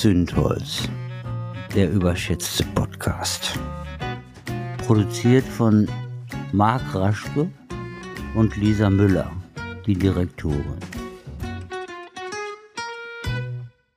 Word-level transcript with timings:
Zündholz, 0.00 0.88
der 1.74 1.90
überschätzte 1.90 2.64
Podcast. 2.74 3.58
Produziert 4.78 5.44
von 5.44 5.90
Marc 6.52 6.94
Raschke 6.94 7.50
und 8.34 8.56
Lisa 8.56 8.88
Müller, 8.88 9.30
die 9.86 9.92
Direktorin. 9.92 10.78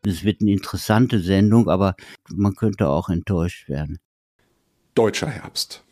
Es 0.05 0.25
wird 0.25 0.41
eine 0.41 0.51
interessante 0.51 1.21
Sendung, 1.21 1.69
aber 1.69 1.95
man 2.29 2.53
könnte 2.53 2.89
auch 2.89 3.07
enttäuscht 3.07 3.69
werden. 3.69 3.97
Deutscher 4.95 5.29
Herbst. 5.29 5.85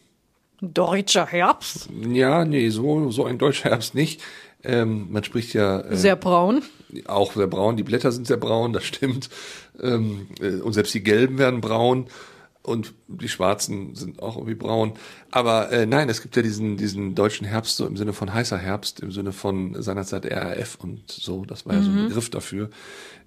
Deutscher 0.59 1.25
Herbst? 1.25 1.87
Ja, 1.89 2.43
nee, 2.43 2.67
so, 2.67 3.11
so 3.11 3.23
ein 3.23 3.37
deutscher 3.37 3.69
Herbst 3.69 3.95
nicht. 3.95 4.21
Ähm, 4.61 5.07
man 5.09 5.23
spricht 5.23 5.53
ja. 5.53 5.79
Äh, 5.79 5.95
sehr 5.95 6.17
braun. 6.17 6.63
Auch 7.05 7.33
sehr 7.33 7.47
braun. 7.47 7.77
Die 7.77 7.83
Blätter 7.83 8.11
sind 8.11 8.27
sehr 8.27 8.37
braun, 8.37 8.73
das 8.73 8.83
stimmt. 8.83 9.29
Ähm, 9.81 10.27
äh, 10.41 10.61
und 10.61 10.73
selbst 10.73 10.93
die 10.93 11.03
gelben 11.03 11.37
werden 11.37 11.61
braun 11.61 12.07
und 12.63 12.93
die 13.07 13.29
Schwarzen 13.29 13.95
sind 13.95 14.21
auch 14.21 14.35
irgendwie 14.35 14.55
braun. 14.55 14.93
Aber 15.31 15.71
äh, 15.71 15.85
nein, 15.85 16.09
es 16.09 16.21
gibt 16.21 16.35
ja 16.35 16.41
diesen, 16.41 16.77
diesen 16.77 17.16
deutschen 17.16 17.47
Herbst 17.47 17.77
so 17.77 17.88
im 17.88 17.97
Sinne 17.97 18.13
von 18.13 18.33
heißer 18.33 18.57
Herbst, 18.57 18.99
im 18.99 19.11
Sinne 19.11 19.31
von 19.31 19.81
seinerzeit 19.81 20.25
RAF 20.31 20.75
und 20.75 21.09
so. 21.09 21.45
Das 21.45 21.66
war 21.66 21.75
ja 21.75 21.81
so 21.81 21.89
ein 21.89 22.03
mhm. 22.03 22.07
Begriff 22.09 22.30
dafür. 22.30 22.69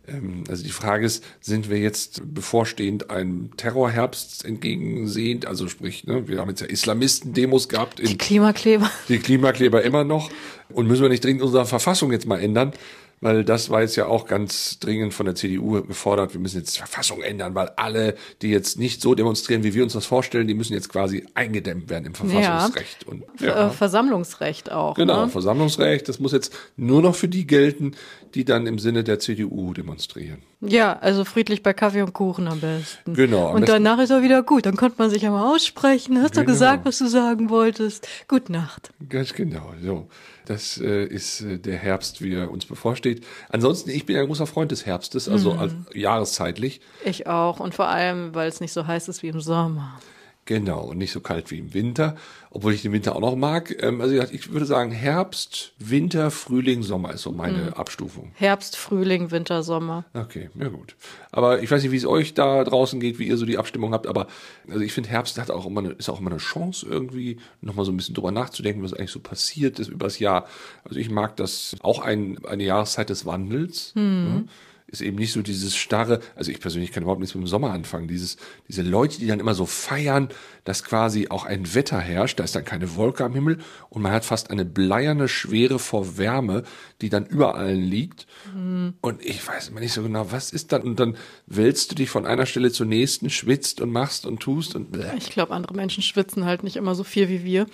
Ähm, 0.07 0.45
also 0.49 0.63
die 0.63 0.71
Frage 0.71 1.07
ist, 1.07 1.25
sind 1.41 1.69
wir 1.69 1.79
jetzt 1.79 2.23
bevorstehend 2.33 3.11
einem 3.11 3.57
Terrorherbst 3.57 4.45
entgegensehend? 4.45 5.47
Also 5.47 5.67
sprich, 5.69 6.07
ne, 6.07 6.29
wir 6.29 6.39
haben 6.39 6.51
jetzt 6.51 6.61
ja 6.61 6.69
Islamisten-Demos 6.69 7.69
gehabt. 7.69 8.07
die 8.07 8.17
Klimakleber. 8.17 8.91
Die 9.09 9.19
Klimakleber 9.19 9.83
immer 9.83 10.05
noch. 10.05 10.31
Und 10.71 10.87
müssen 10.87 11.03
wir 11.03 11.09
nicht 11.09 11.25
dringend 11.25 11.43
unsere 11.43 11.67
Verfassung 11.67 12.13
jetzt 12.13 12.27
mal 12.27 12.41
ändern? 12.41 12.73
Weil 13.21 13.45
das 13.45 13.71
war 13.71 13.81
jetzt 13.81 13.97
ja 13.97 14.07
auch 14.07 14.27
ganz 14.27 14.79
dringend 14.79 15.15
von 15.15 15.27
der 15.27 15.35
CDU 15.35 15.83
gefordert. 15.83 16.35
Wir 16.35 16.41
müssen 16.41 16.59
jetzt 16.59 16.75
die 16.75 16.79
Verfassung 16.79 17.23
ändern, 17.23 17.55
weil 17.55 17.71
alle, 17.77 18.15
die 18.43 18.49
jetzt 18.51 18.79
nicht 18.79 19.01
so 19.01 19.15
demonstrieren, 19.15 19.65
wie 19.65 19.75
wir 19.75 19.83
uns 19.83 19.95
das 19.95 20.07
vorstellen, 20.07 20.47
die 20.47 20.55
müssen 20.55 20.75
jetzt 20.75 20.89
quasi 20.89 21.25
eingedämmt 21.35 21.89
werden 21.89 22.07
im 22.07 22.15
Verfassungsrecht. 22.15 23.05
Ja. 23.05 23.13
Und, 23.13 23.25
ja. 23.41 23.71
Versammlungsrecht 23.71 24.71
auch. 24.71 24.95
Genau, 24.95 25.25
ne? 25.25 25.31
Versammlungsrecht. 25.31 26.09
Das 26.09 26.19
muss 26.19 26.33
jetzt 26.33 26.55
nur 26.77 27.03
noch 27.03 27.15
für 27.15 27.29
die 27.29 27.47
gelten, 27.47 27.93
die 28.35 28.45
dann 28.45 28.67
im 28.67 28.79
Sinne 28.79 29.05
der 29.05 29.19
CDU 29.21 29.73
demonstrieren. 29.73 30.43
Ja, 30.61 30.99
also 30.99 31.25
friedlich 31.25 31.63
bei 31.63 31.73
Kaffee 31.73 32.03
und 32.03 32.13
Kuchen 32.13 32.49
am 32.49 32.61
besten. 32.61 33.15
Genau. 33.15 33.49
Am 33.49 33.55
und 33.55 33.61
besten 33.63 33.85
danach 33.85 34.03
ist 34.03 34.11
er 34.11 34.23
wieder 34.23 34.43
gut. 34.43 34.67
Dann 34.67 34.77
konnte 34.77 34.97
man 34.99 35.11
sich 35.11 35.25
einmal 35.25 35.55
aussprechen. 35.55 36.21
Hast 36.21 36.33
genau. 36.33 36.47
du 36.47 36.53
gesagt, 36.53 36.85
was 36.85 36.99
du 36.99 37.07
sagen 37.07 37.51
wolltest? 37.51 38.09
Gute 38.29 38.53
Nacht. 38.53 38.91
Ganz 39.09 39.35
genau. 39.35 39.73
So. 39.83 40.09
Das 40.47 40.79
äh, 40.79 41.05
ist 41.05 41.41
äh, 41.41 41.59
der 41.59 41.77
Herbst, 41.77 42.23
wie 42.23 42.35
er 42.35 42.51
uns 42.51 42.67
bevorsteht. 42.67 43.25
Ansonsten, 43.49 43.91
ich 43.91 44.07
bin 44.07 44.17
ein 44.17 44.27
großer 44.27 44.47
Freund 44.47 44.71
des 44.71 44.85
Herbstes, 44.85 45.29
also 45.29 45.55
mhm. 45.55 45.87
jahreszeitlich. 45.95 46.81
Ich 47.05 47.27
auch. 47.27 47.61
Und 47.61 47.75
vor 47.75 47.89
allem, 47.89 48.35
weil 48.35 48.49
es 48.49 48.61
nicht 48.61 48.73
so 48.73 48.87
heiß 48.87 49.09
ist 49.09 49.23
wie 49.23 49.29
im 49.29 49.41
Sommer. 49.41 49.99
Genau, 50.47 50.83
und 50.83 50.99
nicht 50.99 51.13
so 51.13 51.21
kalt 51.21 51.51
wie 51.51 51.59
im 51.59 51.73
Winter, 51.73 52.17
obwohl 52.51 52.75
ich 52.75 52.83
den 52.83 52.93
Winter 52.93 53.17
auch 53.17 53.21
noch 53.21 53.35
mag. 53.35 53.75
Ähm, 53.83 54.03
also 54.03 54.15
ich 54.15 54.53
würde 54.53 54.67
sagen, 54.67 54.91
Herbst, 54.91 55.73
Winter, 55.79 56.31
Frühling, 56.31 56.83
Sommer 56.83 57.15
ist 57.15 57.23
so 57.23 57.33
meine 57.33 57.59
mhm. 57.59 57.73
Abstufung. 57.73 58.33
Herbst, 58.35 58.77
Frühling, 58.77 59.31
Winter, 59.31 59.63
Sommer. 59.63 60.05
Okay, 60.13 60.51
ja 60.55 60.69
gut. 60.69 60.97
Aber 61.33 61.63
ich 61.63 61.71
weiß 61.71 61.83
nicht, 61.83 61.93
wie 61.93 61.97
es 61.97 62.05
euch 62.05 62.35
da 62.35 62.63
draußen 62.63 63.01
geht, 63.01 63.19
wie 63.19 63.27
ihr 63.27 63.39
so 63.39 63.47
die 63.47 63.57
Abstimmung 63.57 63.95
habt, 63.95 64.07
aber 64.07 64.27
also 64.69 64.81
ich 64.81 64.93
finde, 64.93 65.09
Herbst 65.09 65.39
hat 65.39 65.51
auch 65.51 65.65
immer 65.65 65.81
eine, 65.81 65.91
ist 65.93 66.11
auch 66.11 66.21
immer 66.21 66.31
eine 66.31 66.39
Chance, 66.39 66.87
irgendwie 66.87 67.39
nochmal 67.63 67.87
so 67.87 67.93
ein 67.93 67.97
bisschen 67.97 68.15
drüber 68.15 68.31
nachzudenken, 68.31 68.83
was 68.83 68.93
eigentlich 68.93 69.13
so 69.13 69.21
passiert 69.21 69.79
ist 69.79 69.89
übers 69.89 70.19
Jahr. 70.19 70.47
Also 70.85 71.01
ich 71.01 71.11
mag 71.11 71.37
das 71.37 71.75
auch 71.83 72.01
ein, 72.01 72.45
eine 72.45 72.65
Jahreszeit 72.65 73.09
des 73.09 73.25
Wandels. 73.25 73.93
Mhm. 73.95 74.45
Ja 74.47 74.53
ist 74.95 75.01
eben 75.01 75.17
nicht 75.17 75.33
so 75.33 75.43
dieses 75.43 75.77
starre, 75.77 76.21
also 76.37 76.51
ich 76.51 76.61
persönlich 76.61 76.93
kann 76.93 77.03
überhaupt 77.03 77.21
nichts 77.21 77.35
mit 77.35 77.45
dem 77.45 77.49
Sommer 77.49 77.73
anfangen, 77.73 78.09
dieses, 78.09 78.37
diese 78.69 78.83
Leute, 78.83 79.19
die 79.19 79.27
dann 79.27 79.41
immer 79.41 79.55
so 79.55 79.67
feiern, 79.67 80.29
dass 80.65 80.85
quasi 80.85 81.29
auch 81.29 81.45
ein 81.45 81.75
Wetter 81.75 81.99
herrscht, 81.99 82.39
da 82.41 82.45
ist 82.45 82.55
dann 82.55 82.65
keine 82.65 82.97
Wolke 82.97 83.25
am 83.25 83.35
Himmel 83.35 83.59
und 83.91 84.03
man 84.03 84.13
hat 84.13 84.25
fast 84.25 84.51
eine 84.51 84.65
bleierne 84.65 85.29
Schwere 85.29 85.79
vor 85.79 86.17
Wärme, 86.17 86.63
die 87.01 87.11
dann 87.11 87.27
über 87.27 87.57
allen 87.57 87.83
liegt. 87.83 88.27
Mhm. 88.55 88.95
Und 89.01 89.25
ich 89.25 89.47
weiß 89.47 89.69
immer 89.69 89.81
nicht 89.81 89.93
so 89.93 90.03
genau, 90.03 90.31
was 90.31 90.53
ist 90.53 90.73
dann? 90.73 90.83
Und 90.83 91.01
dann 91.01 91.17
wälzt 91.47 91.91
du 91.91 91.95
dich 91.95 92.09
von 92.09 92.25
einer 92.25 92.47
Stelle 92.47 92.73
zur 92.73 92.87
nächsten, 92.87 93.31
schwitzt 93.31 93.81
und 93.81 93.91
machst 93.91 94.27
und 94.27 94.41
tust 94.41 94.75
und. 94.75 94.93
Bleh. 94.93 95.11
Ich 95.19 95.31
glaube, 95.31 95.53
andere 95.53 95.75
Menschen 95.75 96.03
schwitzen 96.03 96.45
halt 96.45 96.63
nicht 96.63 96.77
immer 96.77 96.95
so 96.95 97.05
viel 97.05 97.29
wie 97.29 97.45
wir. 97.45 97.67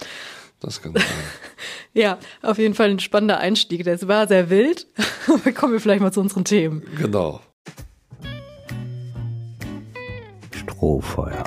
Das 0.61 0.83
kann 0.83 0.93
sein. 0.93 1.03
ja, 1.95 2.19
auf 2.43 2.59
jeden 2.59 2.75
Fall 2.75 2.91
ein 2.91 3.01
spannender 3.01 3.39
Einstieg. 3.39 3.85
Das 3.85 4.07
war 4.07 4.29
sehr 4.29 4.51
wild. 4.51 4.87
Aber 5.27 5.53
kommen 5.53 5.73
wir 5.73 5.81
vielleicht 5.81 6.03
mal 6.03 6.13
zu 6.13 6.21
unseren 6.21 6.45
Themen. 6.45 6.83
Genau. 6.99 7.41
Strohfeuer. 10.55 11.45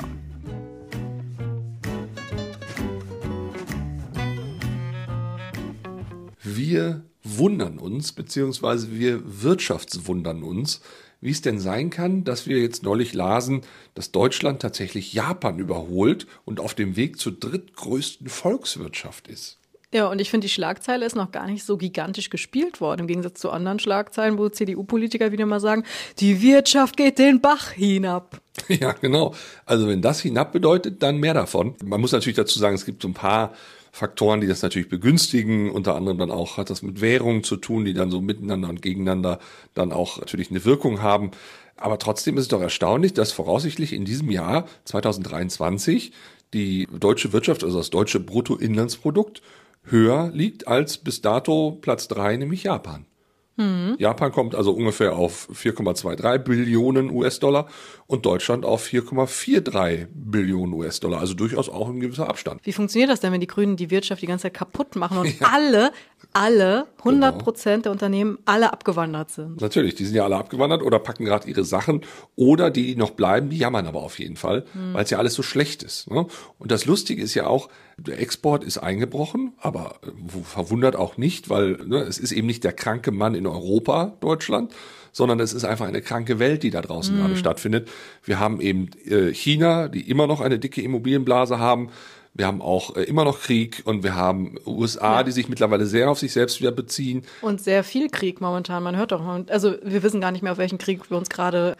Wir 6.42 7.04
wundern 7.22 7.78
uns, 7.78 8.12
beziehungsweise 8.12 8.92
wir 8.92 9.42
wirtschaftswundern 9.42 10.42
uns, 10.42 10.80
wie 11.24 11.30
es 11.30 11.40
denn 11.40 11.58
sein 11.58 11.88
kann, 11.88 12.22
dass 12.22 12.46
wir 12.46 12.58
jetzt 12.58 12.82
neulich 12.82 13.14
lasen, 13.14 13.62
dass 13.94 14.12
Deutschland 14.12 14.60
tatsächlich 14.60 15.14
Japan 15.14 15.58
überholt 15.58 16.26
und 16.44 16.60
auf 16.60 16.74
dem 16.74 16.96
Weg 16.96 17.18
zur 17.18 17.32
drittgrößten 17.32 18.28
Volkswirtschaft 18.28 19.26
ist. 19.28 19.58
Ja, 19.90 20.08
und 20.08 20.20
ich 20.20 20.28
finde, 20.28 20.46
die 20.46 20.52
Schlagzeile 20.52 21.06
ist 21.06 21.16
noch 21.16 21.32
gar 21.32 21.46
nicht 21.46 21.64
so 21.64 21.78
gigantisch 21.78 22.28
gespielt 22.28 22.82
worden, 22.82 23.02
im 23.02 23.06
Gegensatz 23.06 23.40
zu 23.40 23.50
anderen 23.50 23.78
Schlagzeilen, 23.78 24.36
wo 24.36 24.50
CDU-Politiker 24.50 25.32
wieder 25.32 25.46
mal 25.46 25.60
sagen, 25.60 25.84
die 26.18 26.42
Wirtschaft 26.42 26.98
geht 26.98 27.18
den 27.18 27.40
Bach 27.40 27.70
hinab. 27.70 28.40
Ja, 28.68 28.92
genau. 28.92 29.34
Also 29.66 29.88
wenn 29.88 30.00
das 30.00 30.20
hinab 30.20 30.52
bedeutet, 30.52 31.02
dann 31.02 31.18
mehr 31.18 31.34
davon. 31.34 31.74
Man 31.84 32.00
muss 32.00 32.12
natürlich 32.12 32.36
dazu 32.36 32.58
sagen, 32.58 32.74
es 32.74 32.84
gibt 32.84 33.02
so 33.02 33.08
ein 33.08 33.14
paar 33.14 33.52
Faktoren, 33.94 34.40
die 34.40 34.48
das 34.48 34.60
natürlich 34.60 34.88
begünstigen. 34.88 35.70
Unter 35.70 35.94
anderem 35.94 36.18
dann 36.18 36.32
auch 36.32 36.56
hat 36.56 36.68
das 36.68 36.82
mit 36.82 37.00
Währungen 37.00 37.44
zu 37.44 37.54
tun, 37.54 37.84
die 37.84 37.94
dann 37.94 38.10
so 38.10 38.20
miteinander 38.20 38.68
und 38.68 38.82
gegeneinander 38.82 39.38
dann 39.72 39.92
auch 39.92 40.18
natürlich 40.18 40.50
eine 40.50 40.64
Wirkung 40.64 41.00
haben. 41.00 41.30
Aber 41.76 42.00
trotzdem 42.00 42.36
ist 42.36 42.42
es 42.42 42.48
doch 42.48 42.60
erstaunlich, 42.60 43.14
dass 43.14 43.30
voraussichtlich 43.30 43.92
in 43.92 44.04
diesem 44.04 44.32
Jahr 44.32 44.66
2023 44.86 46.10
die 46.54 46.88
deutsche 46.90 47.32
Wirtschaft, 47.32 47.62
also 47.62 47.78
das 47.78 47.90
deutsche 47.90 48.18
Bruttoinlandsprodukt, 48.18 49.42
höher 49.84 50.28
liegt 50.34 50.66
als 50.66 50.98
bis 50.98 51.22
dato 51.22 51.78
Platz 51.80 52.08
drei, 52.08 52.36
nämlich 52.36 52.64
Japan. 52.64 53.06
Mhm. 53.56 53.96
Japan 53.98 54.32
kommt 54.32 54.54
also 54.54 54.72
ungefähr 54.72 55.14
auf 55.14 55.48
4,23 55.50 56.38
Billionen 56.38 57.10
US-Dollar 57.10 57.68
und 58.06 58.26
Deutschland 58.26 58.64
auf 58.64 58.84
4,43 58.84 60.08
Billionen 60.12 60.72
US-Dollar. 60.74 61.20
Also 61.20 61.34
durchaus 61.34 61.68
auch 61.68 61.88
ein 61.88 62.00
gewisser 62.00 62.28
Abstand. 62.28 62.60
Wie 62.64 62.72
funktioniert 62.72 63.10
das 63.10 63.20
denn, 63.20 63.32
wenn 63.32 63.40
die 63.40 63.46
Grünen 63.46 63.76
die 63.76 63.90
Wirtschaft 63.90 64.22
die 64.22 64.26
ganze 64.26 64.44
Zeit 64.44 64.54
kaputt 64.54 64.96
machen 64.96 65.18
und 65.18 65.26
ja. 65.40 65.48
alle, 65.52 65.92
alle, 66.32 66.86
100 66.98 67.38
Prozent 67.38 67.82
genau. 67.82 67.82
der 67.82 67.92
Unternehmen 67.92 68.38
alle 68.44 68.72
abgewandert 68.72 69.30
sind? 69.30 69.60
Natürlich, 69.60 69.94
die 69.94 70.04
sind 70.04 70.14
ja 70.14 70.24
alle 70.24 70.36
abgewandert 70.36 70.82
oder 70.82 70.98
packen 70.98 71.24
gerade 71.24 71.48
ihre 71.48 71.64
Sachen 71.64 72.02
oder 72.36 72.70
die, 72.70 72.86
die 72.86 72.96
noch 72.96 73.10
bleiben, 73.10 73.50
die 73.50 73.58
jammern 73.58 73.86
aber 73.86 74.02
auf 74.02 74.18
jeden 74.18 74.36
Fall, 74.36 74.64
mhm. 74.74 74.94
weil 74.94 75.04
es 75.04 75.10
ja 75.10 75.18
alles 75.18 75.34
so 75.34 75.42
schlecht 75.42 75.82
ist. 75.82 76.10
Ne? 76.10 76.26
Und 76.58 76.70
das 76.70 76.86
Lustige 76.86 77.22
ist 77.22 77.34
ja 77.34 77.46
auch, 77.46 77.68
der 77.96 78.20
Export 78.20 78.64
ist 78.64 78.78
eingebrochen, 78.78 79.52
aber 79.58 79.96
äh, 80.02 80.42
verwundert 80.42 80.96
auch 80.96 81.16
nicht, 81.16 81.50
weil 81.50 81.78
ne, 81.86 81.98
es 81.98 82.18
ist 82.18 82.32
eben 82.32 82.46
nicht 82.46 82.64
der 82.64 82.72
kranke 82.72 83.12
Mann 83.12 83.34
in 83.34 83.46
Europa, 83.46 84.14
Deutschland, 84.20 84.72
sondern 85.12 85.38
es 85.38 85.52
ist 85.52 85.64
einfach 85.64 85.86
eine 85.86 86.02
kranke 86.02 86.40
Welt, 86.40 86.64
die 86.64 86.70
da 86.70 86.82
draußen 86.82 87.14
mm. 87.14 87.18
gerade 87.20 87.36
stattfindet. 87.36 87.88
Wir 88.24 88.40
haben 88.40 88.60
eben 88.60 88.90
äh, 89.06 89.32
China, 89.32 89.88
die 89.88 90.10
immer 90.10 90.26
noch 90.26 90.40
eine 90.40 90.58
dicke 90.58 90.82
Immobilienblase 90.82 91.58
haben. 91.58 91.90
Wir 92.34 92.46
haben 92.46 92.60
auch 92.60 92.96
äh, 92.96 93.04
immer 93.04 93.24
noch 93.24 93.40
Krieg 93.40 93.82
und 93.84 94.02
wir 94.02 94.16
haben 94.16 94.56
USA, 94.66 95.18
ja. 95.18 95.22
die 95.22 95.30
sich 95.30 95.48
mittlerweile 95.48 95.86
sehr 95.86 96.10
auf 96.10 96.18
sich 96.18 96.32
selbst 96.32 96.60
wieder 96.60 96.72
beziehen. 96.72 97.22
Und 97.42 97.60
sehr 97.60 97.84
viel 97.84 98.08
Krieg 98.08 98.40
momentan. 98.40 98.82
Man 98.82 98.96
hört 98.96 99.12
doch, 99.12 99.24
also 99.48 99.76
wir 99.82 100.02
wissen 100.02 100.20
gar 100.20 100.32
nicht 100.32 100.42
mehr, 100.42 100.52
auf 100.52 100.58
welchen 100.58 100.78
Krieg 100.78 101.10
wir 101.10 101.16
uns 101.16 101.30
gerade 101.30 101.76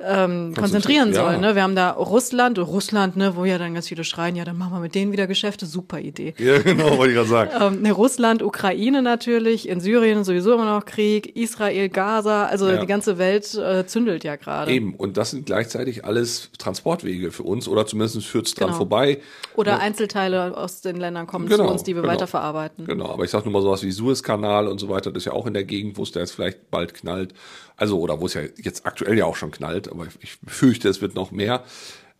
ähm, 0.00 0.54
konzentrieren 0.54 1.12
ja. 1.12 1.22
sollen. 1.22 1.40
Ne? 1.40 1.54
Wir 1.54 1.62
haben 1.62 1.74
da 1.74 1.90
Russland, 1.90 2.58
Russland, 2.58 3.16
ne, 3.16 3.34
wo 3.36 3.44
ja 3.44 3.58
dann 3.58 3.74
ganz 3.74 3.88
viele 3.88 4.04
schreien, 4.04 4.36
ja, 4.36 4.44
dann 4.44 4.56
machen 4.56 4.72
wir 4.72 4.80
mit 4.80 4.94
denen 4.94 5.12
wieder 5.12 5.26
Geschäfte, 5.26 5.66
super 5.66 5.98
Idee. 5.98 6.34
Ja, 6.38 6.58
genau, 6.58 6.96
wollte 6.98 7.12
ich 7.12 7.16
gerade 7.16 7.28
sagen. 7.28 7.50
ähm, 7.60 7.82
ne, 7.82 7.92
Russland, 7.92 8.42
Ukraine 8.42 9.02
natürlich, 9.02 9.68
in 9.68 9.80
Syrien 9.80 10.22
sowieso 10.22 10.54
immer 10.54 10.66
noch 10.66 10.84
Krieg, 10.84 11.36
Israel, 11.36 11.88
Gaza, 11.88 12.46
also 12.46 12.68
ja. 12.68 12.78
die 12.78 12.86
ganze 12.86 13.18
Welt 13.18 13.54
äh, 13.54 13.86
zündelt 13.86 14.22
ja 14.22 14.36
gerade. 14.36 14.70
Eben, 14.70 14.94
und 14.94 15.16
das 15.16 15.30
sind 15.30 15.46
gleichzeitig 15.46 16.04
alles 16.04 16.50
Transportwege 16.58 17.32
für 17.32 17.42
uns 17.42 17.66
oder 17.66 17.86
zumindest 17.86 18.24
führt 18.24 18.46
es 18.46 18.54
dran 18.54 18.68
genau. 18.68 18.78
vorbei. 18.78 19.20
Oder 19.56 19.72
ja. 19.72 19.78
Einzelteile 19.78 20.56
aus 20.56 20.80
den 20.80 20.96
Ländern 20.96 21.26
kommen 21.26 21.48
genau, 21.48 21.66
zu 21.66 21.72
uns, 21.72 21.82
die 21.82 21.94
wir 21.94 22.02
genau. 22.02 22.14
weiterverarbeiten. 22.14 22.86
Genau, 22.86 23.10
aber 23.10 23.24
ich 23.24 23.30
sag 23.30 23.44
nur 23.44 23.52
mal 23.52 23.62
sowas 23.62 23.82
wie 23.82 23.90
Suezkanal 23.90 24.68
und 24.68 24.78
so 24.78 24.88
weiter, 24.88 25.10
das 25.10 25.22
ist 25.22 25.24
ja 25.26 25.32
auch 25.32 25.46
in 25.46 25.54
der 25.54 25.64
Gegend, 25.64 25.98
wo 25.98 26.04
es 26.04 26.12
da 26.12 26.20
jetzt 26.20 26.32
vielleicht 26.32 26.70
bald 26.70 26.94
knallt. 26.94 27.34
Also, 27.76 28.00
oder 28.00 28.20
wo 28.20 28.26
es 28.26 28.34
ja 28.34 28.42
jetzt 28.56 28.86
aktuell 28.86 29.16
ja 29.16 29.24
auch 29.24 29.36
schon 29.36 29.52
knallt, 29.52 29.87
aber 29.90 30.06
ich 30.20 30.40
befürchte, 30.40 30.88
es 30.88 31.00
wird 31.00 31.14
noch 31.14 31.30
mehr. 31.30 31.64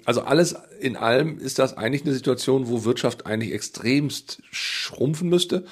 Also 0.05 0.23
alles 0.23 0.57
in 0.81 0.97
allem 0.97 1.39
ist 1.39 1.59
das 1.59 1.77
eigentlich 1.77 2.03
eine 2.05 2.15
Situation, 2.15 2.69
wo 2.69 2.85
Wirtschaft 2.85 3.27
eigentlich 3.27 3.53
extremst 3.53 4.41
schrumpfen 4.51 5.29
müsste. 5.29 5.65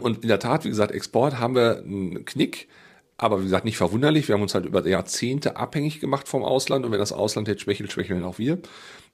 Und 0.00 0.22
in 0.22 0.28
der 0.28 0.40
Tat, 0.40 0.64
wie 0.64 0.68
gesagt, 0.68 0.92
Export 0.92 1.38
haben 1.38 1.54
wir 1.54 1.78
einen 1.78 2.24
Knick. 2.24 2.68
Aber 3.16 3.40
wie 3.40 3.44
gesagt, 3.44 3.64
nicht 3.64 3.76
verwunderlich. 3.76 4.26
Wir 4.26 4.34
haben 4.34 4.42
uns 4.42 4.54
halt 4.54 4.66
über 4.66 4.84
Jahrzehnte 4.86 5.56
abhängig 5.56 6.00
gemacht 6.00 6.26
vom 6.26 6.42
Ausland. 6.42 6.84
Und 6.84 6.90
wenn 6.90 6.98
das 6.98 7.12
Ausland 7.12 7.46
jetzt 7.46 7.62
schwächelt, 7.62 7.92
schwächeln 7.92 8.24
auch 8.24 8.38
wir. 8.38 8.58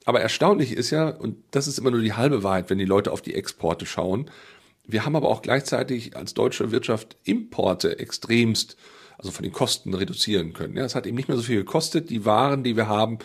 Aber 0.06 0.20
erstaunlich 0.20 0.72
ist 0.72 0.90
ja, 0.90 1.10
und 1.10 1.36
das 1.50 1.68
ist 1.68 1.78
immer 1.78 1.90
nur 1.90 2.00
die 2.00 2.14
halbe 2.14 2.42
Wahrheit, 2.42 2.70
wenn 2.70 2.78
die 2.78 2.86
Leute 2.86 3.12
auf 3.12 3.20
die 3.20 3.34
Exporte 3.34 3.84
schauen. 3.84 4.30
Wir 4.86 5.04
haben 5.04 5.16
aber 5.16 5.28
auch 5.28 5.42
gleichzeitig 5.42 6.16
als 6.16 6.32
deutsche 6.32 6.72
Wirtschaft 6.72 7.16
Importe 7.24 7.98
extremst, 7.98 8.76
also 9.20 9.32
von 9.32 9.42
den 9.42 9.52
Kosten 9.52 9.92
reduzieren 9.92 10.54
können. 10.54 10.76
Ja, 10.76 10.84
es 10.84 10.94
hat 10.94 11.06
eben 11.06 11.16
nicht 11.16 11.28
mehr 11.28 11.36
so 11.36 11.42
viel 11.42 11.58
gekostet, 11.58 12.08
die 12.08 12.24
Waren, 12.24 12.64
die 12.64 12.76
wir 12.76 12.88
haben, 12.88 13.18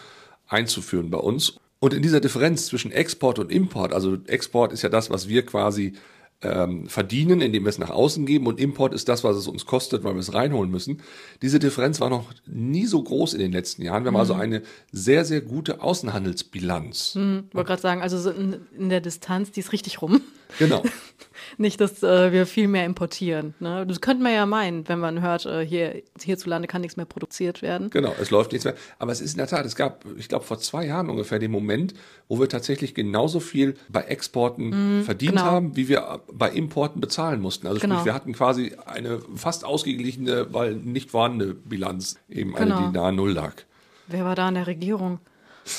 einzuführen 0.47 1.09
bei 1.09 1.17
uns. 1.17 1.57
Und 1.79 1.93
in 1.93 2.01
dieser 2.01 2.19
Differenz 2.19 2.65
zwischen 2.65 2.91
Export 2.91 3.39
und 3.39 3.49
Import, 3.51 3.93
also 3.93 4.17
Export 4.27 4.73
ist 4.73 4.81
ja 4.81 4.89
das, 4.89 5.09
was 5.09 5.29
wir 5.29 5.45
quasi 5.45 5.93
ähm, 6.41 6.87
verdienen, 6.87 7.39
indem 7.39 7.63
wir 7.63 7.69
es 7.69 7.77
nach 7.77 7.89
außen 7.89 8.25
geben 8.25 8.45
und 8.47 8.59
Import 8.59 8.93
ist 8.93 9.07
das, 9.07 9.23
was 9.23 9.37
es 9.37 9.47
uns 9.47 9.65
kostet, 9.65 10.03
weil 10.03 10.15
wir 10.15 10.19
es 10.19 10.33
reinholen 10.33 10.69
müssen. 10.69 11.01
Diese 11.41 11.59
Differenz 11.59 12.01
war 12.01 12.09
noch 12.09 12.25
nie 12.45 12.85
so 12.85 13.01
groß 13.01 13.33
in 13.33 13.39
den 13.39 13.53
letzten 13.53 13.83
Jahren. 13.83 14.03
Wir 14.03 14.07
haben 14.09 14.17
also 14.17 14.33
mhm. 14.33 14.41
also 14.41 14.55
eine 14.55 14.63
sehr, 14.91 15.23
sehr 15.23 15.39
gute 15.39 15.81
Außenhandelsbilanz. 15.81 17.15
Mhm, 17.15 17.45
wollte 17.53 17.67
gerade 17.67 17.81
sagen, 17.81 18.01
also 18.01 18.29
in, 18.29 18.57
in 18.77 18.89
der 18.89 18.99
Distanz, 18.99 19.51
die 19.51 19.61
ist 19.61 19.71
richtig 19.71 20.01
rum. 20.01 20.21
Genau. 20.59 20.83
Nicht, 21.57 21.81
dass 21.81 22.03
äh, 22.03 22.31
wir 22.31 22.45
viel 22.45 22.67
mehr 22.67 22.85
importieren. 22.85 23.53
Ne? 23.59 23.85
Das 23.87 24.01
könnte 24.01 24.23
man 24.23 24.33
ja 24.33 24.45
meinen, 24.45 24.87
wenn 24.87 24.99
man 24.99 25.21
hört, 25.21 25.45
äh, 25.45 25.65
hier 25.65 26.01
hierzulande 26.21 26.67
kann 26.67 26.81
nichts 26.81 26.97
mehr 26.97 27.05
produziert 27.05 27.61
werden. 27.61 27.89
Genau, 27.89 28.13
es 28.19 28.31
läuft 28.31 28.51
nichts 28.51 28.65
mehr. 28.65 28.75
Aber 28.99 29.11
es 29.11 29.21
ist 29.21 29.33
in 29.33 29.37
der 29.37 29.47
Tat, 29.47 29.65
es 29.65 29.75
gab, 29.75 30.05
ich 30.17 30.29
glaube, 30.29 30.45
vor 30.45 30.59
zwei 30.59 30.85
Jahren 30.85 31.09
ungefähr 31.09 31.39
den 31.39 31.51
Moment, 31.51 31.93
wo 32.27 32.39
wir 32.39 32.49
tatsächlich 32.49 32.93
genauso 32.95 33.39
viel 33.39 33.75
bei 33.89 34.01
Exporten 34.01 34.99
mm, 34.99 35.03
verdient 35.03 35.33
genau. 35.33 35.45
haben, 35.45 35.75
wie 35.75 35.87
wir 35.87 36.21
bei 36.31 36.49
Importen 36.49 37.01
bezahlen 37.01 37.41
mussten. 37.41 37.67
Also 37.67 37.79
genau. 37.79 37.95
sprich, 37.95 38.05
wir 38.05 38.13
hatten 38.13 38.33
quasi 38.33 38.75
eine 38.85 39.19
fast 39.35 39.65
ausgeglichene, 39.65 40.47
weil 40.53 40.75
nicht 40.75 41.11
vorhandene 41.11 41.53
Bilanz, 41.53 42.17
eben 42.29 42.53
genau. 42.53 42.77
eine, 42.77 42.87
die 42.87 42.97
nahe 42.97 43.13
Null 43.13 43.31
lag. 43.31 43.53
Wer 44.07 44.25
war 44.25 44.35
da 44.35 44.47
in 44.49 44.55
der 44.55 44.67
Regierung? 44.67 45.19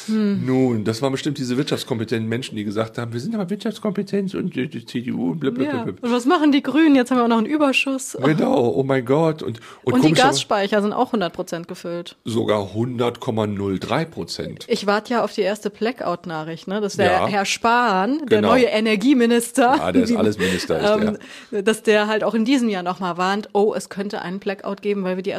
Hm. 0.06 0.44
Nun, 0.44 0.85
das 0.85 1.00
waren 1.00 1.12
bestimmt 1.12 1.38
diese 1.38 1.56
wirtschaftskompetenten 1.56 2.29
Menschen, 2.29 2.56
die 2.56 2.65
gesagt 2.65 2.99
haben, 2.99 3.12
wir 3.12 3.21
sind 3.21 3.35
aber 3.35 3.49
wirtschaftskompetent 3.49 4.35
und 4.35 4.56
die, 4.56 4.69
die 4.69 4.85
CDU 4.85 5.31
und 5.33 5.41
blablabla. 5.41 5.75
Ja. 5.75 5.83
Und 5.83 5.99
was 6.03 6.27
machen 6.27 6.50
die 6.50 6.62
Grünen? 6.62 6.97
Jetzt 6.97 7.11
haben 7.11 7.19
wir 7.19 7.25
auch 7.25 7.29
noch 7.29 7.38
einen 7.38 7.47
Überschuss. 7.47 8.17
Genau, 8.21 8.69
oh 8.69 8.83
mein 8.83 9.05
Gott. 9.05 9.43
Und, 9.43 9.61
und, 9.85 9.94
und 9.94 10.05
die 10.05 10.12
Gasspeicher 10.12 10.83
sind 10.83 10.93
auch 10.93 11.09
100 11.09 11.33
Prozent 11.33 11.69
gefüllt. 11.69 12.17
Sogar 12.25 12.75
100,03 12.75 14.05
Prozent. 14.06 14.65
Ich 14.69 14.87
warte 14.87 15.15
ja 15.15 15.25
auf 15.25 15.33
die 15.33 15.43
erste 15.43 15.71
Blackout-Nachricht, 15.71 16.67
ne? 16.67 16.81
Das 16.81 16.99
wäre 16.99 17.12
ja. 17.12 17.27
Herr 17.29 17.44
Spahn, 17.44 18.27
der 18.27 18.38
genau. 18.38 18.49
neue 18.49 18.67
Energieminister. 18.67 19.77
Ja, 19.77 19.93
der 19.93 20.03
ist 20.03 20.17
alles 20.17 20.38
Minister. 20.38 20.81
Ist 20.81 21.03
ähm, 21.05 21.19
der. 21.53 21.62
Dass 21.62 21.83
der 21.83 22.09
halt 22.09 22.25
auch 22.25 22.35
in 22.35 22.44
diesem 22.44 22.69
Jahr 22.69 22.83
nochmal 22.83 23.19
warnt, 23.19 23.50
oh, 23.53 23.73
es 23.75 23.88
könnte 23.88 24.21
einen 24.21 24.41
Blackout 24.41 24.83
geben, 24.83 25.05
weil 25.05 25.17
wir 25.17 25.23
die 25.23 25.35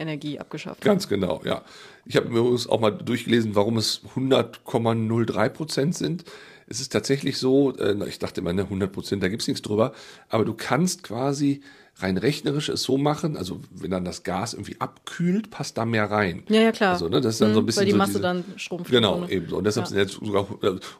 Atomenergie 0.00 0.38
abgeschafft. 0.38 0.80
Ganz 0.82 1.08
genau, 1.08 1.40
ja. 1.44 1.62
Ich 2.06 2.16
habe 2.16 2.28
mir 2.28 2.40
übrigens 2.40 2.68
auch 2.68 2.80
mal 2.80 2.90
durchgelesen, 2.90 3.54
warum 3.54 3.76
es 3.76 4.00
100,03 4.16 5.48
Prozent 5.50 5.94
sind. 5.94 6.24
Es 6.66 6.80
ist 6.80 6.92
tatsächlich 6.92 7.38
so, 7.38 7.76
äh, 7.76 7.96
ich 8.08 8.18
dachte 8.18 8.40
immer, 8.40 8.52
ne, 8.52 8.62
100 8.62 8.92
Prozent, 8.92 9.22
da 9.22 9.28
gibt's 9.28 9.48
nichts 9.48 9.62
drüber, 9.62 9.92
aber 10.28 10.44
du 10.44 10.54
kannst 10.54 11.02
quasi 11.02 11.62
rein 11.96 12.16
rechnerisch 12.16 12.68
es 12.68 12.82
so 12.82 12.96
machen, 12.96 13.36
also 13.36 13.60
wenn 13.74 13.90
dann 13.90 14.04
das 14.04 14.22
Gas 14.22 14.54
irgendwie 14.54 14.76
abkühlt, 14.78 15.50
passt 15.50 15.76
da 15.76 15.84
mehr 15.84 16.10
rein. 16.10 16.44
Ja, 16.48 16.62
ja, 16.62 16.72
klar. 16.72 16.92
Also, 16.92 17.08
ne, 17.08 17.20
das 17.20 17.34
ist 17.34 17.40
dann 17.40 17.50
mhm, 17.50 17.54
so 17.54 17.60
ein 17.60 17.66
bisschen 17.66 17.80
weil 17.80 17.86
die 17.86 17.92
so 17.92 17.98
Masse 17.98 18.12
diese, 18.12 18.22
dann 18.22 18.44
schrumpft. 18.56 18.90
Genau, 18.90 19.26
eben 19.26 19.48
so. 19.48 19.58
Und 19.58 19.64
deshalb 19.64 19.86
ja. 19.86 19.90
sind 19.90 19.98
jetzt 19.98 20.12
sogar, 20.12 20.46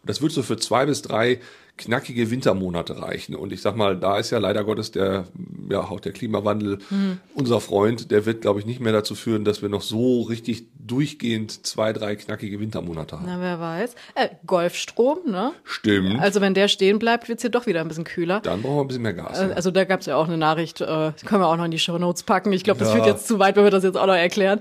das 0.05 0.20
wird 0.20 0.32
so 0.32 0.43
für 0.43 0.56
zwei 0.56 0.87
bis 0.87 1.02
drei 1.02 1.41
knackige 1.79 2.31
Wintermonate 2.31 3.00
reichen. 3.00 3.35
Und 3.35 3.52
ich 3.52 3.62
sag 3.62 3.76
mal, 3.76 3.97
da 3.97 4.19
ist 4.19 4.31
ja 4.31 4.38
leider 4.38 4.64
Gottes 4.64 4.91
der, 4.91 5.29
ja, 5.70 5.81
auch 5.81 6.00
der 6.00 6.12
Klimawandel 6.12 6.78
mhm. 6.90 7.19
unser 7.34 7.61
Freund. 7.61 8.11
Der 8.11 8.26
wird, 8.26 8.43
glaube 8.43 8.61
ich, 8.61 8.67
nicht 8.67 8.81
mehr 8.81 8.93
dazu 8.93 9.14
führen, 9.14 9.44
dass 9.44 9.62
wir 9.62 9.69
noch 9.69 9.82
so 9.82 10.22
richtig 10.22 10.67
durchgehend 10.90 11.66
zwei, 11.66 11.92
drei 11.92 12.16
knackige 12.16 12.58
Wintermonate 12.58 13.16
haben. 13.16 13.26
Na, 13.26 13.40
wer 13.40 13.60
weiß. 13.60 13.94
Äh, 14.14 14.28
Golfstrom, 14.46 15.19
ne? 15.26 15.52
Stimmt. 15.64 16.20
Also 16.20 16.40
wenn 16.40 16.54
der 16.54 16.69
stehen 16.69 16.98
bleibt, 16.98 17.28
wird's 17.28 17.42
hier 17.42 17.50
doch 17.50 17.66
wieder 17.66 17.81
ein 17.81 17.88
bisschen 17.88 18.04
kühler. 18.04 18.40
Dann 18.40 18.62
brauchen 18.62 18.76
wir 18.76 18.81
ein 18.82 18.88
bisschen 18.88 19.02
mehr 19.02 19.14
Gas. 19.14 19.38
Äh, 19.38 19.48
ja. 19.48 19.54
Also 19.54 19.70
da 19.70 19.84
gab's 19.84 20.06
ja 20.06 20.16
auch 20.16 20.26
eine 20.26 20.37
Nachricht, 20.37 20.81
äh, 20.81 21.12
können 21.25 21.42
wir 21.42 21.46
auch 21.46 21.56
noch 21.56 21.64
in 21.64 21.70
die 21.70 21.78
Show 21.78 21.98
Notes 21.98 22.25
packen. 22.25 22.52
Ich 22.52 22.64
glaube, 22.64 22.81
das 22.81 22.88
ja. 22.88 22.94
führt 22.94 23.06
jetzt 23.06 23.28
zu 23.28 23.38
weit, 23.38 23.56
wenn 23.56 23.64
wir 23.64 23.70
das 23.70 23.84
jetzt 23.84 23.96
auch 23.96 24.06
noch 24.06 24.14
erklären. 24.14 24.60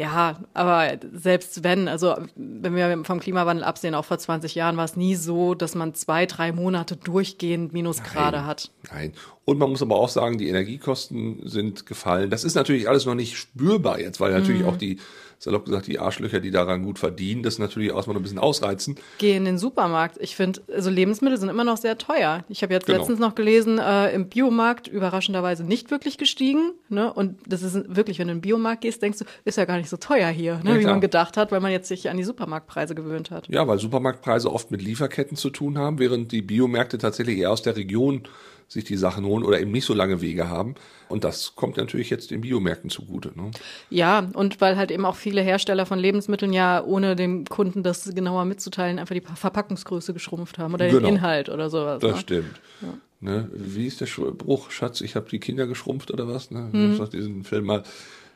Ja, 0.00 0.38
aber 0.54 0.92
selbst 1.12 1.64
wenn, 1.64 1.88
also 1.88 2.14
wenn 2.36 2.76
wir 2.76 3.04
vom 3.04 3.18
Klimawandel 3.18 3.64
absehen, 3.64 3.96
auch 3.96 4.04
vor 4.04 4.18
20 4.18 4.54
Jahren 4.54 4.76
war 4.76 4.84
es 4.84 4.96
nie 4.96 5.16
so, 5.16 5.54
dass 5.54 5.74
man 5.74 5.94
zwei, 5.94 6.26
drei 6.26 6.52
Monate 6.52 6.96
durchgehend 6.96 7.72
Minusgrade 7.72 8.44
hat. 8.46 8.70
Nein. 8.92 9.12
Und 9.44 9.58
man 9.58 9.70
muss 9.70 9.82
aber 9.82 9.96
auch 9.96 10.08
sagen, 10.08 10.38
die 10.38 10.48
Energiekosten 10.48 11.40
sind 11.48 11.86
gefallen. 11.86 12.30
Das 12.30 12.44
ist 12.44 12.54
natürlich 12.54 12.88
alles 12.88 13.06
noch 13.06 13.14
nicht 13.14 13.36
spürbar 13.36 13.98
jetzt, 13.98 14.20
weil 14.20 14.30
natürlich 14.30 14.62
mhm. 14.62 14.68
auch 14.68 14.76
die 14.76 14.98
salopp 15.38 15.64
gesagt, 15.64 15.86
die 15.86 15.98
Arschlöcher, 15.98 16.40
die 16.40 16.50
daran 16.50 16.82
gut 16.82 16.98
verdienen, 16.98 17.42
das 17.42 17.58
natürlich 17.58 17.92
auch 17.92 18.06
mal 18.06 18.16
ein 18.16 18.22
bisschen 18.22 18.38
ausreizen. 18.38 18.96
Geh 19.18 19.36
in 19.36 19.44
den 19.44 19.58
Supermarkt. 19.58 20.16
Ich 20.20 20.36
finde, 20.36 20.60
also 20.74 20.90
Lebensmittel 20.90 21.38
sind 21.38 21.48
immer 21.48 21.64
noch 21.64 21.76
sehr 21.76 21.96
teuer. 21.96 22.44
Ich 22.48 22.62
habe 22.62 22.74
jetzt 22.74 22.86
genau. 22.86 22.98
letztens 22.98 23.18
noch 23.18 23.34
gelesen, 23.34 23.78
äh, 23.78 24.12
im 24.12 24.28
Biomarkt 24.28 24.88
überraschenderweise 24.88 25.64
nicht 25.64 25.90
wirklich 25.90 26.18
gestiegen. 26.18 26.72
Ne? 26.88 27.12
Und 27.12 27.38
das 27.46 27.62
ist 27.62 27.94
wirklich, 27.94 28.18
wenn 28.18 28.26
du 28.26 28.32
in 28.32 28.38
den 28.38 28.42
Biomarkt 28.42 28.82
gehst, 28.82 29.02
denkst 29.02 29.18
du, 29.18 29.24
ist 29.44 29.58
ja 29.58 29.64
gar 29.64 29.78
nicht 29.78 29.88
so 29.88 29.96
teuer 29.96 30.28
hier, 30.28 30.60
ne? 30.64 30.74
Ja, 30.74 30.80
wie 30.80 30.84
man 30.84 31.00
gedacht 31.00 31.36
hat, 31.36 31.52
weil 31.52 31.60
man 31.60 31.70
jetzt 31.70 31.88
sich 31.88 32.10
an 32.10 32.16
die 32.16 32.24
Supermarktpreise 32.24 32.94
gewöhnt 32.94 33.30
hat. 33.30 33.48
Ja, 33.48 33.66
weil 33.68 33.78
Supermarktpreise 33.78 34.52
oft 34.52 34.70
mit 34.70 34.82
Lieferketten 34.82 35.36
zu 35.36 35.50
tun 35.50 35.78
haben, 35.78 35.98
während 35.98 36.32
die 36.32 36.42
Biomärkte 36.42 36.98
tatsächlich 36.98 37.38
eher 37.38 37.52
aus 37.52 37.62
der 37.62 37.76
Region 37.76 38.22
sich 38.68 38.84
die 38.84 38.96
Sachen 38.96 39.24
holen 39.24 39.44
oder 39.44 39.60
eben 39.60 39.72
nicht 39.72 39.86
so 39.86 39.94
lange 39.94 40.20
Wege 40.20 40.48
haben. 40.48 40.74
Und 41.08 41.24
das 41.24 41.56
kommt 41.56 41.78
natürlich 41.78 42.10
jetzt 42.10 42.30
den 42.30 42.42
Biomärkten 42.42 42.90
zugute. 42.90 43.32
Ne? 43.34 43.50
Ja, 43.88 44.28
und 44.34 44.60
weil 44.60 44.76
halt 44.76 44.90
eben 44.90 45.06
auch 45.06 45.16
viele 45.16 45.40
Hersteller 45.40 45.86
von 45.86 45.98
Lebensmitteln 45.98 46.52
ja 46.52 46.84
ohne 46.84 47.16
dem 47.16 47.46
Kunden 47.46 47.82
das 47.82 48.14
genauer 48.14 48.44
mitzuteilen 48.44 48.98
einfach 48.98 49.14
die 49.14 49.22
Verpackungsgröße 49.22 50.12
geschrumpft 50.12 50.58
haben 50.58 50.74
oder 50.74 50.86
genau. 50.86 51.00
den 51.00 51.16
Inhalt 51.16 51.48
oder 51.48 51.70
sowas. 51.70 52.00
Das 52.00 52.12
ne? 52.12 52.18
stimmt. 52.18 52.60
Ja. 52.82 52.94
Ne? 53.20 53.50
Wie 53.52 53.86
ist 53.86 54.00
der 54.00 54.06
Spruch, 54.06 54.70
Schatz, 54.70 55.00
ich 55.00 55.16
habe 55.16 55.28
die 55.28 55.40
Kinder 55.40 55.66
geschrumpft 55.66 56.10
oder 56.12 56.28
was? 56.28 56.50
Ne? 56.50 56.68
Hm. 56.70 57.00
Ich 57.02 57.08
diesen 57.08 57.44
Film 57.44 57.64
mal. 57.64 57.82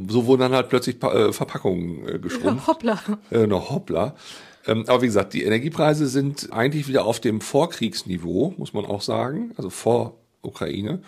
So 0.08 0.26
wurden 0.26 0.40
dann 0.40 0.52
halt 0.52 0.70
plötzlich 0.70 1.00
äh, 1.02 1.32
Verpackungen 1.32 2.08
äh, 2.08 2.18
geschrumpft. 2.18 2.66
Ja, 2.66 2.66
hoppla. 2.66 2.98
Äh, 3.30 3.46
noch 3.46 3.70
hoppla. 3.70 4.16
Ähm, 4.66 4.84
aber 4.88 5.02
wie 5.02 5.06
gesagt, 5.06 5.34
die 5.34 5.42
Energiepreise 5.42 6.06
sind 6.06 6.52
eigentlich 6.52 6.88
wieder 6.88 7.04
auf 7.04 7.20
dem 7.20 7.40
Vorkriegsniveau, 7.40 8.54
muss 8.56 8.72
man 8.72 8.84
auch 8.84 9.02
sagen, 9.02 9.52
also 9.56 9.70
vor 9.70 10.21
Ukraine. 10.42 11.02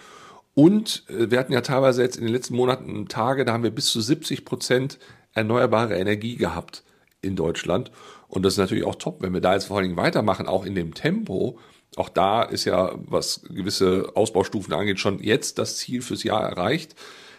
Und 0.55 1.05
äh, 1.09 1.31
wir 1.31 1.39
hatten 1.39 1.53
ja 1.53 1.61
teilweise 1.61 2.03
jetzt 2.03 2.17
in 2.17 2.25
den 2.25 2.33
letzten 2.33 2.55
Monaten 2.57 3.09
Tage, 3.09 3.45
da 3.45 3.53
haben 3.53 3.65
wir 3.65 3.71
bis 3.71 3.87
zu 3.87 4.01
70 4.01 4.45
Prozent 4.45 4.99
erneuerbare 5.35 5.97
Energie 5.97 6.37
gehabt 6.37 6.83
in 7.21 7.37
Deutschland. 7.37 7.91
Und 8.29 8.45
das 8.45 8.55
ist 8.55 8.59
natürlich 8.59 8.85
auch 8.85 8.95
top, 8.95 9.23
wenn 9.23 9.35
wir 9.35 9.41
da 9.41 9.55
jetzt 9.55 9.67
vor 9.67 9.77
allen 9.77 9.85
Dingen 9.85 9.97
weitermachen, 9.97 10.47
auch 10.47 10.65
in 10.65 10.75
dem 10.75 10.95
Tempo. 10.95 11.59
Auch 11.97 12.09
da 12.09 12.43
ist 12.43 12.65
ja, 12.65 12.93
was 12.97 13.43
gewisse 13.49 14.13
Ausbaustufen 14.15 14.73
angeht, 14.75 14.99
schon 14.99 15.23
jetzt 15.23 15.59
das 15.59 15.77
Ziel 15.77 16.03
fürs 16.03 16.25
Jahr 16.25 16.43
erreicht. 16.43 16.95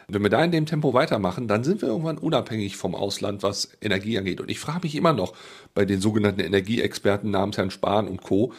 Wenn 0.07 0.21
wir 0.21 0.29
da 0.29 0.43
in 0.43 0.51
dem 0.51 0.65
Tempo 0.65 0.93
weitermachen, 0.93 1.47
dann 1.47 1.63
sind 1.63 1.81
wir 1.81 1.89
irgendwann 1.89 2.19
unabhängig 2.19 2.77
vom 2.77 2.93
Ausland, 2.93 3.41
was 3.41 3.71
Energie 3.81 4.17
angeht. 4.17 4.39
Und 4.39 4.51
ich 4.51 4.59
frage 4.59 4.81
mich 4.83 4.95
immer 4.95 5.13
noch 5.13 5.33
bei 5.73 5.83
den 5.83 5.99
sogenannten 5.99 6.41
Energieexperten 6.41 7.31
namens 7.31 7.57
Herrn 7.57 7.71
Spahn 7.71 8.07
und 8.07 8.21
Co., 8.21 8.53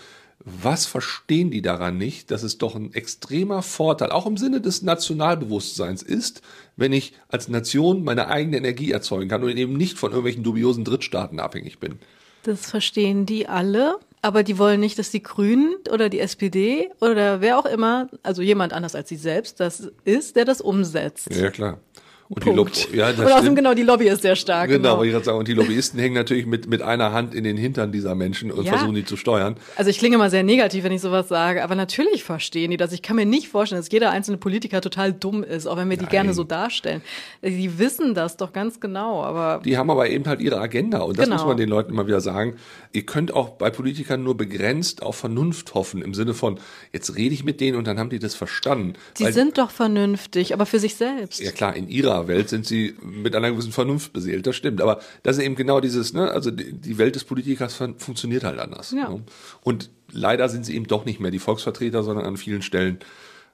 was 0.47 0.87
verstehen 0.87 1.51
die 1.51 1.61
daran 1.61 1.99
nicht, 1.99 2.31
dass 2.31 2.45
es 2.45 2.57
doch 2.57 2.77
ein 2.77 2.95
extremer 2.95 3.63
Vorteil, 3.63 4.13
auch 4.13 4.27
im 4.27 4.37
Sinne 4.37 4.61
des 4.61 4.81
Nationalbewusstseins 4.81 6.05
ist, 6.05 6.41
wenn 6.77 6.93
ich 6.93 7.15
als 7.29 7.49
Nation 7.49 8.05
meine 8.05 8.29
eigene 8.29 8.57
Energie 8.57 8.93
erzeugen 8.93 9.29
kann 9.29 9.43
und 9.43 9.57
eben 9.57 9.77
nicht 9.77 9.99
von 9.99 10.11
irgendwelchen 10.11 10.45
dubiosen 10.45 10.85
Drittstaaten 10.85 11.41
abhängig 11.41 11.81
bin? 11.81 11.99
Das 12.45 12.71
verstehen 12.71 13.27
die 13.27 13.49
alle, 13.49 13.97
aber 14.23 14.45
die 14.45 14.57
wollen 14.57 14.79
nicht, 14.79 15.01
dass 15.01 15.11
die 15.11 15.23
Grünen 15.23 15.75
oder 15.91 16.09
die 16.09 16.21
SPD 16.21 16.91
oder 17.01 17.41
wer 17.41 17.59
auch 17.59 17.67
immer, 17.67 18.09
also 18.23 18.41
jemand 18.41 18.73
anders 18.73 18.95
als 18.95 19.09
sie 19.09 19.17
selbst, 19.17 19.59
das 19.59 19.91
ist, 20.05 20.37
der 20.37 20.45
das 20.45 20.61
umsetzt. 20.61 21.29
Ja, 21.35 21.51
klar. 21.51 21.81
Und 22.29 22.41
Punkt. 22.41 22.93
die 22.93 22.97
ja, 22.97 23.13
das 23.13 23.21
und 23.21 23.33
außerdem 23.33 23.55
genau, 23.55 23.75
die 23.75 23.83
Lobby 23.83 24.09
ist 24.09 24.23
sehr 24.23 24.35
stark. 24.35 24.69
Genau, 24.69 24.95
genau. 24.95 25.03
ich 25.05 25.13
gerade 25.13 25.25
sagen. 25.25 25.39
Und 25.39 25.47
die 25.47 25.55
Lobbyisten 25.55 26.01
hängen 26.01 26.15
natürlich 26.15 26.47
mit, 26.47 26.69
mit 26.69 26.83
einer 26.83 27.13
Hand 27.13 27.35
in 27.35 27.45
den 27.45 27.57
Hintern 27.57 27.93
dieser 27.93 28.17
Menschen 28.17 28.51
und 28.51 28.65
ja. 28.65 28.73
versuchen 28.73 28.97
die 28.97 29.05
zu 29.05 29.17
steuern. 29.17 29.57
Also 29.77 29.91
ich 29.91 29.99
klinge 29.99 30.19
mal 30.19 30.29
sehr 30.29 30.43
negativ, 30.43 30.83
wenn 30.83 30.93
ich 30.93 31.01
sowas 31.01 31.29
sage, 31.29 31.63
aber 31.63 31.77
natürlich 31.77 32.25
verstehen 32.25 32.73
die 32.73 32.77
das. 32.77 32.93
Ich 32.93 33.03
kann 33.03 33.15
mir 33.15 33.27
nicht 33.27 33.49
vorstellen, 33.49 33.81
dass 33.81 33.91
jeder 33.93 34.11
einzelne 34.11 34.39
Politiker 34.39 34.81
total 34.81 35.13
dumm 35.13 35.45
ist, 35.45 35.69
auch 35.69 35.77
wenn 35.77 35.89
wir 35.89 35.97
die 35.97 36.03
Nein. 36.03 36.11
gerne 36.11 36.35
so 36.35 36.43
darstellen. 36.43 37.01
Die 37.43 37.79
wissen 37.79 38.15
das 38.15 38.37
doch 38.37 38.53
ganz 38.53 38.81
genau, 38.81 39.23
aber. 39.23 39.63
Die 39.65 39.77
haben 39.77 39.91
aber 39.91 40.11
eben 40.11 40.27
halt 40.27 40.41
ihre 40.41 40.59
Agenda 40.59 41.03
und 41.03 41.19
das 41.19 41.27
genau. 41.27 41.37
muss 41.37 41.47
man 41.47 41.57
den 41.57 41.69
Leuten 41.69 41.93
immer 41.93 42.09
wieder 42.09 42.21
sagen. 42.21 42.57
Ihr 42.93 43.07
könnt 43.07 43.33
auch 43.33 43.51
bei 43.51 43.71
Politikern 43.71 44.25
nur 44.25 44.37
begrenzt 44.37 45.03
auf 45.03 45.17
Vernunft 45.17 45.75
hoffen, 45.75 46.03
im 46.03 46.15
Sinne 46.15 46.35
von, 46.35 46.59
jetzt 46.93 47.15
rede 47.17 47.35
ich 47.35 47.45
mit 47.45 47.61
denen 47.61 47.77
und 47.77 47.87
dann 47.87 48.01
haben 48.01 48.11
die 48.11 48.19
das 48.19 48.35
verstanden. 48.35 48.95
Sie 49.15 49.31
sind 49.31 49.59
doch 49.59 49.71
vernünftig, 49.71 50.53
aber 50.55 50.67
für 50.67 50.81
sich 50.81 50.97
selbst. 50.97 51.41
Ja 51.41 51.53
klar, 51.53 51.77
in 51.77 51.89
ihrer 51.89 52.16
ihrer 52.17 52.29
Welt 52.29 52.49
sind 52.49 52.67
sie 52.67 52.95
mit 53.03 53.35
einer 53.35 53.51
gewissen 53.51 53.73
Vernunft 53.73 54.13
beseelt, 54.13 54.47
das 54.47 54.57
stimmt. 54.57 54.81
Aber 54.81 55.01
das 55.23 55.37
ist 55.37 55.45
eben 55.45 55.55
genau 55.55 55.81
dieses, 55.81 56.13
ne, 56.13 56.31
also 56.31 56.51
die 56.51 56.99
Welt 56.99 57.15
des 57.15 57.25
Politikers 57.25 57.75
funktioniert 57.75 58.45
halt 58.45 58.59
anders. 58.59 58.93
Ja. 58.93 59.11
Ne? 59.11 59.23
Und 59.63 59.91
leider 60.11 60.49
sind 60.49 60.65
sie 60.67 60.75
eben 60.75 60.87
doch 60.87 61.05
nicht 61.05 61.21
mehr 61.21 61.31
die 61.31 61.39
Volksvertreter, 61.39 62.03
sondern 62.03 62.27
an 62.27 62.37
vielen 62.37 62.63
Stellen 62.63 62.99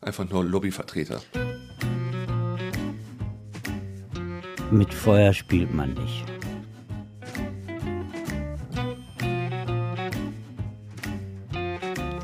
einfach 0.00 0.28
nur 0.28 0.44
Lobbyvertreter. 0.44 1.20
Mit 4.70 4.94
Feuer 4.94 5.34
spielt 5.34 5.74
man 5.74 5.94
nicht. 5.94 6.31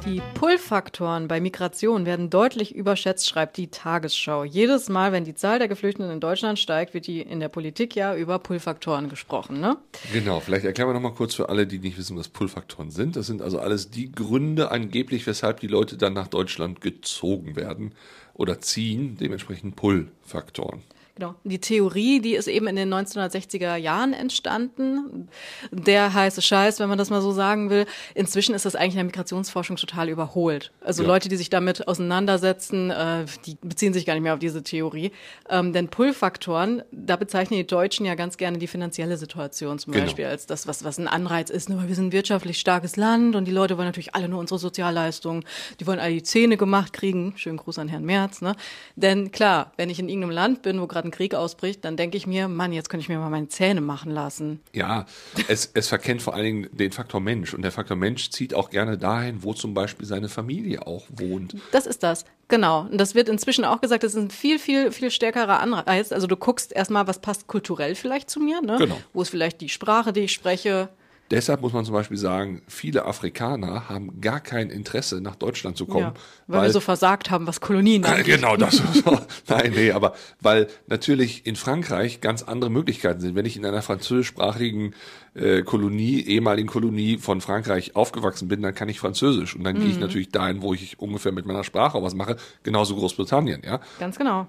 Die 0.08 0.22
Pull-Faktoren 0.32 1.28
bei 1.28 1.38
Migration 1.38 2.06
werden 2.06 2.30
deutlich 2.30 2.74
überschätzt, 2.74 3.28
schreibt 3.28 3.58
die 3.58 3.66
Tagesschau. 3.66 4.42
Jedes 4.42 4.88
Mal, 4.88 5.12
wenn 5.12 5.24
die 5.24 5.34
Zahl 5.34 5.58
der 5.58 5.68
Geflüchteten 5.68 6.10
in 6.10 6.18
Deutschland 6.18 6.58
steigt, 6.58 6.94
wird 6.94 7.06
die 7.06 7.20
in 7.20 7.40
der 7.40 7.50
Politik 7.50 7.94
ja 7.94 8.16
über 8.16 8.38
Pull-Faktoren 8.38 9.10
gesprochen, 9.10 9.60
ne? 9.60 9.76
Genau, 10.10 10.40
vielleicht 10.40 10.64
erklären 10.64 10.88
wir 10.88 10.94
nochmal 10.94 11.12
kurz 11.12 11.34
für 11.34 11.50
alle, 11.50 11.66
die 11.66 11.78
nicht 11.78 11.98
wissen, 11.98 12.16
was 12.16 12.28
Pull-Faktoren 12.28 12.90
sind. 12.90 13.16
Das 13.16 13.26
sind 13.26 13.42
also 13.42 13.58
alles 13.58 13.90
die 13.90 14.10
Gründe 14.10 14.70
angeblich, 14.70 15.26
weshalb 15.26 15.60
die 15.60 15.66
Leute 15.66 15.98
dann 15.98 16.14
nach 16.14 16.28
Deutschland 16.28 16.80
gezogen 16.80 17.54
werden 17.54 17.92
oder 18.32 18.62
ziehen, 18.62 19.18
dementsprechend 19.20 19.76
Pull-Faktoren. 19.76 20.80
Genau. 21.18 21.34
Die 21.42 21.58
Theorie, 21.58 22.20
die 22.20 22.36
ist 22.36 22.46
eben 22.46 22.68
in 22.68 22.76
den 22.76 22.94
1960er 22.94 23.74
Jahren 23.74 24.12
entstanden. 24.12 25.28
Der 25.72 26.14
heiße 26.14 26.40
Scheiß, 26.40 26.78
wenn 26.78 26.88
man 26.88 26.96
das 26.96 27.10
mal 27.10 27.20
so 27.20 27.32
sagen 27.32 27.70
will. 27.70 27.86
Inzwischen 28.14 28.54
ist 28.54 28.64
das 28.64 28.76
eigentlich 28.76 28.92
in 28.92 28.98
der 28.98 29.04
Migrationsforschung 29.06 29.74
total 29.74 30.08
überholt. 30.10 30.70
Also 30.80 31.02
ja. 31.02 31.08
Leute, 31.08 31.28
die 31.28 31.34
sich 31.34 31.50
damit 31.50 31.88
auseinandersetzen, 31.88 32.90
äh, 32.90 33.24
die 33.46 33.56
beziehen 33.60 33.92
sich 33.92 34.06
gar 34.06 34.14
nicht 34.14 34.22
mehr 34.22 34.32
auf 34.32 34.38
diese 34.38 34.62
Theorie. 34.62 35.10
Ähm, 35.48 35.72
denn 35.72 35.88
Pull-Faktoren, 35.88 36.84
da 36.92 37.16
bezeichnen 37.16 37.58
die 37.58 37.66
Deutschen 37.66 38.06
ja 38.06 38.14
ganz 38.14 38.36
gerne 38.36 38.58
die 38.58 38.68
finanzielle 38.68 39.16
Situation 39.16 39.80
zum 39.80 39.94
genau. 39.94 40.04
Beispiel 40.04 40.26
als 40.26 40.46
das, 40.46 40.68
was, 40.68 40.84
was 40.84 40.98
ein 40.98 41.08
Anreiz 41.08 41.50
ist. 41.50 41.68
Weil 41.68 41.88
wir 41.88 41.96
sind 41.96 42.08
ein 42.08 42.12
wirtschaftlich 42.12 42.60
starkes 42.60 42.94
Land 42.94 43.34
und 43.34 43.46
die 43.46 43.52
Leute 43.52 43.76
wollen 43.76 43.88
natürlich 43.88 44.14
alle 44.14 44.28
nur 44.28 44.38
unsere 44.38 44.60
Sozialleistungen. 44.60 45.44
Die 45.80 45.86
wollen 45.88 45.98
alle 45.98 46.12
die 46.12 46.22
Zähne 46.22 46.56
gemacht 46.56 46.92
kriegen. 46.92 47.34
Schönen 47.34 47.56
Gruß 47.56 47.80
an 47.80 47.88
Herrn 47.88 48.04
Merz. 48.04 48.40
Ne? 48.40 48.54
Denn 48.94 49.32
klar, 49.32 49.72
wenn 49.76 49.90
ich 49.90 49.98
in 49.98 50.08
irgendeinem 50.08 50.30
Land 50.30 50.62
bin, 50.62 50.80
wo 50.80 50.86
gerade 50.86 51.07
ein 51.08 51.10
Krieg 51.10 51.34
ausbricht, 51.34 51.84
dann 51.84 51.96
denke 51.96 52.16
ich 52.16 52.26
mir, 52.26 52.48
Mann, 52.48 52.72
jetzt 52.72 52.88
könnte 52.88 53.02
ich 53.02 53.08
mir 53.08 53.18
mal 53.18 53.30
meine 53.30 53.48
Zähne 53.48 53.80
machen 53.80 54.12
lassen. 54.12 54.60
Ja, 54.72 55.06
es, 55.48 55.70
es 55.74 55.88
verkennt 55.88 56.22
vor 56.22 56.34
allen 56.34 56.44
Dingen 56.44 56.68
den 56.72 56.92
Faktor 56.92 57.20
Mensch. 57.20 57.54
Und 57.54 57.62
der 57.62 57.72
Faktor 57.72 57.96
Mensch 57.96 58.30
zieht 58.30 58.54
auch 58.54 58.70
gerne 58.70 58.98
dahin, 58.98 59.42
wo 59.42 59.54
zum 59.54 59.74
Beispiel 59.74 60.06
seine 60.06 60.28
Familie 60.28 60.86
auch 60.86 61.06
wohnt. 61.10 61.56
Das 61.72 61.86
ist 61.86 62.02
das. 62.02 62.24
Genau. 62.48 62.82
Und 62.82 62.98
das 62.98 63.14
wird 63.14 63.28
inzwischen 63.28 63.64
auch 63.64 63.80
gesagt, 63.80 64.02
das 64.02 64.14
ist 64.14 64.20
ein 64.20 64.30
viel, 64.30 64.58
viel, 64.58 64.90
viel 64.90 65.10
stärkerer 65.10 65.60
Anreiz. 65.60 66.12
Also 66.12 66.26
du 66.26 66.36
guckst 66.36 66.72
erstmal, 66.72 67.06
was 67.06 67.20
passt 67.20 67.46
kulturell 67.46 67.94
vielleicht 67.94 68.30
zu 68.30 68.40
mir, 68.40 68.62
ne? 68.62 68.76
Genau. 68.78 68.98
Wo 69.12 69.22
ist 69.22 69.28
vielleicht 69.28 69.60
die 69.60 69.68
Sprache, 69.68 70.12
die 70.12 70.20
ich 70.20 70.32
spreche, 70.32 70.88
Deshalb 71.30 71.60
muss 71.60 71.72
man 71.72 71.84
zum 71.84 71.94
Beispiel 71.94 72.16
sagen, 72.16 72.62
viele 72.68 73.04
Afrikaner 73.04 73.88
haben 73.88 74.20
gar 74.20 74.40
kein 74.40 74.70
Interesse, 74.70 75.20
nach 75.20 75.36
Deutschland 75.36 75.76
zu 75.76 75.86
kommen. 75.86 76.06
Ja, 76.06 76.14
weil, 76.46 76.60
weil, 76.60 76.68
wir 76.68 76.72
so 76.72 76.80
versagt 76.80 77.30
haben, 77.30 77.46
was 77.46 77.60
Kolonien 77.60 78.04
angeht. 78.04 78.36
Genau, 78.36 78.56
das. 78.56 78.82
nein, 79.48 79.72
nee, 79.74 79.92
aber 79.92 80.14
weil 80.40 80.68
natürlich 80.86 81.46
in 81.46 81.56
Frankreich 81.56 82.22
ganz 82.22 82.42
andere 82.42 82.70
Möglichkeiten 82.70 83.20
sind. 83.20 83.34
Wenn 83.34 83.44
ich 83.44 83.56
in 83.56 83.66
einer 83.66 83.82
französischsprachigen 83.82 84.94
äh, 85.34 85.62
Kolonie, 85.62 86.22
ehemaligen 86.22 86.68
Kolonie 86.68 87.18
von 87.18 87.42
Frankreich 87.42 87.94
aufgewachsen 87.94 88.48
bin, 88.48 88.62
dann 88.62 88.74
kann 88.74 88.88
ich 88.88 88.98
Französisch. 88.98 89.54
Und 89.54 89.64
dann 89.64 89.76
mhm. 89.76 89.80
gehe 89.80 89.88
ich 89.90 89.96
mhm. 89.96 90.02
natürlich 90.02 90.30
dahin, 90.30 90.62
wo 90.62 90.72
ich 90.72 90.98
ungefähr 90.98 91.32
mit 91.32 91.44
meiner 91.44 91.64
Sprache 91.64 92.02
was 92.02 92.14
mache, 92.14 92.36
genauso 92.62 92.96
Großbritannien, 92.96 93.62
ja. 93.64 93.80
Ganz 93.98 94.16
genau. 94.16 94.46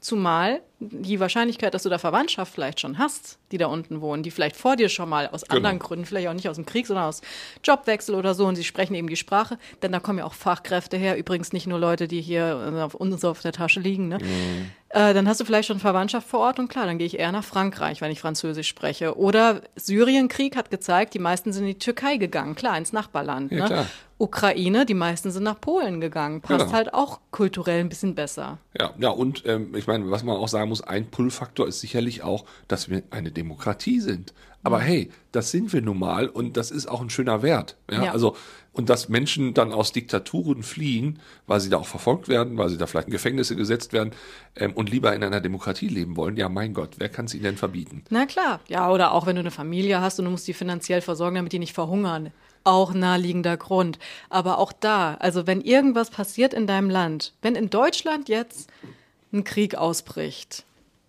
Zumal 0.00 0.60
die 0.78 1.20
Wahrscheinlichkeit, 1.20 1.72
dass 1.72 1.84
du 1.84 1.88
da 1.88 1.98
Verwandtschaft 1.98 2.52
vielleicht 2.52 2.80
schon 2.80 2.98
hast, 2.98 3.38
die 3.50 3.58
da 3.58 3.66
unten 3.66 4.02
wohnen, 4.02 4.22
die 4.22 4.30
vielleicht 4.30 4.56
vor 4.56 4.76
dir 4.76 4.90
schon 4.90 5.08
mal 5.08 5.26
aus 5.28 5.42
genau. 5.42 5.56
anderen 5.56 5.78
Gründen, 5.78 6.04
vielleicht 6.04 6.28
auch 6.28 6.34
nicht 6.34 6.48
aus 6.48 6.56
dem 6.56 6.66
Krieg, 6.66 6.86
sondern 6.86 7.06
aus 7.06 7.22
Jobwechsel 7.64 8.14
oder 8.14 8.34
so 8.34 8.46
und 8.46 8.56
sie 8.56 8.64
sprechen 8.64 8.94
eben 8.94 9.08
die 9.08 9.16
Sprache, 9.16 9.58
denn 9.82 9.92
da 9.92 10.00
kommen 10.00 10.18
ja 10.18 10.26
auch 10.26 10.34
Fachkräfte 10.34 10.98
her, 10.98 11.16
übrigens 11.16 11.52
nicht 11.52 11.66
nur 11.66 11.78
Leute, 11.78 12.08
die 12.08 12.20
hier 12.20 12.74
auf 12.84 12.94
uns 12.94 13.24
auf 13.24 13.40
der 13.40 13.52
Tasche 13.52 13.80
liegen, 13.80 14.08
ne? 14.08 14.18
Mhm. 14.18 14.70
Äh, 14.90 15.14
dann 15.14 15.26
hast 15.26 15.40
du 15.40 15.44
vielleicht 15.44 15.66
schon 15.66 15.80
Verwandtschaft 15.80 16.28
vor 16.28 16.40
Ort 16.40 16.58
und 16.58 16.68
klar, 16.68 16.86
dann 16.86 16.98
gehe 16.98 17.06
ich 17.06 17.18
eher 17.18 17.32
nach 17.32 17.44
Frankreich, 17.44 18.00
wenn 18.00 18.12
ich 18.12 18.20
Französisch 18.20 18.68
spreche. 18.68 19.18
Oder 19.18 19.62
Syrienkrieg 19.74 20.56
hat 20.56 20.70
gezeigt, 20.70 21.14
die 21.14 21.18
meisten 21.18 21.52
sind 21.52 21.64
in 21.64 21.70
die 21.70 21.78
Türkei 21.78 22.18
gegangen, 22.18 22.54
klar, 22.54 22.78
ins 22.78 22.92
Nachbarland. 22.92 23.50
Ja, 23.50 23.68
ne? 23.68 23.86
Ukraine, 24.18 24.86
die 24.86 24.94
meisten 24.94 25.30
sind 25.30 25.42
nach 25.42 25.60
Polen 25.60 26.00
gegangen. 26.00 26.40
Passt 26.40 26.66
genau. 26.66 26.72
halt 26.72 26.94
auch 26.94 27.20
kulturell 27.30 27.80
ein 27.80 27.90
bisschen 27.90 28.14
besser. 28.14 28.58
Ja, 28.78 28.94
ja, 28.98 29.10
und 29.10 29.44
ähm, 29.46 29.74
ich 29.74 29.86
meine, 29.86 30.10
was 30.10 30.22
man 30.22 30.36
auch 30.36 30.48
sagen 30.48 30.70
muss, 30.70 30.80
ein 30.80 31.10
Pull-Faktor 31.10 31.68
ist 31.68 31.80
sicherlich 31.80 32.22
auch, 32.22 32.44
dass 32.66 32.88
wir 32.88 33.02
eine 33.10 33.30
Demokratie 33.30 34.00
sind. 34.00 34.32
Aber 34.62 34.80
hey, 34.80 35.10
das 35.30 35.50
sind 35.50 35.72
wir 35.72 35.80
nun 35.80 35.98
mal 35.98 36.28
und 36.28 36.56
das 36.56 36.70
ist 36.70 36.86
auch 36.88 37.00
ein 37.00 37.10
schöner 37.10 37.42
Wert. 37.42 37.76
Ja? 37.90 38.04
ja? 38.04 38.12
Also, 38.12 38.36
und 38.72 38.90
dass 38.90 39.08
Menschen 39.08 39.54
dann 39.54 39.72
aus 39.72 39.92
Diktaturen 39.92 40.62
fliehen, 40.62 41.20
weil 41.46 41.60
sie 41.60 41.70
da 41.70 41.76
auch 41.76 41.86
verfolgt 41.86 42.28
werden, 42.28 42.58
weil 42.58 42.68
sie 42.68 42.76
da 42.76 42.86
vielleicht 42.86 43.06
in 43.08 43.12
Gefängnisse 43.12 43.54
gesetzt 43.54 43.92
werden 43.92 44.10
ähm, 44.56 44.72
und 44.72 44.90
lieber 44.90 45.14
in 45.14 45.22
einer 45.22 45.40
Demokratie 45.40 45.88
leben 45.88 46.16
wollen, 46.16 46.36
ja 46.36 46.48
mein 46.48 46.74
Gott, 46.74 46.94
wer 46.98 47.08
kann 47.08 47.26
es 47.26 47.34
ihnen 47.34 47.44
denn 47.44 47.56
verbieten? 47.56 48.02
Na 48.10 48.26
klar, 48.26 48.60
ja, 48.66 48.90
oder 48.90 49.12
auch 49.12 49.26
wenn 49.26 49.36
du 49.36 49.40
eine 49.40 49.50
Familie 49.50 50.00
hast 50.00 50.18
und 50.18 50.24
du 50.24 50.30
musst 50.30 50.48
die 50.48 50.52
finanziell 50.52 51.00
versorgen, 51.00 51.36
damit 51.36 51.52
die 51.52 51.58
nicht 51.58 51.74
verhungern 51.74 52.32
auch 52.66 52.92
naheliegender 52.94 53.56
Grund. 53.56 53.98
Aber 54.28 54.58
auch 54.58 54.72
da, 54.72 55.14
also 55.14 55.46
wenn 55.46 55.60
irgendwas 55.60 56.10
passiert 56.10 56.54
in 56.54 56.66
deinem 56.66 56.90
Land, 56.90 57.32
wenn 57.42 57.54
in 57.54 57.70
Deutschland 57.70 58.28
jetzt 58.28 58.70
ein 59.32 59.44
Krieg 59.44 59.74
ausbricht, 59.74 60.64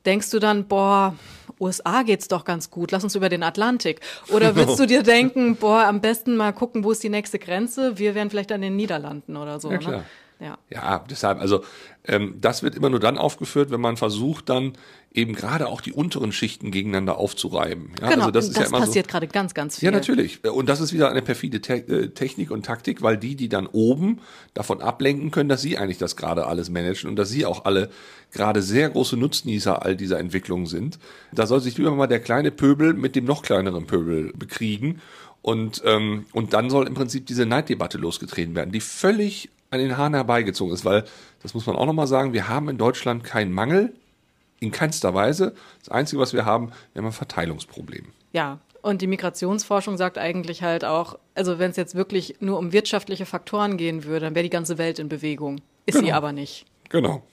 denkst 0.06 0.30
du 0.30 0.40
dann, 0.40 0.68
boah, 0.68 1.16
USA 1.60 2.04
geht's 2.04 2.28
doch 2.28 2.46
ganz 2.46 2.70
gut, 2.70 2.92
lass 2.92 3.04
uns 3.04 3.16
über 3.16 3.30
den 3.30 3.44
Atlantik. 3.44 4.02
Oder 4.30 4.56
würdest 4.56 4.80
du 4.80 4.86
dir 4.86 5.04
denken, 5.04 5.56
boah, 5.56 5.84
am 5.86 6.02
besten 6.02 6.38
mal 6.38 6.54
gucken, 6.54 6.84
wo 6.84 6.92
ist 6.92 7.04
die 7.04 7.10
nächste 7.10 7.40
Grenze? 7.40 7.98
Wir 7.98 8.16
wären 8.16 8.30
vielleicht 8.30 8.52
an 8.52 8.62
den 8.62 8.76
Niederlanden 8.76 9.38
oder 9.38 9.60
so. 9.60 9.72
Ja, 9.72 9.80
ne? 9.80 10.06
Ja. 10.40 10.58
ja, 10.70 11.04
deshalb, 11.10 11.42
also 11.42 11.64
ähm, 12.06 12.36
das 12.40 12.62
wird 12.62 12.76
immer 12.76 12.90
nur 12.90 13.00
dann 13.00 13.18
aufgeführt, 13.18 13.72
wenn 13.72 13.82
man 13.82 13.98
versucht, 13.98 14.50
dann 14.50 14.74
eben 15.12 15.34
gerade 15.34 15.68
auch 15.68 15.82
die 15.82 15.94
unteren 15.94 16.32
Schichten 16.32 16.70
gegeneinander 16.70 17.18
aufzureiben. 17.18 17.92
Ja, 18.00 18.10
genau, 18.10 18.26
also 18.26 18.32
das, 18.32 18.48
ist 18.48 18.58
das 18.58 18.72
ja 18.72 18.78
passiert 18.78 19.08
so, 19.08 19.12
gerade 19.12 19.28
ganz, 19.28 19.56
ganz 19.56 19.80
viel. 19.80 19.88
Ja, 19.88 19.92
natürlich. 19.92 20.44
Und 20.46 20.70
das 20.70 20.80
ist 20.80 20.94
wieder 20.94 21.10
eine 21.10 21.24
perfide 21.24 21.60
Te 21.60 21.76
äh, 21.76 22.10
Technik 22.10 22.52
und 22.52 22.66
Taktik, 22.66 23.02
weil 23.02 23.18
die, 23.18 23.36
die 23.36 23.50
dann 23.50 23.66
oben 23.66 24.20
davon 24.54 24.82
ablenken 24.82 25.32
können, 25.32 25.50
dass 25.50 25.62
sie 25.62 25.78
eigentlich 25.78 25.98
das 25.98 26.16
gerade 26.16 26.46
alles 26.46 26.70
managen 26.70 27.10
und 27.10 27.16
dass 27.16 27.30
sie 27.30 27.46
auch 27.46 27.66
alle 27.66 27.90
gerade 28.32 28.62
sehr 28.62 28.90
große 28.90 29.18
Nutznießer 29.18 29.84
all 29.84 29.96
dieser 29.96 30.20
Entwicklungen 30.20 30.68
sind. 30.68 31.00
Da 31.32 31.48
soll 31.48 31.62
sich 31.62 31.78
lieber 31.78 31.92
mal 31.92 32.08
der 32.08 32.20
kleine 32.20 32.52
Pöbel 32.52 32.94
mit 32.94 33.16
dem 33.16 33.26
noch 33.26 33.42
kleineren 33.42 33.88
Pöbel 33.88 34.34
bekriegen. 34.36 35.02
Und, 35.42 35.82
ähm, 35.86 36.26
und 36.34 36.54
dann 36.54 36.70
soll 36.70 36.88
im 36.88 36.94
Prinzip 36.94 37.26
diese 37.26 37.46
Neiddebatte 37.46 37.98
losgetreten 37.98 38.54
werden, 38.54 38.72
die 38.72 38.82
völlig 38.82 39.50
an 39.70 39.80
den 39.80 39.98
Haaren 39.98 40.14
herbeigezogen 40.14 40.74
ist, 40.74 40.86
weil, 40.86 41.04
das 41.42 41.54
muss 41.54 41.66
man 41.66 41.76
auch 41.76 41.86
nochmal 41.86 42.08
sagen, 42.08 42.34
wir 42.34 42.48
haben 42.48 42.70
in 42.70 42.78
Deutschland 42.78 43.24
keinen 43.24 43.52
Mangel, 43.52 43.94
in 44.60 44.72
keinster 44.72 45.14
Weise. 45.14 45.54
Das 45.80 45.90
Einzige, 45.90 46.22
was 46.22 46.34
wir 46.34 46.46
haben, 46.46 46.72
wir 46.94 47.02
haben 47.02 47.08
ein 47.08 47.12
Verteilungsproblem. 47.12 48.08
Ja, 48.34 48.60
und 48.82 49.02
die 49.02 49.08
Migrationsforschung 49.08 49.98
sagt 49.98 50.18
eigentlich 50.18 50.64
halt 50.64 50.86
auch, 50.86 51.20
also 51.36 51.60
wenn 51.60 51.72
es 51.72 51.78
jetzt 51.78 51.96
wirklich 51.96 52.36
nur 52.40 52.58
um 52.58 52.72
wirtschaftliche 52.72 53.26
Faktoren 53.26 53.78
gehen 53.78 54.04
würde, 54.04 54.22
dann 54.22 54.36
wäre 54.36 54.44
die 54.44 54.50
ganze 54.50 54.78
Welt 54.78 55.00
in 55.00 55.10
Bewegung. 55.10 55.62
Ist 55.86 55.96
genau. 55.96 56.06
sie 56.06 56.14
aber 56.14 56.32
nicht. 56.32 56.66
Genau. 56.90 57.24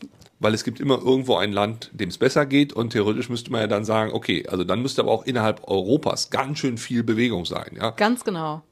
Weil 0.41 0.53
es 0.53 0.65
gibt 0.65 0.81
immer 0.81 0.99
irgendwo 0.99 1.37
ein 1.37 1.53
Land, 1.53 1.91
dem 1.93 2.09
es 2.09 2.19
besser 2.19 2.45
geht 2.45 2.73
und 2.73 2.91
theoretisch 2.91 3.29
müsste 3.29 3.53
man 3.53 3.61
ja 3.61 3.67
dann 3.67 3.85
sagen, 3.85 4.13
okay, 4.13 4.47
also 4.49 4.65
dann 4.65 4.83
müsste 4.83 5.03
aber 5.03 5.13
auch 5.13 5.25
innerhalb 5.27 5.69
Europas 5.69 6.31
ganz 6.31 6.59
schön 6.59 6.77
viel 6.77 7.05
Bewegung 7.05 7.45
sein, 7.45 7.77
ja? 7.77 7.91
Ganz 7.91 8.25
genau. 8.25 8.63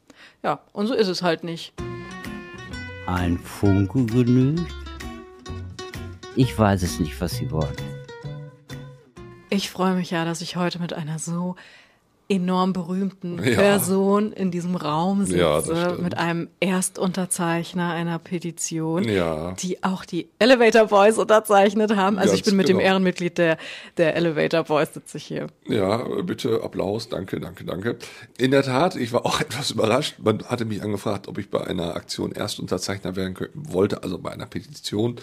Ja, 0.42 0.60
und 0.72 0.88
so 0.88 0.94
ist 0.94 1.08
es 1.08 1.22
halt 1.22 1.44
nicht. 1.44 1.72
Ein 3.06 3.38
Funke 3.38 4.06
genügt? 4.06 4.72
Ich 6.36 6.56
weiß 6.56 6.82
es 6.82 7.00
nicht, 7.00 7.20
was 7.20 7.36
Sie 7.36 7.50
wollen. 7.50 7.76
Ich 9.50 9.70
freue 9.70 9.94
mich 9.94 10.10
ja, 10.10 10.24
dass 10.24 10.40
ich 10.40 10.56
heute 10.56 10.78
mit 10.78 10.92
einer 10.92 11.18
so 11.18 11.56
enorm 12.32 12.72
berühmten 12.72 13.38
ja. 13.44 13.54
Person 13.54 14.32
in 14.32 14.50
diesem 14.50 14.74
Raum 14.74 15.26
sitze, 15.26 15.38
ja, 15.38 15.94
mit 16.00 16.16
einem 16.16 16.48
Erstunterzeichner 16.60 17.90
einer 17.92 18.18
Petition, 18.18 19.04
ja. 19.04 19.52
die 19.52 19.84
auch 19.84 20.06
die 20.06 20.28
Elevator 20.38 20.86
Boys 20.86 21.18
unterzeichnet 21.18 21.94
haben. 21.94 22.18
Also 22.18 22.30
Ganz 22.30 22.40
ich 22.40 22.44
bin 22.44 22.56
mit 22.56 22.68
genau. 22.68 22.78
dem 22.78 22.86
Ehrenmitglied 22.86 23.36
der, 23.36 23.58
der 23.98 24.16
Elevator 24.16 24.64
Boys 24.64 24.94
sitze 24.94 25.18
ich 25.18 25.24
hier. 25.24 25.48
Ja, 25.66 25.98
bitte 26.22 26.62
Applaus, 26.62 27.10
danke, 27.10 27.38
danke, 27.38 27.64
danke. 27.64 27.98
In 28.38 28.50
der 28.50 28.62
Tat, 28.62 28.96
ich 28.96 29.12
war 29.12 29.26
auch 29.26 29.40
etwas 29.42 29.70
überrascht. 29.70 30.14
Man 30.18 30.42
hatte 30.44 30.64
mich 30.64 30.82
angefragt, 30.82 31.28
ob 31.28 31.36
ich 31.36 31.50
bei 31.50 31.62
einer 31.66 31.96
Aktion 31.96 32.32
Erstunterzeichner 32.32 33.14
werden 33.14 33.36
wollte, 33.54 34.02
also 34.02 34.18
bei 34.18 34.30
einer 34.30 34.46
Petition. 34.46 35.16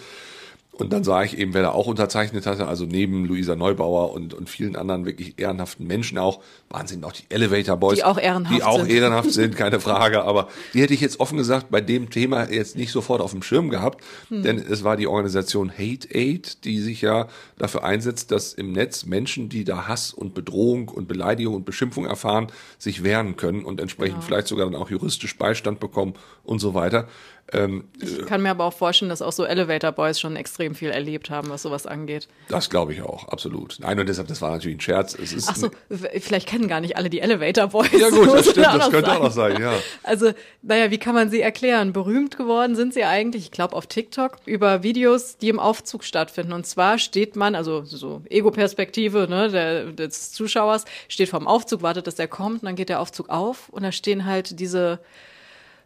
Und 0.72 0.92
dann 0.92 1.04
sah 1.04 1.22
ich 1.22 1.36
eben, 1.36 1.52
wer 1.52 1.62
da 1.62 1.70
auch 1.72 1.86
unterzeichnet 1.86 2.46
hatte, 2.46 2.66
also 2.66 2.86
neben 2.86 3.26
Luisa 3.26 3.54
Neubauer 3.54 4.12
und, 4.12 4.32
und 4.32 4.48
vielen 4.48 4.76
anderen 4.76 5.04
wirklich 5.04 5.38
ehrenhaften 5.38 5.86
Menschen 5.86 6.16
auch, 6.16 6.40
Wahnsinn, 6.70 7.04
auch 7.04 7.12
die 7.12 7.24
Elevator 7.28 7.76
Boys. 7.76 7.96
Die 7.96 8.04
auch 8.04 8.18
ehrenhaft 8.18 8.56
Die 8.56 8.62
auch 8.62 8.78
sind. 8.78 8.90
ehrenhaft 8.90 9.32
sind, 9.32 9.56
keine 9.58 9.80
Frage. 9.80 10.22
Aber 10.22 10.48
die 10.72 10.80
hätte 10.80 10.94
ich 10.94 11.00
jetzt 11.00 11.20
offen 11.20 11.36
gesagt 11.36 11.70
bei 11.70 11.80
dem 11.80 12.08
Thema 12.08 12.48
jetzt 12.48 12.76
nicht 12.76 12.92
sofort 12.92 13.20
auf 13.20 13.32
dem 13.32 13.42
Schirm 13.42 13.68
gehabt, 13.68 14.02
hm. 14.28 14.42
denn 14.42 14.58
es 14.58 14.82
war 14.82 14.96
die 14.96 15.06
Organisation 15.06 15.70
Hate 15.70 16.08
Aid, 16.14 16.64
die 16.64 16.78
sich 16.78 17.02
ja 17.02 17.28
dafür 17.58 17.84
einsetzt, 17.84 18.30
dass 18.30 18.54
im 18.54 18.72
Netz 18.72 19.04
Menschen, 19.04 19.48
die 19.48 19.64
da 19.64 19.86
Hass 19.86 20.14
und 20.14 20.34
Bedrohung 20.34 20.88
und 20.88 21.08
Beleidigung 21.08 21.56
und 21.56 21.64
Beschimpfung 21.64 22.06
erfahren, 22.06 22.46
sich 22.78 23.02
wehren 23.02 23.36
können 23.36 23.64
und 23.64 23.80
entsprechend 23.80 24.16
genau. 24.16 24.26
vielleicht 24.26 24.46
sogar 24.46 24.66
dann 24.70 24.80
auch 24.80 24.90
juristisch 24.90 25.36
Beistand 25.36 25.80
bekommen 25.80 26.14
und 26.44 26.60
so 26.60 26.74
weiter. 26.74 27.08
Ähm, 27.52 27.84
ich 28.00 28.26
kann 28.26 28.42
mir 28.42 28.50
aber 28.50 28.64
auch 28.64 28.72
vorstellen, 28.72 29.08
dass 29.08 29.22
auch 29.22 29.32
so 29.32 29.44
Elevator 29.44 29.92
Boys 29.92 30.20
schon 30.20 30.36
extrem 30.36 30.74
viel 30.74 30.90
erlebt 30.90 31.30
haben, 31.30 31.50
was 31.50 31.62
sowas 31.62 31.86
angeht. 31.86 32.28
Das 32.48 32.70
glaube 32.70 32.92
ich 32.92 33.02
auch, 33.02 33.28
absolut. 33.28 33.78
Nein, 33.80 33.98
und 33.98 34.08
deshalb, 34.08 34.28
das 34.28 34.40
war 34.40 34.50
natürlich 34.52 34.78
ein 34.78 34.80
Scherz. 34.80 35.14
Es 35.14 35.48
Ach 35.48 35.56
so, 35.56 35.70
vielleicht 35.88 36.48
kennen 36.48 36.68
gar 36.68 36.80
nicht 36.80 36.96
alle 36.96 37.10
die 37.10 37.20
Elevator 37.20 37.68
Boys. 37.68 37.90
Ja 37.92 38.10
gut, 38.10 38.26
das 38.32 38.50
stimmt, 38.50 38.66
das 38.66 38.90
könnte 38.90 39.12
auch 39.12 39.22
noch 39.22 39.32
sein, 39.32 39.60
ja. 39.60 39.74
Also, 40.02 40.32
naja, 40.62 40.90
wie 40.90 40.98
kann 40.98 41.14
man 41.14 41.30
sie 41.30 41.40
erklären? 41.40 41.92
Berühmt 41.92 42.36
geworden 42.36 42.76
sind 42.76 42.94
sie 42.94 43.04
eigentlich, 43.04 43.44
ich 43.44 43.50
glaube, 43.50 43.74
auf 43.74 43.86
TikTok 43.86 44.38
über 44.46 44.82
Videos, 44.82 45.36
die 45.36 45.48
im 45.48 45.58
Aufzug 45.58 46.04
stattfinden. 46.04 46.52
Und 46.52 46.66
zwar 46.66 46.98
steht 46.98 47.36
man, 47.36 47.54
also 47.54 47.84
so 47.84 48.22
Ego-Perspektive 48.28 49.26
ne, 49.28 49.50
der, 49.50 49.84
des 49.92 50.32
Zuschauers, 50.32 50.84
steht 51.08 51.28
vorm 51.28 51.46
Aufzug, 51.46 51.82
wartet, 51.82 52.06
dass 52.06 52.14
der 52.14 52.28
kommt, 52.28 52.62
und 52.62 52.66
dann 52.66 52.76
geht 52.76 52.88
der 52.88 53.00
Aufzug 53.00 53.28
auf 53.28 53.68
und 53.70 53.82
da 53.82 53.92
stehen 53.92 54.24
halt 54.24 54.60
diese 54.60 55.00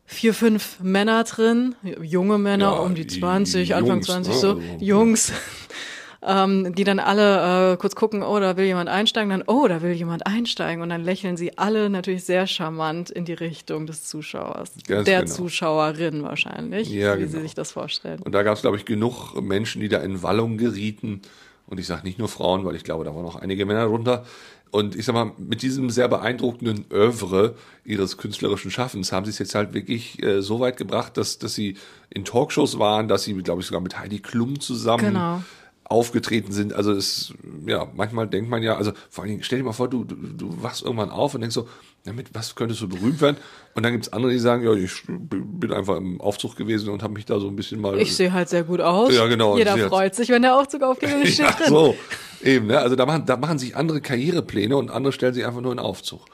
vier, 0.06 0.34
fünf 0.34 0.80
Männer 0.80 1.24
drin, 1.24 1.74
junge 2.02 2.38
Männer 2.38 2.72
ja, 2.72 2.78
um 2.78 2.94
die 2.94 3.06
20, 3.06 3.66
die 3.66 3.74
Anfang 3.74 3.96
Jungs, 3.96 4.06
20 4.06 4.34
so, 4.34 4.54
ne? 4.54 4.76
Jungs, 4.78 5.32
ähm, 6.22 6.74
die 6.74 6.84
dann 6.84 6.98
alle 6.98 7.72
äh, 7.72 7.76
kurz 7.76 7.94
gucken, 7.94 8.22
oh, 8.22 8.38
da 8.38 8.56
will 8.56 8.66
jemand 8.66 8.88
einsteigen, 8.88 9.30
dann, 9.30 9.44
oh, 9.46 9.66
da 9.66 9.82
will 9.82 9.92
jemand 9.92 10.26
einsteigen 10.26 10.82
und 10.82 10.90
dann 10.90 11.02
lächeln 11.02 11.36
sie 11.36 11.56
alle 11.58 11.88
natürlich 11.90 12.24
sehr 12.24 12.46
charmant 12.46 13.10
in 13.10 13.24
die 13.24 13.32
Richtung 13.32 13.86
des 13.86 14.04
Zuschauers, 14.04 14.72
Ganz 14.86 15.06
der 15.06 15.22
genau. 15.22 15.34
Zuschauerin 15.34 16.22
wahrscheinlich, 16.22 16.90
ja, 16.90 17.14
wie 17.14 17.20
genau. 17.20 17.32
sie 17.32 17.40
sich 17.40 17.54
das 17.54 17.72
vorstellen. 17.72 18.20
Und 18.20 18.32
da 18.32 18.42
gab 18.42 18.56
es, 18.56 18.62
glaube 18.62 18.76
ich, 18.76 18.84
genug 18.84 19.40
Menschen, 19.40 19.80
die 19.80 19.88
da 19.88 19.98
in 19.98 20.22
Wallung 20.22 20.58
gerieten. 20.58 21.22
Und 21.66 21.80
ich 21.80 21.86
sage 21.86 22.02
nicht 22.04 22.18
nur 22.18 22.28
Frauen, 22.28 22.66
weil 22.66 22.76
ich 22.76 22.84
glaube, 22.84 23.04
da 23.04 23.14
waren 23.14 23.24
auch 23.24 23.36
einige 23.36 23.64
Männer 23.64 23.86
drunter, 23.86 24.26
und 24.74 24.96
ich 24.96 25.04
sag 25.04 25.12
mal, 25.14 25.30
mit 25.38 25.62
diesem 25.62 25.88
sehr 25.88 26.08
beeindruckenden 26.08 26.86
Övre 26.90 27.54
ihres 27.84 28.16
künstlerischen 28.16 28.72
Schaffens 28.72 29.12
haben 29.12 29.24
sie 29.24 29.30
es 29.30 29.38
jetzt 29.38 29.54
halt 29.54 29.72
wirklich 29.72 30.20
äh, 30.20 30.42
so 30.42 30.58
weit 30.58 30.76
gebracht, 30.76 31.16
dass, 31.16 31.38
dass 31.38 31.54
sie 31.54 31.76
in 32.10 32.24
Talkshows 32.24 32.76
waren, 32.80 33.06
dass 33.06 33.22
sie, 33.22 33.34
glaube 33.34 33.60
ich, 33.60 33.68
sogar 33.68 33.80
mit 33.80 33.96
Heidi 34.00 34.18
Klum 34.18 34.58
zusammen 34.58 35.14
genau. 35.14 35.44
Aufgetreten 35.84 36.52
sind. 36.52 36.72
Also 36.72 36.92
es, 36.92 37.34
ja, 37.66 37.86
manchmal 37.94 38.26
denkt 38.26 38.48
man 38.48 38.62
ja, 38.62 38.76
also 38.76 38.92
vor 39.10 39.22
allen 39.22 39.32
Dingen, 39.32 39.42
stell 39.42 39.58
dir 39.58 39.64
mal 39.64 39.72
vor, 39.72 39.88
du, 39.88 40.04
du, 40.04 40.14
du 40.14 40.62
wachst 40.62 40.82
irgendwann 40.82 41.10
auf 41.10 41.34
und 41.34 41.42
denkst 41.42 41.54
so, 41.54 41.68
damit 42.04 42.34
was 42.34 42.54
könntest 42.54 42.80
du 42.80 42.88
berühmt 42.88 43.20
werden? 43.20 43.36
Und 43.74 43.82
dann 43.82 43.92
gibt's 43.92 44.12
andere, 44.12 44.32
die 44.32 44.38
sagen, 44.38 44.64
ja, 44.64 44.72
ich 44.72 45.02
bin 45.06 45.72
einfach 45.72 45.96
im 45.96 46.20
Aufzug 46.20 46.56
gewesen 46.56 46.88
und 46.88 47.02
habe 47.02 47.14
mich 47.14 47.26
da 47.26 47.38
so 47.38 47.48
ein 47.48 47.56
bisschen 47.56 47.80
mal. 47.80 47.98
Ich 47.98 48.16
sehe 48.16 48.32
halt 48.32 48.48
sehr 48.48 48.64
gut 48.64 48.80
aus. 48.80 49.14
Ja, 49.14 49.26
genau. 49.26 49.56
Jeder 49.56 49.76
freut 49.88 50.14
sich, 50.14 50.28
wenn 50.30 50.42
der 50.42 50.56
Aufzug 50.56 50.82
aufgeht 50.82 51.14
und 51.14 51.22
ich 51.22 51.34
stehe 51.34 51.48
ja, 51.48 51.54
drin. 51.54 51.68
So, 51.68 51.96
eben, 52.42 52.66
ne? 52.66 52.78
Also 52.78 52.96
da 52.96 53.04
machen, 53.06 53.24
da 53.26 53.36
machen 53.36 53.58
sich 53.58 53.76
andere 53.76 54.00
Karrierepläne 54.00 54.76
und 54.76 54.90
andere 54.90 55.12
stellen 55.12 55.34
sich 55.34 55.46
einfach 55.46 55.60
nur 55.60 55.72
in 55.72 55.78
Aufzug. 55.78 56.24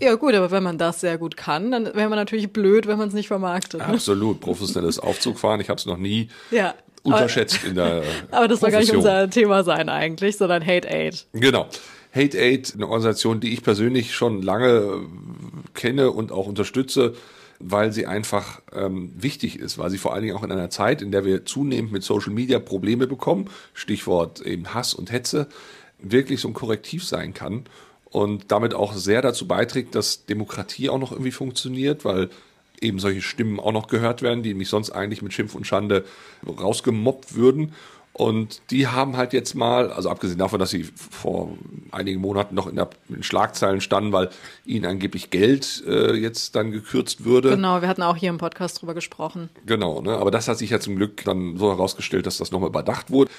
Ja 0.00 0.14
gut, 0.16 0.34
aber 0.34 0.50
wenn 0.50 0.62
man 0.62 0.78
das 0.78 1.00
sehr 1.00 1.18
gut 1.18 1.36
kann, 1.36 1.70
dann 1.70 1.86
wäre 1.86 2.08
man 2.08 2.18
natürlich 2.18 2.52
blöd, 2.52 2.86
wenn 2.86 2.98
man 2.98 3.08
es 3.08 3.14
nicht 3.14 3.28
vermarktet. 3.28 3.80
Ne? 3.80 3.86
Absolut, 3.86 4.40
professionelles 4.40 4.98
Aufzugfahren. 4.98 5.60
Ich 5.60 5.68
habe 5.68 5.78
es 5.78 5.86
noch 5.86 5.98
nie 5.98 6.28
ja, 6.50 6.74
unterschätzt 7.02 7.58
aber, 7.60 7.68
in 7.68 7.74
der 7.74 8.02
Aber 8.30 8.48
das 8.48 8.60
soll 8.60 8.70
gar 8.70 8.80
nicht 8.80 8.94
unser 8.94 9.30
Thema 9.30 9.64
sein 9.64 9.88
eigentlich, 9.88 10.36
sondern 10.36 10.64
Hate 10.64 10.88
Aid. 10.88 11.26
Genau. 11.32 11.68
Hate 12.14 12.38
Aid, 12.38 12.74
eine 12.74 12.86
Organisation, 12.86 13.40
die 13.40 13.52
ich 13.52 13.62
persönlich 13.62 14.14
schon 14.14 14.42
lange 14.42 15.06
kenne 15.74 16.10
und 16.10 16.32
auch 16.32 16.46
unterstütze, 16.46 17.14
weil 17.60 17.92
sie 17.92 18.06
einfach 18.06 18.60
ähm, 18.72 19.12
wichtig 19.16 19.58
ist, 19.58 19.78
weil 19.78 19.90
sie 19.90 19.98
vor 19.98 20.14
allen 20.14 20.22
Dingen 20.22 20.36
auch 20.36 20.44
in 20.44 20.52
einer 20.52 20.70
Zeit, 20.70 21.02
in 21.02 21.10
der 21.10 21.24
wir 21.24 21.44
zunehmend 21.44 21.92
mit 21.92 22.02
Social 22.02 22.32
Media 22.32 22.58
Probleme 22.58 23.06
bekommen, 23.06 23.50
Stichwort 23.74 24.40
eben 24.40 24.74
Hass 24.74 24.94
und 24.94 25.12
Hetze, 25.12 25.48
wirklich 25.98 26.40
so 26.40 26.48
ein 26.48 26.54
Korrektiv 26.54 27.04
sein 27.04 27.34
kann 27.34 27.64
und 28.04 28.50
damit 28.52 28.74
auch 28.74 28.94
sehr 28.94 29.22
dazu 29.22 29.46
beiträgt, 29.46 29.94
dass 29.94 30.24
Demokratie 30.26 30.88
auch 30.88 30.98
noch 30.98 31.12
irgendwie 31.12 31.32
funktioniert, 31.32 32.04
weil 32.04 32.30
eben 32.80 32.98
solche 32.98 33.22
Stimmen 33.22 33.60
auch 33.60 33.72
noch 33.72 33.88
gehört 33.88 34.22
werden, 34.22 34.42
die 34.42 34.54
mich 34.54 34.68
sonst 34.68 34.90
eigentlich 34.90 35.22
mit 35.22 35.32
Schimpf 35.32 35.54
und 35.54 35.66
Schande 35.66 36.04
rausgemobbt 36.46 37.34
würden. 37.34 37.72
Und 38.18 38.62
die 38.72 38.88
haben 38.88 39.16
halt 39.16 39.32
jetzt 39.32 39.54
mal, 39.54 39.92
also 39.92 40.10
abgesehen 40.10 40.40
davon, 40.40 40.58
dass 40.58 40.70
sie 40.70 40.82
vor 40.82 41.56
einigen 41.92 42.20
Monaten 42.20 42.56
noch 42.56 42.66
in, 42.66 42.74
der, 42.74 42.90
in 43.08 43.22
Schlagzeilen 43.22 43.80
standen, 43.80 44.10
weil 44.12 44.30
ihnen 44.66 44.86
angeblich 44.86 45.30
Geld 45.30 45.84
äh, 45.86 46.14
jetzt 46.14 46.56
dann 46.56 46.72
gekürzt 46.72 47.24
würde. 47.24 47.50
Genau, 47.50 47.80
wir 47.80 47.86
hatten 47.86 48.02
auch 48.02 48.16
hier 48.16 48.30
im 48.30 48.38
Podcast 48.38 48.80
drüber 48.80 48.94
gesprochen. 48.94 49.50
Genau, 49.66 50.00
ne? 50.00 50.16
aber 50.16 50.32
das 50.32 50.48
hat 50.48 50.58
sich 50.58 50.70
ja 50.70 50.80
zum 50.80 50.96
Glück 50.96 51.22
dann 51.24 51.58
so 51.58 51.70
herausgestellt, 51.70 52.26
dass 52.26 52.38
das 52.38 52.50
nochmal 52.50 52.70
überdacht 52.70 53.12
wurde. 53.12 53.30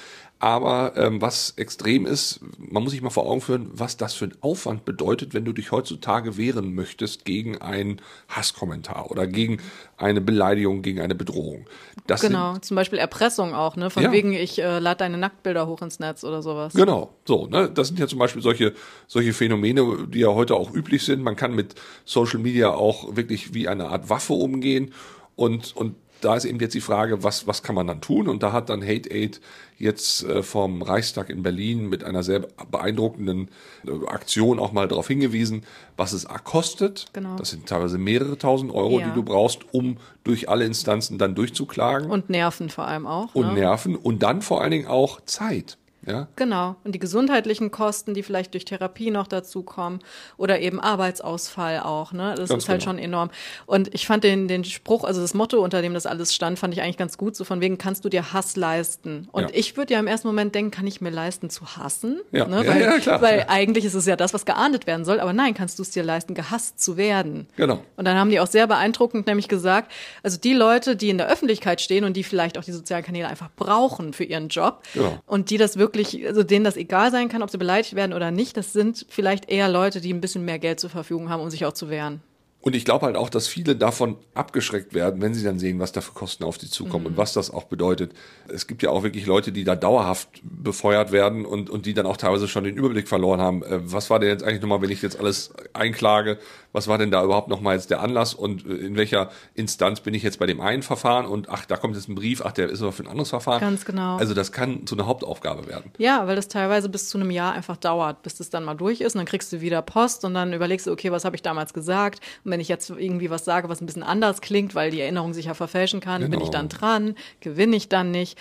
Aber 0.42 0.94
ähm, 0.96 1.20
was 1.20 1.52
extrem 1.58 2.06
ist, 2.06 2.40
man 2.58 2.82
muss 2.82 2.92
sich 2.92 3.02
mal 3.02 3.10
vor 3.10 3.26
Augen 3.26 3.42
führen, 3.42 3.70
was 3.74 3.98
das 3.98 4.14
für 4.14 4.24
ein 4.24 4.34
Aufwand 4.40 4.86
bedeutet, 4.86 5.34
wenn 5.34 5.44
du 5.44 5.52
dich 5.52 5.70
heutzutage 5.70 6.38
wehren 6.38 6.74
möchtest 6.74 7.26
gegen 7.26 7.58
einen 7.58 8.00
Hasskommentar 8.26 9.10
oder 9.10 9.26
gegen 9.26 9.58
eine 9.98 10.22
Beleidigung, 10.22 10.80
gegen 10.80 11.02
eine 11.02 11.14
Bedrohung. 11.14 11.66
Das 12.06 12.22
genau, 12.22 12.52
sind, 12.52 12.64
zum 12.64 12.74
Beispiel 12.74 12.98
Erpressung 12.98 13.52
auch, 13.52 13.76
ne? 13.76 13.90
Von 13.90 14.02
ja. 14.02 14.12
wegen, 14.12 14.32
ich 14.32 14.58
äh, 14.58 14.78
lade 14.78 15.00
deine 15.00 15.18
Nacktbilder 15.18 15.66
hoch 15.66 15.82
ins 15.82 15.98
Netz 15.98 16.24
oder 16.24 16.40
sowas. 16.40 16.72
Genau, 16.72 17.10
so, 17.26 17.46
ne? 17.46 17.70
Das 17.70 17.88
sind 17.88 17.98
ja 17.98 18.06
zum 18.06 18.18
Beispiel 18.18 18.40
solche, 18.40 18.72
solche 19.06 19.34
Phänomene, 19.34 20.08
die 20.08 20.20
ja 20.20 20.28
heute 20.28 20.54
auch 20.54 20.72
üblich 20.72 21.04
sind. 21.04 21.22
Man 21.22 21.36
kann 21.36 21.54
mit 21.54 21.74
Social 22.06 22.40
Media 22.40 22.70
auch 22.70 23.14
wirklich 23.14 23.52
wie 23.52 23.68
eine 23.68 23.88
Art 23.88 24.08
Waffe 24.08 24.32
umgehen 24.32 24.94
und, 25.36 25.76
und 25.76 25.96
da 26.20 26.36
ist 26.36 26.44
eben 26.44 26.58
jetzt 26.60 26.74
die 26.74 26.80
Frage, 26.80 27.22
was, 27.22 27.46
was 27.46 27.62
kann 27.62 27.74
man 27.74 27.86
dann 27.86 28.00
tun? 28.00 28.28
Und 28.28 28.42
da 28.42 28.52
hat 28.52 28.68
dann 28.68 28.82
Hate 28.82 29.10
Aid 29.10 29.40
jetzt 29.78 30.22
äh, 30.24 30.42
vom 30.42 30.82
Reichstag 30.82 31.30
in 31.30 31.42
Berlin 31.42 31.88
mit 31.88 32.04
einer 32.04 32.22
sehr 32.22 32.40
beeindruckenden 32.70 33.48
äh, 33.86 34.06
Aktion 34.08 34.58
auch 34.58 34.72
mal 34.72 34.86
darauf 34.86 35.08
hingewiesen, 35.08 35.64
was 35.96 36.12
es 36.12 36.26
kostet. 36.44 37.06
Genau. 37.12 37.36
Das 37.36 37.50
sind 37.50 37.66
teilweise 37.66 37.98
mehrere 37.98 38.36
tausend 38.36 38.72
Euro, 38.72 39.00
ja. 39.00 39.08
die 39.08 39.14
du 39.14 39.22
brauchst, 39.22 39.72
um 39.72 39.96
durch 40.22 40.48
alle 40.48 40.66
Instanzen 40.66 41.18
dann 41.18 41.34
durchzuklagen. 41.34 42.10
Und 42.10 42.28
Nerven 42.28 42.68
vor 42.68 42.86
allem 42.86 43.06
auch. 43.06 43.34
Und 43.34 43.48
ne? 43.48 43.60
Nerven 43.60 43.96
und 43.96 44.22
dann 44.22 44.42
vor 44.42 44.60
allen 44.60 44.70
Dingen 44.70 44.86
auch 44.86 45.20
Zeit. 45.22 45.78
Ja? 46.06 46.28
Genau. 46.36 46.76
Und 46.84 46.94
die 46.94 46.98
gesundheitlichen 46.98 47.70
Kosten, 47.70 48.14
die 48.14 48.22
vielleicht 48.22 48.54
durch 48.54 48.64
Therapie 48.64 49.10
noch 49.10 49.26
dazukommen 49.26 50.00
oder 50.36 50.60
eben 50.60 50.80
Arbeitsausfall 50.80 51.80
auch, 51.80 52.12
ne? 52.12 52.34
Das 52.36 52.48
ganz 52.48 52.64
ist 52.64 52.68
halt 52.68 52.80
genau. 52.80 52.92
schon 52.92 52.98
enorm. 52.98 53.30
Und 53.66 53.94
ich 53.94 54.06
fand 54.06 54.24
den, 54.24 54.48
den 54.48 54.64
Spruch, 54.64 55.04
also 55.04 55.20
das 55.20 55.34
Motto, 55.34 55.62
unter 55.62 55.82
dem 55.82 55.94
das 55.94 56.06
alles 56.06 56.34
stand, 56.34 56.58
fand 56.58 56.74
ich 56.74 56.82
eigentlich 56.82 56.96
ganz 56.96 57.18
gut. 57.18 57.36
So 57.36 57.44
von 57.44 57.60
wegen, 57.60 57.78
kannst 57.78 58.04
du 58.04 58.08
dir 58.08 58.32
Hass 58.32 58.56
leisten? 58.56 59.28
Und 59.32 59.42
ja. 59.42 59.48
ich 59.52 59.76
würde 59.76 59.94
ja 59.94 60.00
im 60.00 60.06
ersten 60.06 60.28
Moment 60.28 60.54
denken, 60.54 60.70
kann 60.70 60.86
ich 60.86 61.00
mir 61.00 61.10
leisten 61.10 61.50
zu 61.50 61.76
hassen? 61.76 62.20
Ja, 62.32 62.46
ne? 62.46 62.64
ja, 62.64 62.70
weil, 62.70 62.80
ja 62.82 62.98
klar. 62.98 63.22
Weil 63.22 63.46
eigentlich 63.48 63.84
ist 63.84 63.94
es 63.94 64.06
ja 64.06 64.16
das, 64.16 64.34
was 64.34 64.46
geahndet 64.46 64.86
werden 64.86 65.04
soll. 65.04 65.20
Aber 65.20 65.32
nein, 65.32 65.54
kannst 65.54 65.78
du 65.78 65.82
es 65.82 65.90
dir 65.90 66.02
leisten, 66.02 66.34
gehasst 66.34 66.80
zu 66.80 66.96
werden? 66.96 67.46
Genau. 67.56 67.82
Und 67.96 68.04
dann 68.04 68.16
haben 68.16 68.30
die 68.30 68.40
auch 68.40 68.46
sehr 68.46 68.66
beeindruckend 68.66 69.26
nämlich 69.26 69.48
gesagt, 69.48 69.92
also 70.22 70.38
die 70.38 70.54
Leute, 70.54 70.96
die 70.96 71.10
in 71.10 71.18
der 71.18 71.28
Öffentlichkeit 71.28 71.80
stehen 71.80 72.04
und 72.04 72.16
die 72.16 72.24
vielleicht 72.24 72.58
auch 72.58 72.64
die 72.64 72.72
sozialen 72.72 73.04
Kanäle 73.04 73.28
einfach 73.28 73.50
brauchen 73.56 74.12
für 74.12 74.24
ihren 74.24 74.48
Job 74.48 74.82
genau. 74.94 75.18
und 75.26 75.50
die 75.50 75.58
das 75.58 75.76
wirklich, 75.76 75.89
also 76.26 76.42
denen 76.42 76.64
das 76.64 76.76
egal 76.76 77.10
sein 77.10 77.28
kann, 77.28 77.42
ob 77.42 77.50
sie 77.50 77.58
beleidigt 77.58 77.94
werden 77.94 78.12
oder 78.12 78.30
nicht, 78.30 78.56
das 78.56 78.72
sind 78.72 79.06
vielleicht 79.08 79.50
eher 79.50 79.68
Leute, 79.68 80.00
die 80.00 80.12
ein 80.12 80.20
bisschen 80.20 80.44
mehr 80.44 80.58
Geld 80.58 80.80
zur 80.80 80.90
Verfügung 80.90 81.28
haben, 81.28 81.42
um 81.42 81.50
sich 81.50 81.64
auch 81.64 81.72
zu 81.72 81.90
wehren. 81.90 82.22
Und 82.62 82.76
ich 82.76 82.84
glaube 82.84 83.06
halt 83.06 83.16
auch, 83.16 83.30
dass 83.30 83.48
viele 83.48 83.74
davon 83.74 84.18
abgeschreckt 84.34 84.92
werden, 84.92 85.22
wenn 85.22 85.32
sie 85.32 85.42
dann 85.42 85.58
sehen, 85.58 85.78
was 85.78 85.92
da 85.92 86.02
für 86.02 86.12
Kosten 86.12 86.44
auf 86.44 86.58
sie 86.58 86.68
zukommen 86.68 87.04
mhm. 87.04 87.10
und 87.12 87.16
was 87.16 87.32
das 87.32 87.50
auch 87.50 87.64
bedeutet. 87.64 88.12
Es 88.48 88.66
gibt 88.66 88.82
ja 88.82 88.90
auch 88.90 89.02
wirklich 89.02 89.24
Leute, 89.24 89.50
die 89.50 89.64
da 89.64 89.76
dauerhaft 89.76 90.28
befeuert 90.42 91.10
werden 91.10 91.46
und, 91.46 91.70
und 91.70 91.86
die 91.86 91.94
dann 91.94 92.04
auch 92.04 92.18
teilweise 92.18 92.48
schon 92.48 92.64
den 92.64 92.76
Überblick 92.76 93.08
verloren 93.08 93.40
haben. 93.40 93.62
Äh, 93.62 93.80
was 93.90 94.10
war 94.10 94.18
denn 94.18 94.28
jetzt 94.28 94.44
eigentlich 94.44 94.60
nochmal, 94.60 94.82
wenn 94.82 94.90
ich 94.90 95.00
jetzt 95.00 95.18
alles 95.18 95.54
einklage? 95.72 96.38
Was 96.72 96.88
war 96.88 96.98
denn 96.98 97.10
da 97.10 97.24
überhaupt 97.24 97.48
nochmal 97.48 97.74
jetzt 97.74 97.90
der 97.90 98.00
Anlass 98.00 98.34
und 98.34 98.64
äh, 98.66 98.74
in 98.74 98.96
welcher 98.96 99.30
Instanz 99.54 100.00
bin 100.00 100.14
ich 100.14 100.22
jetzt 100.22 100.38
bei 100.38 100.46
dem 100.46 100.60
einen 100.60 100.82
Verfahren 100.82 101.26
und 101.26 101.48
ach, 101.48 101.66
da 101.66 101.76
kommt 101.76 101.96
jetzt 101.96 102.08
ein 102.08 102.14
Brief, 102.14 102.42
ach, 102.44 102.52
der 102.52 102.68
ist 102.68 102.82
aber 102.82 102.92
für 102.92 103.02
ein 103.02 103.08
anderes 103.08 103.30
Verfahren. 103.30 103.60
Ganz 103.60 103.84
genau. 103.84 104.16
Also 104.16 104.34
das 104.34 104.52
kann 104.52 104.86
zu 104.86 104.94
einer 104.94 105.06
Hauptaufgabe 105.06 105.66
werden. 105.66 105.90
Ja, 105.98 106.26
weil 106.26 106.36
das 106.36 106.48
teilweise 106.48 106.88
bis 106.88 107.08
zu 107.08 107.18
einem 107.18 107.30
Jahr 107.30 107.52
einfach 107.52 107.76
dauert, 107.76 108.22
bis 108.22 108.36
das 108.36 108.50
dann 108.50 108.64
mal 108.64 108.74
durch 108.74 109.00
ist 109.00 109.14
und 109.14 109.18
dann 109.18 109.26
kriegst 109.26 109.52
du 109.52 109.60
wieder 109.60 109.82
Post 109.82 110.24
und 110.24 110.34
dann 110.34 110.52
überlegst 110.52 110.86
du, 110.86 110.92
okay, 110.92 111.10
was 111.10 111.24
habe 111.24 111.36
ich 111.36 111.42
damals 111.42 111.74
gesagt? 111.74 112.20
Und 112.44 112.52
wenn 112.52 112.60
ich 112.60 112.68
jetzt 112.68 112.90
irgendwie 112.90 113.30
was 113.30 113.44
sage, 113.44 113.68
was 113.68 113.80
ein 113.80 113.86
bisschen 113.86 114.02
anders 114.02 114.40
klingt, 114.40 114.74
weil 114.74 114.90
die 114.90 115.00
Erinnerung 115.00 115.34
sich 115.34 115.46
ja 115.46 115.54
verfälschen 115.54 116.00
kann, 116.00 116.22
genau. 116.22 116.36
bin 116.36 116.40
ich 116.40 116.50
dann 116.50 116.68
dran, 116.68 117.14
gewinne 117.40 117.76
ich 117.76 117.88
dann 117.88 118.10
nicht. 118.10 118.38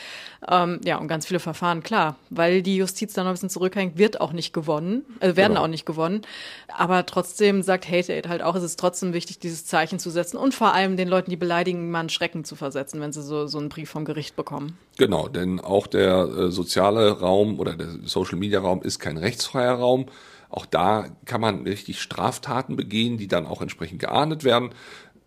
Ähm, 0.47 0.79
ja, 0.83 0.97
und 0.97 1.07
ganz 1.07 1.25
viele 1.25 1.39
Verfahren, 1.39 1.83
klar, 1.83 2.15
weil 2.29 2.61
die 2.61 2.77
Justiz 2.77 3.13
dann 3.13 3.25
noch 3.25 3.31
ein 3.31 3.33
bisschen 3.33 3.49
zurückhängt, 3.49 3.97
wird 3.97 4.21
auch 4.21 4.31
nicht 4.33 4.53
gewonnen, 4.53 5.05
äh, 5.19 5.35
werden 5.35 5.53
genau. 5.53 5.63
auch 5.63 5.67
nicht 5.67 5.85
gewonnen. 5.85 6.21
Aber 6.67 7.05
trotzdem 7.05 7.61
sagt 7.61 7.89
Hate 7.89 8.18
Aid 8.19 8.29
halt 8.29 8.41
auch, 8.41 8.55
es 8.55 8.63
ist 8.63 8.79
trotzdem 8.79 9.13
wichtig, 9.13 9.39
dieses 9.39 9.65
Zeichen 9.65 9.99
zu 9.99 10.09
setzen 10.09 10.37
und 10.37 10.53
vor 10.53 10.73
allem 10.73 10.97
den 10.97 11.07
Leuten, 11.07 11.29
die 11.29 11.37
beleidigen, 11.37 11.89
mal 11.89 12.01
einen 12.01 12.09
Schrecken 12.09 12.43
zu 12.43 12.55
versetzen, 12.55 13.01
wenn 13.01 13.11
sie 13.11 13.23
so, 13.23 13.47
so 13.47 13.57
einen 13.57 13.69
Brief 13.69 13.89
vom 13.89 14.05
Gericht 14.05 14.35
bekommen. 14.35 14.77
Genau, 14.97 15.27
denn 15.27 15.59
auch 15.59 15.87
der 15.87 16.27
äh, 16.27 16.51
soziale 16.51 17.19
Raum 17.19 17.59
oder 17.59 17.75
der 17.75 17.87
Social 18.05 18.37
Media 18.37 18.59
Raum 18.59 18.81
ist 18.81 18.99
kein 18.99 19.17
rechtsfreier 19.17 19.73
Raum. 19.73 20.05
Auch 20.49 20.65
da 20.65 21.07
kann 21.25 21.41
man 21.41 21.63
richtig 21.63 22.01
Straftaten 22.01 22.75
begehen, 22.75 23.17
die 23.17 23.27
dann 23.27 23.45
auch 23.45 23.61
entsprechend 23.61 23.99
geahndet 23.99 24.43
werden. 24.43 24.71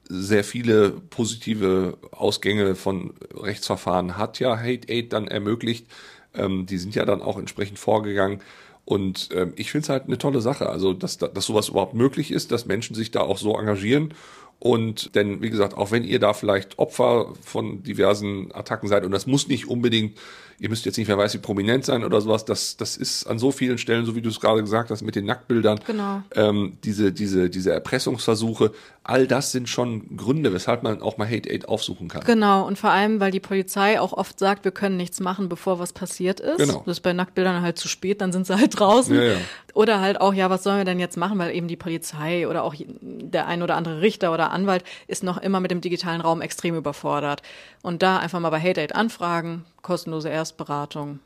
Sehr 0.08 0.44
viele 0.44 0.90
positive 0.90 1.96
Ausgänge 2.10 2.74
von 2.74 3.14
Rechtsverfahren 3.34 4.18
hat 4.18 4.40
ja 4.40 4.56
Hate 4.58 4.88
Aid 4.88 5.12
dann 5.12 5.28
ermöglicht. 5.28 5.86
Ähm, 6.34 6.66
die 6.66 6.78
sind 6.78 6.94
ja 6.94 7.04
dann 7.04 7.22
auch 7.22 7.38
entsprechend 7.38 7.78
vorgegangen. 7.78 8.40
Und 8.84 9.28
ähm, 9.32 9.52
ich 9.56 9.70
finde 9.70 9.84
es 9.84 9.88
halt 9.88 10.04
eine 10.06 10.18
tolle 10.18 10.40
Sache, 10.40 10.68
also 10.68 10.92
dass, 10.92 11.18
dass 11.18 11.46
sowas 11.46 11.68
überhaupt 11.68 11.94
möglich 11.94 12.30
ist, 12.32 12.50
dass 12.50 12.66
Menschen 12.66 12.94
sich 12.94 13.10
da 13.10 13.20
auch 13.20 13.38
so 13.38 13.56
engagieren. 13.56 14.14
Und 14.58 15.14
denn, 15.16 15.42
wie 15.42 15.50
gesagt, 15.50 15.76
auch 15.76 15.90
wenn 15.90 16.04
ihr 16.04 16.20
da 16.20 16.34
vielleicht 16.34 16.78
Opfer 16.78 17.34
von 17.42 17.82
diversen 17.82 18.52
Attacken 18.54 18.88
seid, 18.88 19.04
und 19.04 19.10
das 19.10 19.26
muss 19.26 19.48
nicht 19.48 19.68
unbedingt 19.68 20.16
ihr 20.62 20.68
müsst 20.68 20.86
jetzt 20.86 20.96
nicht 20.96 21.08
mehr 21.08 21.18
weiß 21.18 21.34
wie 21.34 21.38
prominent 21.38 21.84
sein 21.84 22.04
oder 22.04 22.20
sowas. 22.20 22.44
Das, 22.44 22.76
das 22.76 22.96
ist 22.96 23.26
an 23.26 23.40
so 23.40 23.50
vielen 23.50 23.78
Stellen, 23.78 24.06
so 24.06 24.14
wie 24.14 24.22
du 24.22 24.28
es 24.28 24.38
gerade 24.38 24.60
gesagt 24.60 24.90
hast, 24.90 25.02
mit 25.02 25.16
den 25.16 25.24
Nacktbildern. 25.24 25.80
Genau. 25.84 26.22
Ähm, 26.36 26.78
diese, 26.84 27.10
diese, 27.10 27.50
diese 27.50 27.72
Erpressungsversuche, 27.72 28.70
all 29.02 29.26
das 29.26 29.50
sind 29.50 29.68
schon 29.68 30.16
Gründe, 30.16 30.54
weshalb 30.54 30.84
man 30.84 31.02
auch 31.02 31.18
mal 31.18 31.28
Hate 31.28 31.50
Aid 31.50 31.68
aufsuchen 31.68 32.06
kann. 32.06 32.22
Genau. 32.22 32.64
Und 32.64 32.78
vor 32.78 32.90
allem, 32.90 33.18
weil 33.18 33.32
die 33.32 33.40
Polizei 33.40 34.00
auch 34.00 34.12
oft 34.12 34.38
sagt, 34.38 34.64
wir 34.64 34.70
können 34.70 34.96
nichts 34.96 35.18
machen, 35.18 35.48
bevor 35.48 35.80
was 35.80 35.92
passiert 35.92 36.38
ist. 36.38 36.58
Genau. 36.58 36.84
Das 36.86 36.98
ist 36.98 37.00
bei 37.00 37.12
Nacktbildern 37.12 37.60
halt 37.60 37.76
zu 37.76 37.88
spät, 37.88 38.20
dann 38.20 38.30
sind 38.30 38.46
sie 38.46 38.56
halt 38.56 38.78
draußen. 38.78 39.16
Ja, 39.16 39.22
ja. 39.22 39.36
Oder 39.74 40.00
halt 40.00 40.20
auch, 40.20 40.32
ja, 40.32 40.48
was 40.48 40.62
sollen 40.62 40.78
wir 40.78 40.84
denn 40.84 41.00
jetzt 41.00 41.16
machen? 41.16 41.40
Weil 41.40 41.56
eben 41.56 41.66
die 41.66 41.76
Polizei 41.76 42.46
oder 42.46 42.62
auch 42.62 42.76
der 42.78 43.48
ein 43.48 43.62
oder 43.62 43.74
andere 43.74 44.00
Richter 44.00 44.32
oder 44.32 44.52
Anwalt 44.52 44.84
ist 45.08 45.24
noch 45.24 45.38
immer 45.38 45.58
mit 45.58 45.72
dem 45.72 45.80
digitalen 45.80 46.20
Raum 46.20 46.40
extrem 46.40 46.76
überfordert. 46.76 47.42
Und 47.82 48.02
da 48.02 48.18
einfach 48.18 48.38
mal 48.38 48.50
bei 48.50 48.60
Hate 48.60 48.80
Aid 48.80 48.94
anfragen, 48.94 49.64
kostenlose 49.82 50.28
Erstberatung. 50.28 51.20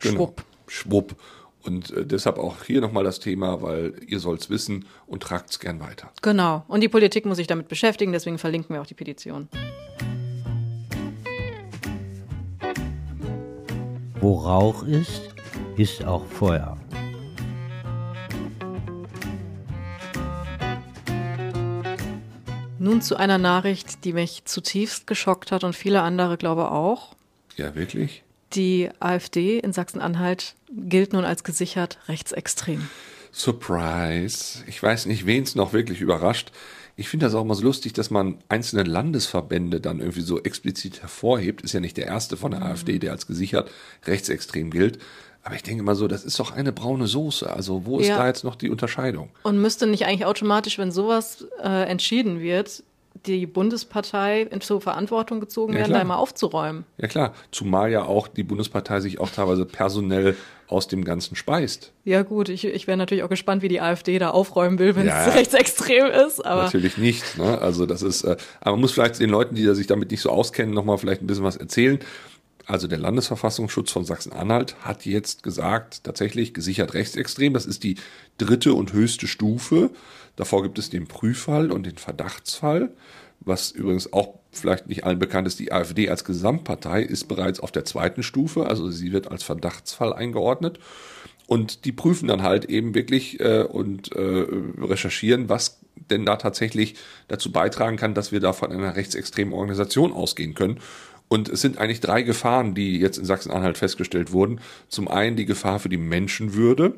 Schwupp. 0.00 0.36
Genau. 0.36 0.48
Schwupp. 0.66 1.16
Und 1.62 1.90
äh, 1.90 2.06
deshalb 2.06 2.38
auch 2.38 2.64
hier 2.64 2.80
nochmal 2.80 3.04
das 3.04 3.20
Thema, 3.20 3.62
weil 3.62 3.94
ihr 4.06 4.20
sollt's 4.20 4.48
wissen 4.48 4.86
und 5.06 5.22
tragt's 5.22 5.60
gern 5.60 5.80
weiter. 5.80 6.10
Genau. 6.22 6.64
Und 6.68 6.80
die 6.80 6.88
Politik 6.88 7.26
muss 7.26 7.36
sich 7.36 7.46
damit 7.46 7.68
beschäftigen, 7.68 8.12
deswegen 8.12 8.38
verlinken 8.38 8.74
wir 8.74 8.82
auch 8.82 8.86
die 8.86 8.94
Petition. 8.94 9.48
Wo 14.20 14.34
Rauch 14.34 14.82
ist, 14.82 15.34
ist 15.76 16.04
auch 16.04 16.26
Feuer. 16.26 16.76
Nun 22.80 23.02
zu 23.02 23.16
einer 23.16 23.38
Nachricht, 23.38 24.04
die 24.04 24.12
mich 24.12 24.44
zutiefst 24.44 25.06
geschockt 25.06 25.52
hat 25.52 25.64
und 25.64 25.74
viele 25.74 26.02
andere, 26.02 26.36
glaube 26.36 26.70
auch. 26.70 27.17
Ja, 27.58 27.74
wirklich? 27.74 28.22
Die 28.54 28.88
AfD 29.00 29.58
in 29.58 29.72
Sachsen-Anhalt 29.74 30.54
gilt 30.70 31.12
nun 31.12 31.24
als 31.24 31.44
gesichert 31.44 31.98
rechtsextrem. 32.08 32.88
Surprise. 33.32 34.64
Ich 34.66 34.82
weiß 34.82 35.06
nicht, 35.06 35.26
wen 35.26 35.42
es 35.42 35.54
noch 35.54 35.72
wirklich 35.72 36.00
überrascht. 36.00 36.50
Ich 36.96 37.08
finde 37.08 37.26
das 37.26 37.34
auch 37.34 37.42
immer 37.42 37.54
so 37.54 37.62
lustig, 37.64 37.92
dass 37.92 38.10
man 38.10 38.38
einzelne 38.48 38.82
Landesverbände 38.84 39.80
dann 39.80 40.00
irgendwie 40.00 40.22
so 40.22 40.40
explizit 40.42 41.02
hervorhebt. 41.02 41.62
Ist 41.62 41.72
ja 41.72 41.80
nicht 41.80 41.96
der 41.96 42.06
erste 42.06 42.36
von 42.36 42.50
der 42.50 42.62
AfD, 42.62 42.98
der 42.98 43.12
als 43.12 43.26
gesichert 43.26 43.70
rechtsextrem 44.06 44.70
gilt. 44.70 44.98
Aber 45.44 45.54
ich 45.54 45.62
denke 45.62 45.82
mal 45.84 45.94
so, 45.94 46.08
das 46.08 46.24
ist 46.24 46.38
doch 46.40 46.50
eine 46.50 46.72
braune 46.72 47.06
Soße. 47.06 47.48
Also 47.48 47.86
wo 47.86 48.00
ist 48.00 48.08
Ja. 48.08 48.18
da 48.18 48.26
jetzt 48.26 48.42
noch 48.44 48.56
die 48.56 48.70
Unterscheidung? 48.70 49.30
Und 49.44 49.60
müsste 49.60 49.86
nicht 49.86 50.06
eigentlich 50.06 50.26
automatisch, 50.26 50.78
wenn 50.78 50.90
sowas 50.90 51.46
äh, 51.62 51.84
entschieden 51.88 52.40
wird, 52.40 52.82
die 53.26 53.46
Bundespartei 53.46 54.48
zur 54.60 54.80
Verantwortung 54.80 55.40
gezogen 55.40 55.72
Ja, 55.72 55.80
werden, 55.80 55.92
da 55.92 56.04
mal 56.04 56.16
aufzuräumen? 56.16 56.84
Ja 56.98 57.08
klar, 57.08 57.34
zumal 57.50 57.90
ja 57.90 58.04
auch 58.04 58.28
die 58.28 58.42
Bundespartei 58.42 59.00
sich 59.00 59.18
auch 59.20 59.30
teilweise 59.30 59.64
personell 59.64 60.36
aus 60.66 60.86
dem 60.88 61.04
Ganzen 61.04 61.34
speist. 61.34 61.92
Ja 62.04 62.22
gut, 62.22 62.48
ich, 62.50 62.64
ich 62.64 62.86
wäre 62.86 62.98
natürlich 62.98 63.24
auch 63.24 63.28
gespannt, 63.30 63.62
wie 63.62 63.68
die 63.68 63.80
AfD 63.80 64.18
da 64.18 64.30
aufräumen 64.30 64.78
will, 64.78 64.94
wenn 64.96 65.06
Ja. 65.06 65.26
es 65.26 65.34
rechtsextrem 65.36 66.06
ist. 66.26 66.44
Aber 66.44 66.64
Natürlich 66.64 66.98
nicht. 66.98 67.38
Ne? 67.38 67.58
Also 67.58 67.86
das 67.86 68.02
ist, 68.02 68.22
äh, 68.24 68.36
aber 68.60 68.72
man 68.72 68.80
muss 68.82 68.92
vielleicht 68.92 69.18
den 69.18 69.30
Leuten, 69.30 69.54
die 69.54 69.64
da 69.64 69.74
sich 69.74 69.86
damit 69.86 70.10
nicht 70.10 70.20
so 70.20 70.30
auskennen, 70.30 70.74
nochmal 70.74 70.98
vielleicht 70.98 71.22
ein 71.22 71.26
bisschen 71.26 71.44
was 71.44 71.56
erzählen. 71.56 71.98
Also 72.66 72.86
der 72.86 72.98
Landesverfassungsschutz 72.98 73.90
von 73.90 74.04
Sachsen-Anhalt 74.04 74.76
hat 74.82 75.06
jetzt 75.06 75.42
gesagt, 75.42 76.04
tatsächlich 76.04 76.52
gesichert 76.52 76.92
rechtsextrem. 76.92 77.54
Das 77.54 77.64
ist 77.64 77.82
die 77.82 77.94
dritte 78.36 78.74
und 78.74 78.92
höchste 78.92 79.26
Stufe. 79.26 79.88
Davor 80.38 80.62
gibt 80.62 80.78
es 80.78 80.88
den 80.88 81.08
Prüffall 81.08 81.72
und 81.72 81.84
den 81.84 81.96
Verdachtsfall. 81.96 82.90
Was 83.40 83.72
übrigens 83.72 84.12
auch 84.12 84.34
vielleicht 84.52 84.86
nicht 84.86 85.02
allen 85.02 85.18
bekannt 85.18 85.48
ist, 85.48 85.58
die 85.58 85.72
AfD 85.72 86.08
als 86.08 86.24
Gesamtpartei 86.24 87.02
ist 87.02 87.26
bereits 87.26 87.58
auf 87.58 87.72
der 87.72 87.84
zweiten 87.84 88.22
Stufe. 88.22 88.66
Also 88.66 88.88
sie 88.88 89.10
wird 89.10 89.32
als 89.32 89.42
Verdachtsfall 89.42 90.12
eingeordnet. 90.12 90.78
Und 91.48 91.84
die 91.86 91.92
prüfen 91.92 92.28
dann 92.28 92.44
halt 92.44 92.66
eben 92.66 92.94
wirklich 92.94 93.40
äh, 93.40 93.62
und 93.62 94.12
äh, 94.12 94.46
recherchieren, 94.80 95.48
was 95.48 95.80
denn 96.08 96.24
da 96.24 96.36
tatsächlich 96.36 96.94
dazu 97.26 97.50
beitragen 97.50 97.96
kann, 97.96 98.14
dass 98.14 98.30
wir 98.30 98.38
da 98.38 98.52
von 98.52 98.70
einer 98.70 98.94
rechtsextremen 98.94 99.52
Organisation 99.52 100.12
ausgehen 100.12 100.54
können. 100.54 100.78
Und 101.26 101.48
es 101.48 101.62
sind 101.62 101.78
eigentlich 101.78 102.00
drei 102.00 102.22
Gefahren, 102.22 102.76
die 102.76 103.00
jetzt 103.00 103.18
in 103.18 103.24
Sachsen-Anhalt 103.24 103.76
festgestellt 103.76 104.30
wurden. 104.30 104.60
Zum 104.88 105.08
einen 105.08 105.34
die 105.34 105.46
Gefahr 105.46 105.80
für 105.80 105.88
die 105.88 105.96
Menschenwürde, 105.96 106.94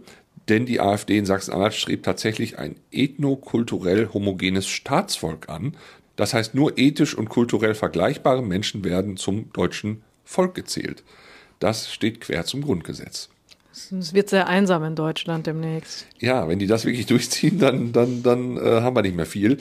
denn 0.50 0.66
die 0.66 0.80
AfD 0.80 1.16
in 1.16 1.26
Sachsen-Anhalt 1.26 1.74
strebt 1.74 2.04
tatsächlich 2.04 2.58
ein 2.58 2.76
ethnokulturell 2.90 4.10
homogenes 4.12 4.66
Staatsvolk 4.66 5.48
an. 5.48 5.76
Das 6.16 6.34
heißt, 6.34 6.54
nur 6.54 6.76
ethisch 6.76 7.16
und 7.16 7.28
kulturell 7.30 7.74
vergleichbare 7.74 8.42
Menschen 8.42 8.84
werden 8.84 9.16
zum 9.16 9.52
deutschen 9.52 10.02
Volk 10.24 10.54
gezählt. 10.54 11.02
Das 11.60 11.92
steht 11.92 12.20
quer 12.20 12.44
zum 12.44 12.62
Grundgesetz. 12.62 13.30
es 13.72 14.12
wird 14.12 14.28
sehr 14.28 14.48
einsam 14.48 14.84
in 14.84 14.96
Deutschland 14.96 15.46
demnächst. 15.46 16.06
Ja, 16.18 16.48
wenn 16.48 16.58
die 16.58 16.66
das 16.66 16.84
wirklich 16.84 17.06
durchziehen, 17.06 17.58
dann, 17.58 17.92
dann, 17.92 18.22
dann 18.22 18.56
äh, 18.56 18.80
haben 18.82 18.96
wir 18.96 19.02
nicht 19.02 19.16
mehr 19.16 19.26
viel. 19.26 19.58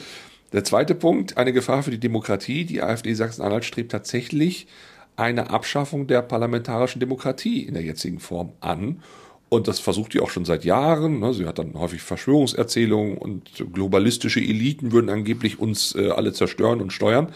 Der 0.51 0.63
zweite 0.63 0.95
Punkt, 0.95 1.37
eine 1.37 1.53
Gefahr 1.53 1.83
für 1.83 1.91
die 1.91 1.99
Demokratie. 1.99 2.65
Die 2.65 2.81
AfD 2.81 3.13
Sachsen-Anhalt 3.13 3.65
strebt 3.65 3.91
tatsächlich 3.91 4.67
eine 5.15 5.49
Abschaffung 5.51 6.07
der 6.07 6.21
parlamentarischen 6.23 6.99
Demokratie 6.99 7.63
in 7.63 7.73
der 7.73 7.83
jetzigen 7.83 8.19
Form 8.19 8.53
an. 8.61 9.03
Und 9.49 9.67
das 9.67 9.79
versucht 9.79 10.13
die 10.13 10.19
auch 10.19 10.29
schon 10.29 10.45
seit 10.45 10.63
Jahren. 10.63 11.19
ne. 11.19 11.33
Sie 11.33 11.45
hat 11.45 11.57
dann 11.57 11.73
häufig 11.73 12.01
Verschwörungserzählungen 12.01 13.17
und 13.17 13.65
globalistische 13.73 14.39
Eliten 14.39 14.91
würden 14.91 15.09
angeblich 15.09 15.59
uns 15.59 15.95
äh, 15.95 16.09
alle 16.09 16.33
zerstören 16.33 16.81
und 16.81 16.93
steuern. 16.93 17.33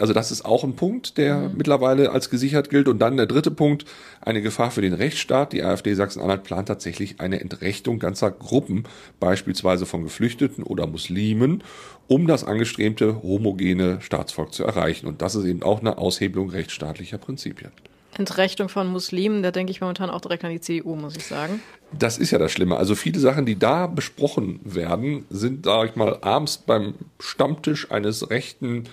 Also 0.00 0.14
das 0.14 0.30
ist 0.30 0.46
auch 0.46 0.64
ein 0.64 0.76
Punkt, 0.76 1.18
der 1.18 1.50
mittlerweile 1.54 2.10
als 2.10 2.30
gesichert 2.30 2.70
gilt. 2.70 2.88
Und 2.88 3.00
dann 3.00 3.18
der 3.18 3.26
dritte 3.26 3.50
Punkt, 3.50 3.84
eine 4.22 4.40
Gefahr 4.40 4.70
für 4.70 4.80
den 4.80 4.94
Rechtsstaat. 4.94 5.52
Die 5.52 5.62
AfD 5.62 5.92
Sachsen-Anhalt 5.92 6.42
plant 6.42 6.68
tatsächlich 6.68 7.20
eine 7.20 7.40
Entrechtung 7.40 7.98
ganzer 7.98 8.30
Gruppen, 8.30 8.84
beispielsweise 9.18 9.84
von 9.84 10.02
Geflüchteten 10.04 10.64
oder 10.64 10.86
Muslimen, 10.86 11.62
um 12.08 12.26
das 12.26 12.44
angestrebte 12.44 13.22
homogene 13.22 14.00
Staatsvolk 14.00 14.54
zu 14.54 14.64
erreichen. 14.64 15.06
Und 15.06 15.20
das 15.20 15.34
ist 15.34 15.44
eben 15.44 15.62
auch 15.62 15.80
eine 15.80 15.98
Aushebelung 15.98 16.48
rechtsstaatlicher 16.48 17.18
Prinzipien. 17.18 17.72
Entrechtung 18.20 18.68
von 18.68 18.86
Muslimen, 18.86 19.42
da 19.42 19.50
denke 19.50 19.70
ich 19.72 19.80
momentan 19.80 20.10
auch 20.10 20.20
direkt 20.20 20.44
an 20.44 20.50
die 20.50 20.60
CDU, 20.60 20.94
muss 20.94 21.16
ich 21.16 21.26
sagen. 21.26 21.60
Das 21.98 22.18
ist 22.18 22.30
ja 22.30 22.38
das 22.38 22.52
Schlimme. 22.52 22.76
Also 22.76 22.94
viele 22.94 23.18
Sachen, 23.18 23.46
die 23.46 23.58
da 23.58 23.86
besprochen 23.86 24.60
werden, 24.62 25.24
sind, 25.30 25.64
sag 25.64 25.88
ich 25.90 25.96
mal, 25.96 26.18
abends 26.20 26.58
beim 26.58 26.94
Stammtisch 27.18 27.90
eines 27.90 28.30
rechten 28.30 28.84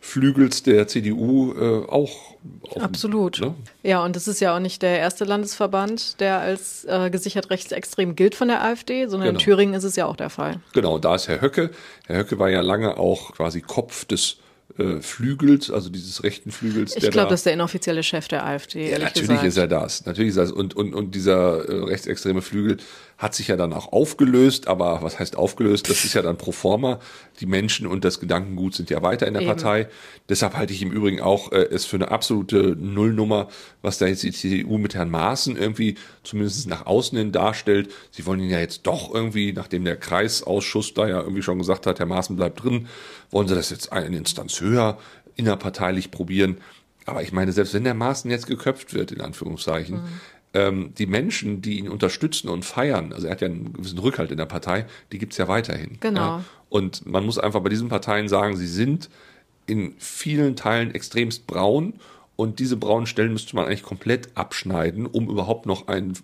Flügels 0.00 0.62
der 0.62 0.86
CDU 0.86 1.54
äh, 1.54 1.88
auch. 1.90 2.34
Absolut. 2.78 3.40
Ne? 3.40 3.54
Ja, 3.82 4.04
und 4.04 4.14
es 4.16 4.28
ist 4.28 4.38
ja 4.40 4.54
auch 4.54 4.60
nicht 4.60 4.82
der 4.82 4.98
erste 4.98 5.24
Landesverband, 5.24 6.20
der 6.20 6.40
als 6.40 6.84
äh, 6.84 7.08
gesichert 7.08 7.48
rechtsextrem 7.48 8.14
gilt 8.14 8.34
von 8.34 8.48
der 8.48 8.62
AfD, 8.62 9.06
sondern 9.06 9.28
Genau. 9.28 9.38
in 9.40 9.44
Thüringen 9.44 9.74
ist 9.74 9.84
es 9.84 9.96
ja 9.96 10.04
auch 10.04 10.16
der 10.16 10.28
Fall. 10.28 10.60
Genau, 10.74 10.98
da 10.98 11.14
ist 11.14 11.28
Herr 11.28 11.40
Höcke. 11.40 11.70
Herr 12.06 12.18
Höcke 12.18 12.38
war 12.38 12.50
ja 12.50 12.60
lange 12.60 12.98
auch 12.98 13.32
quasi 13.32 13.62
Kopf 13.62 14.04
des 14.04 14.36
äh, 14.78 15.00
Flügels, 15.00 15.70
also 15.70 15.88
dieses 15.88 16.22
rechten 16.24 16.50
Flügels. 16.50 16.94
Ich 16.96 17.02
glaube, 17.02 17.14
da- 17.16 17.24
das 17.26 17.40
ist 17.40 17.46
der 17.46 17.52
inoffizielle 17.54 18.02
Chef 18.02 18.26
der 18.28 18.44
AfD, 18.44 18.90
Ja, 18.90 18.98
natürlich 18.98 19.28
gesagt. 19.28 19.44
ist 19.46 19.56
er 19.56 19.68
das. 19.68 20.04
Natürlich 20.06 20.30
ist 20.30 20.36
er 20.36 20.42
das. 20.44 20.52
Und, 20.52 20.74
und, 20.74 20.94
und 20.94 21.14
dieser 21.14 21.68
äh, 21.68 21.84
rechtsextreme 21.84 22.42
Flügel 22.42 22.78
hat 23.24 23.34
sich 23.34 23.48
ja 23.48 23.56
dann 23.56 23.72
auch 23.72 23.90
aufgelöst. 23.90 24.68
Aber 24.68 25.00
was 25.00 25.18
heißt 25.18 25.36
aufgelöst? 25.36 25.88
Das 25.88 26.04
ist 26.04 26.12
ja 26.12 26.20
dann 26.20 26.36
pro 26.36 26.52
forma. 26.52 27.00
Die 27.40 27.46
Menschen 27.46 27.86
und 27.86 28.04
das 28.04 28.20
Gedankengut 28.20 28.74
sind 28.74 28.90
ja 28.90 29.02
weiter 29.02 29.26
in 29.26 29.32
der 29.32 29.42
Eben. 29.42 29.50
Partei. 29.50 29.88
Deshalb 30.28 30.54
halte 30.58 30.74
ich 30.74 30.82
im 30.82 30.92
Übrigen 30.92 31.22
auch 31.22 31.50
äh, 31.50 31.62
es 31.62 31.86
für 31.86 31.96
eine 31.96 32.10
absolute 32.10 32.76
Nullnummer, 32.78 33.48
was 33.80 33.96
da 33.96 34.06
jetzt 34.06 34.24
die 34.24 34.32
CDU 34.32 34.76
mit 34.76 34.94
Herrn 34.94 35.10
Maaßen 35.10 35.56
irgendwie 35.56 35.96
zumindest 36.22 36.68
nach 36.68 36.84
außen 36.84 37.16
hin 37.16 37.32
darstellt. 37.32 37.90
Sie 38.10 38.26
wollen 38.26 38.40
ihn 38.40 38.50
ja 38.50 38.60
jetzt 38.60 38.86
doch 38.86 39.12
irgendwie, 39.12 39.54
nachdem 39.54 39.86
der 39.86 39.96
Kreisausschuss 39.96 40.92
da 40.92 41.08
ja 41.08 41.18
irgendwie 41.18 41.42
schon 41.42 41.58
gesagt 41.58 41.86
hat, 41.86 42.00
Herr 42.00 42.06
Maaßen 42.06 42.36
bleibt 42.36 42.62
drin, 42.62 42.88
wollen 43.30 43.48
sie 43.48 43.54
das 43.54 43.70
jetzt 43.70 43.90
eine 43.90 44.18
Instanz 44.18 44.60
höher 44.60 44.98
innerparteilich 45.34 46.10
probieren. 46.10 46.58
Aber 47.06 47.22
ich 47.22 47.32
meine, 47.32 47.52
selbst 47.52 47.72
wenn 47.72 47.84
der 47.84 47.94
Maaßen 47.94 48.30
jetzt 48.30 48.46
geköpft 48.46 48.92
wird, 48.92 49.12
in 49.12 49.22
Anführungszeichen, 49.22 50.02
ähm, 50.54 50.92
die 50.96 51.06
Menschen, 51.06 51.60
die 51.62 51.78
ihn 51.78 51.88
unterstützen 51.88 52.48
und 52.48 52.64
feiern, 52.64 53.12
also 53.12 53.26
er 53.26 53.32
hat 53.32 53.40
ja 53.42 53.48
einen 53.48 53.72
gewissen 53.72 53.98
Rückhalt 53.98 54.30
in 54.30 54.38
der 54.38 54.46
Partei, 54.46 54.86
die 55.12 55.18
gibt's 55.18 55.36
ja 55.36 55.48
weiterhin. 55.48 55.98
Genau. 56.00 56.20
Ja. 56.20 56.44
Und 56.68 57.04
man 57.06 57.24
muss 57.26 57.38
einfach 57.38 57.60
bei 57.60 57.68
diesen 57.68 57.88
Parteien 57.88 58.28
sagen, 58.28 58.56
sie 58.56 58.66
sind 58.68 59.10
in 59.66 59.94
vielen 59.98 60.56
Teilen 60.56 60.94
extremst 60.94 61.46
braun 61.46 61.94
und 62.36 62.58
diese 62.58 62.76
braunen 62.76 63.06
Stellen 63.06 63.32
müsste 63.32 63.54
man 63.56 63.66
eigentlich 63.66 63.82
komplett 63.82 64.28
abschneiden, 64.36 65.06
um 65.06 65.28
überhaupt 65.28 65.66
noch 65.66 65.88
ein 65.88 66.14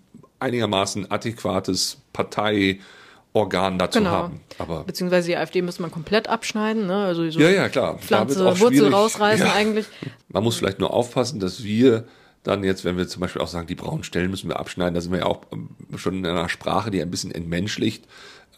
einigermaßen 0.40 1.10
adäquates 1.10 1.98
Parteiorgan 2.12 3.78
dazu 3.78 3.98
Genau. 4.00 4.10
haben. 4.10 4.40
Aber 4.58 4.84
Beziehungsweise 4.84 5.28
die 5.28 5.36
AfD 5.36 5.62
müsste 5.62 5.82
man 5.82 5.90
komplett 5.90 6.28
abschneiden, 6.28 6.86
ne? 6.86 7.04
Also 7.04 7.28
so 7.30 7.40
ja, 7.40 7.50
ja, 7.50 7.68
klar. 7.68 7.98
Pflanze, 7.98 8.44
Wurzel 8.44 8.68
schwierig. 8.68 8.92
rausreißen 8.92 9.46
Ja. 9.46 9.52
eigentlich. 9.54 9.86
Man 10.28 10.42
muss 10.44 10.56
vielleicht 10.56 10.78
nur 10.78 10.92
aufpassen, 10.92 11.40
dass 11.40 11.62
wir 11.64 12.04
dann 12.42 12.64
jetzt, 12.64 12.84
wenn 12.84 12.96
wir 12.96 13.06
zum 13.06 13.20
Beispiel 13.20 13.42
auch 13.42 13.48
sagen, 13.48 13.66
die 13.66 13.74
braunen 13.74 14.04
Stellen 14.04 14.30
müssen 14.30 14.48
wir 14.48 14.58
abschneiden, 14.58 14.94
da 14.94 15.00
sind 15.00 15.12
wir 15.12 15.20
ja 15.20 15.26
auch 15.26 15.42
ähm, 15.52 15.70
schon 15.96 16.18
in 16.18 16.26
einer 16.26 16.48
Sprache, 16.48 16.90
die 16.90 17.02
ein 17.02 17.10
bisschen 17.10 17.32
entmenschlicht. 17.32 18.06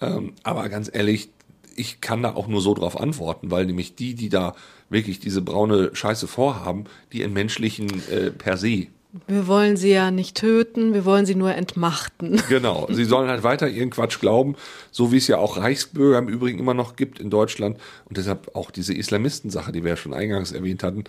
Ähm, 0.01 0.35
aber 0.43 0.69
ganz 0.69 0.91
ehrlich, 0.93 1.31
ich 1.77 2.01
kann 2.01 2.23
da 2.23 2.35
auch 2.35 2.49
nur 2.49 2.61
so 2.61 2.75
drauf 2.75 3.01
antworten, 3.01 3.51
weil 3.51 3.67
nämlich 3.67 3.95
die, 3.95 4.15
die 4.15 4.29
da 4.29 4.55
wirklich 4.91 5.21
diese 5.21 5.43
braune 5.43 5.91
Scheiße 5.95 6.29
vorhaben, 6.29 6.85
die 7.13 7.23
entmenschlichen 7.23 7.89
äh, 8.11 8.31
per 8.31 8.57
se. 8.57 8.89
Wir 9.27 9.47
wollen 9.47 9.77
sie 9.77 9.91
ja 9.91 10.11
nicht 10.11 10.39
töten, 10.39 10.95
wir 10.95 11.05
wollen 11.05 11.27
sie 11.27 11.35
nur 11.35 11.55
entmachten. 11.55 12.41
Genau, 12.49 12.87
sie 12.91 13.05
sollen 13.05 13.29
halt 13.29 13.43
weiter 13.43 13.69
ihren 13.69 13.91
Quatsch 13.91 14.21
glauben, 14.21 14.57
so 14.91 15.13
wie 15.13 15.19
es 15.19 15.27
ja 15.27 15.37
auch 15.37 15.59
Reichsbürger 15.59 16.19
im 16.19 16.29
Übrigen 16.29 16.59
immer 16.59 16.73
noch 16.73 16.97
gibt 16.97 17.19
in 17.19 17.29
Deutschland 17.29 17.79
und 18.07 18.17
deshalb 18.17 18.55
auch 18.55 18.71
diese 18.71 18.95
Islamistensache, 18.95 19.71
die 19.71 19.83
wir 19.83 19.91
ja 19.91 19.97
schon 19.97 20.15
eingangs 20.15 20.53
erwähnt 20.53 20.83
hatten. 20.83 21.05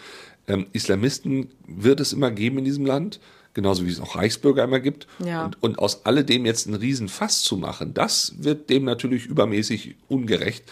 Ähm, 0.48 0.68
Islamisten 0.74 1.50
wird 1.68 2.00
es 2.00 2.14
immer 2.14 2.32
geben 2.32 2.58
in 2.60 2.66
diesem 2.66 2.86
Land, 2.86 3.20
genauso 3.54 3.86
wie 3.86 3.90
es 3.90 4.00
auch 4.00 4.16
Reichsbürger 4.16 4.64
immer 4.64 4.80
gibt. 4.80 5.08
Ja. 5.24 5.46
Und, 5.46 5.64
und 5.64 5.80
aus 5.80 6.06
alledem 6.06 6.46
jetzt 6.46 6.68
einen 6.68 6.76
Riesenfass 6.76 7.44
zu 7.44 7.58
machen, 7.58 7.94
das 7.94 8.36
wird 8.40 8.70
dem 8.70 8.84
natürlich 8.84 9.26
übermäßig 9.26 9.96
ungerecht. 10.08 10.64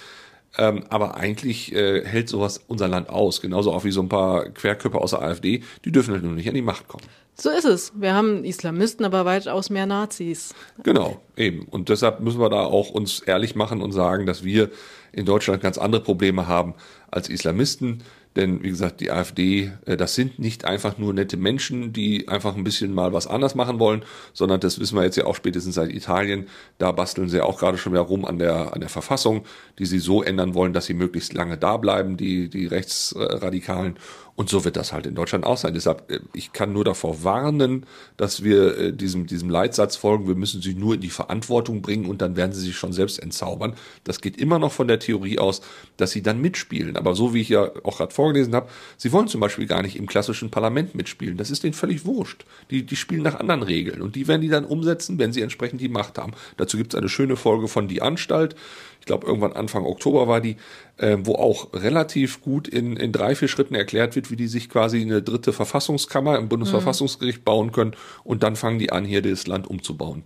Ähm, 0.58 0.84
aber 0.90 1.16
eigentlich 1.16 1.74
äh, 1.74 2.06
hält 2.06 2.28
sowas 2.28 2.60
unser 2.68 2.90
Land 2.90 3.10
aus, 3.10 3.40
genauso 3.40 3.72
auch 3.72 3.86
wie 3.86 3.92
so 3.92 4.02
ein 4.02 4.10
paar 4.10 4.50
Querköpfe 4.50 5.00
aus 5.00 5.12
der 5.12 5.22
AfD, 5.22 5.64
die 5.86 5.92
dürfen 5.94 6.14
halt 6.14 6.24
nur 6.24 6.34
nicht 6.34 6.50
an 6.50 6.56
die 6.56 6.62
Macht 6.62 6.90
kommen. 6.90 7.06
So 7.36 7.50
ist 7.50 7.64
es. 7.64 7.94
Wir 7.96 8.14
haben 8.14 8.44
Islamisten, 8.44 9.06
aber 9.06 9.24
weitaus 9.24 9.70
mehr 9.70 9.86
Nazis. 9.86 10.54
Genau, 10.84 11.22
eben. 11.38 11.64
Und 11.64 11.88
deshalb 11.88 12.20
müssen 12.20 12.42
wir 12.42 12.50
da 12.50 12.66
auch 12.66 12.90
uns 12.90 13.22
ehrlich 13.22 13.56
machen 13.56 13.82
und 13.82 13.94
sagen, 13.94 14.26
dass 14.26 14.44
wir 14.44 14.70
in 15.14 15.26
Deutschland 15.26 15.62
ganz 15.62 15.78
andere 15.78 16.04
Probleme 16.04 16.48
haben 16.48 16.74
als 17.10 17.30
Islamisten. 17.30 18.04
Denn 18.36 18.63
wie 18.63 18.70
gesagt, 18.70 19.02
die 19.02 19.12
AfD, 19.12 19.72
äh, 19.86 19.98
das 19.98 20.15
sind 20.15 20.39
nicht 20.39 20.63
einfach 20.65 20.98
nur 20.98 21.13
nette 21.13 21.36
Menschen, 21.36 21.91
die 21.91 22.30
einfach 22.30 22.56
ein 22.56 22.63
bisschen 22.63 22.94
mal 22.94 23.12
was 23.12 23.28
anders 23.28 23.56
machen 23.56 23.80
wollen, 23.80 24.04
sondern 24.34 24.60
das 24.62 24.80
wissen 24.80 24.96
wir 24.96 25.04
jetzt 25.04 25.17
ja 25.17 25.26
auch 25.26 25.36
spätestens 25.36 25.76
seit 25.76 25.91
Italien. 25.91 26.48
Da 26.78 26.91
basteln 26.91 27.28
sie 27.28 27.41
auch 27.41 27.60
gerade 27.60 27.78
schon 27.78 27.91
wieder 27.91 28.04
rum 28.04 28.24
an 28.24 28.39
der, 28.39 28.74
an 28.74 28.80
der 28.80 28.89
Verfassung, 28.89 29.46
die 29.80 29.86
sie 29.86 30.00
so 30.00 30.24
ändern 30.24 30.54
wollen, 30.54 30.74
dass 30.74 30.86
sie 30.86 30.94
möglichst 30.94 31.34
lange 31.34 31.58
da 31.58 31.78
bleiben, 31.78 32.15
die, 32.15 32.50
die 32.50 32.67
Rechtsradikalen. 32.67 33.96
Und 34.36 34.50
so 34.50 34.63
wird 34.63 34.78
das 34.78 34.94
halt 34.94 35.06
in 35.06 35.15
Deutschland 35.15 35.46
auch 35.46 35.58
sein. 35.58 35.74
Deshalb, 35.74 36.10
äh, 36.12 36.20
ich 36.34 36.54
kann 36.54 36.74
nur 36.74 36.84
davor 36.84 37.24
warnen, 37.24 37.86
dass 38.17 38.44
wir 38.44 38.78
äh, 38.78 38.94
diesem, 38.94 39.28
diesem 39.28 39.50
Leitsatz 39.50 39.96
folgen, 39.96 40.28
wir 40.28 40.36
müssen 40.36 40.62
sie 40.62 40.74
nur 40.74 40.96
in 40.96 41.02
die 41.02 41.10
Verantwortung 41.10 41.82
bringen 41.82 42.06
und 42.06 42.22
dann 42.22 42.36
werden 42.36 42.54
sie 42.54 42.62
sich 42.62 42.76
schon 42.76 42.94
selbst 42.94 43.20
entzaubern. 43.20 43.76
Das 44.04 44.22
geht 44.22 44.38
immer 44.38 44.60
noch 44.60 44.72
von 44.72 44.88
der 44.88 45.00
Theorie 45.00 45.39
aus, 45.39 45.62
dass 45.98 46.12
sie 46.12 46.22
dann 46.22 46.41
mitspielen. 46.41 46.98
Aber 46.98 47.15
so 47.15 47.34
wie 47.34 47.41
ich 47.41 47.50
ja 47.50 47.72
auch 47.84 47.98
gerade 47.98 48.13
vorgelesen 48.13 48.56
habe, 48.56 48.70
sie 48.98 49.12
wollen 49.12 49.28
zum 49.28 49.41
Beispiel 49.41 49.67
gar 49.67 49.82
nicht 49.82 49.96
im 49.96 50.08
klassischen 50.08 50.50
Parlament 50.50 50.96
mitspielen. 50.96 51.38
Das 51.38 51.52
ist 51.52 51.63
denen 51.63 51.74
völlig 51.74 52.06
wurscht. 52.06 52.46
Die, 52.70 52.86
die 52.86 52.96
spielen 52.96 53.24
nach 53.24 53.39
anderen 53.39 53.63
Regeln 53.63 54.02
und 54.02 54.15
die 54.15 54.28
werden 54.28 54.41
die 54.41 54.50
dann 54.50 54.65
umsetzen, 54.65 55.20
wenn 55.20 55.34
sie 55.34 55.41
entsprechend 55.41 55.82
die 55.82 55.89
Macht 55.89 56.17
haben. 56.17 56.34
Dazu 56.58 56.78
gibt 56.78 56.94
es 56.94 56.98
eine 56.98 57.10
schöne 57.10 57.36
Folge 57.36 57.67
von 57.67 57.88
Die 57.88 58.02
Anstalt 58.02 58.56
ich 59.02 59.08
glaube 59.08 59.26
irgendwann 59.26 59.54
Anfang 59.54 59.84
Oktober 59.84 60.28
war 60.28 60.42
die, 60.42 60.58
äh, 60.98 61.18
wo 61.22 61.34
auch 61.34 61.74
relativ 61.74 62.42
gut 62.42 62.68
in, 62.68 62.96
in 62.96 63.12
drei, 63.12 63.34
vier 63.36 63.48
Schritten 63.48 63.74
erklärt 63.74 64.16
wird, 64.16 64.30
wie 64.30 64.36
die 64.36 64.48
sich 64.48 64.70
quasi 64.70 65.02
eine 65.02 65.24
dritte 65.24 65.54
Verfassungskammer 65.54 66.38
im 66.38 66.48
Bundesverfassungsgericht 66.48 67.44
bauen 67.44 67.72
können 67.72 67.96
und 68.24 68.44
dann 68.44 68.56
fangen 68.56 68.78
die 68.78 68.92
an, 68.92 69.04
hier 69.04 69.24
das 69.24 69.48
Land 69.48 69.68
umzubauen. 69.68 70.24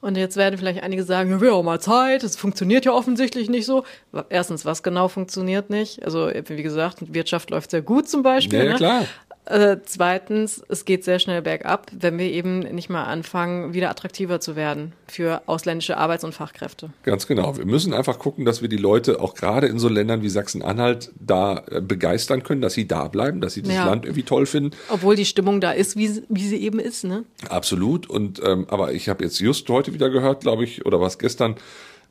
Und 0.00 0.16
jetzt 0.16 0.36
werden 0.36 0.58
vielleicht 0.58 0.82
einige 0.82 1.04
sagen, 1.04 1.30
ja, 1.30 1.40
wäre 1.40 1.52
auch 1.52 1.62
mal 1.62 1.80
Zeit, 1.80 2.24
es 2.24 2.34
funktioniert 2.34 2.84
ja 2.84 2.92
offensichtlich 2.92 3.48
nicht 3.48 3.66
so. 3.66 3.84
Erstens, 4.30 4.64
was 4.64 4.82
genau 4.82 5.06
funktioniert 5.06 5.70
nicht? 5.70 6.04
Also, 6.04 6.28
wie 6.48 6.62
gesagt, 6.62 7.14
Wirtschaft 7.14 7.50
läuft 7.50 7.70
sehr 7.70 7.82
gut 7.82 8.08
zum 8.08 8.24
Beispiel. 8.24 8.58
Ja, 8.58 8.70
ne? 8.70 8.74
klar. 8.74 9.04
Äh, 9.44 9.78
zweitens, 9.84 10.62
es 10.68 10.84
geht 10.84 11.02
sehr 11.04 11.18
schnell 11.18 11.42
bergab, 11.42 11.90
wenn 11.98 12.16
wir 12.16 12.26
eben 12.30 12.60
nicht 12.60 12.88
mal 12.88 13.04
anfangen, 13.04 13.74
wieder 13.74 13.90
attraktiver 13.90 14.38
zu 14.38 14.54
werden 14.54 14.92
für 15.08 15.42
ausländische 15.46 15.96
Arbeits- 15.96 16.22
und 16.22 16.32
Fachkräfte. 16.32 16.90
Ganz 17.02 17.26
genau. 17.26 17.56
Wir 17.58 17.66
müssen 17.66 17.92
einfach 17.92 18.20
gucken, 18.20 18.44
dass 18.44 18.62
wir 18.62 18.68
die 18.68 18.76
Leute 18.76 19.20
auch 19.20 19.34
gerade 19.34 19.66
in 19.66 19.80
so 19.80 19.88
Ländern 19.88 20.22
wie 20.22 20.28
Sachsen-Anhalt 20.28 21.10
da 21.18 21.64
äh, 21.70 21.80
begeistern 21.80 22.44
können, 22.44 22.60
dass 22.60 22.74
sie 22.74 22.86
da 22.86 23.08
bleiben, 23.08 23.40
dass 23.40 23.54
sie 23.54 23.62
das 23.62 23.74
Ja. 23.74 23.84
Land 23.86 24.04
irgendwie 24.04 24.22
toll 24.22 24.46
finden. 24.46 24.76
Obwohl 24.88 25.16
die 25.16 25.24
Stimmung 25.26 25.60
da 25.60 25.72
ist, 25.72 25.96
wie, 25.96 26.06
sie- 26.06 26.22
wie 26.28 26.46
sie 26.46 26.58
eben 26.62 26.78
ist, 26.78 27.02
ne? 27.02 27.24
Absolut. 27.48 28.08
Und 28.08 28.40
ähm, 28.46 28.66
aber 28.70 28.92
ich 28.92 29.08
habe 29.08 29.24
jetzt 29.24 29.40
just 29.40 29.68
heute 29.68 29.92
wieder 29.92 30.08
gehört, 30.08 30.42
glaube 30.42 30.62
ich, 30.62 30.86
oder 30.86 31.00
was 31.00 31.18
gestern, 31.18 31.56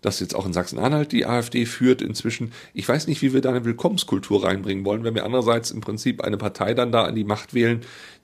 dass 0.02 0.20
jetzt 0.20 0.36
auch 0.36 0.46
in 0.46 0.54
Sachsen-Anhalt 0.54 1.12
die 1.12 1.26
AfD 1.26 1.66
führt 1.66 2.02
inzwischen. 2.02 2.52
Ich 2.74 2.88
weiß 2.88 3.08
nicht, 3.08 3.22
wie 3.22 3.34
wir 3.34 3.42
da 3.42 3.50
eine 3.50 3.66
Willkommenskultur 3.66 4.44
reinbringen 4.44 4.84
wollen, 4.84 5.04
wenn 5.04 5.16
wir 5.16 5.26
andererseits 5.26 5.72
im 5.72 5.82
Prinzip 5.82 6.22
eine 6.22 6.38
Partei 6.38 6.74
dann 6.74 6.92
da 6.92 7.04
an 7.04 7.16
die 7.16 7.24
Macht 7.24 7.54
wählen, 7.54 7.82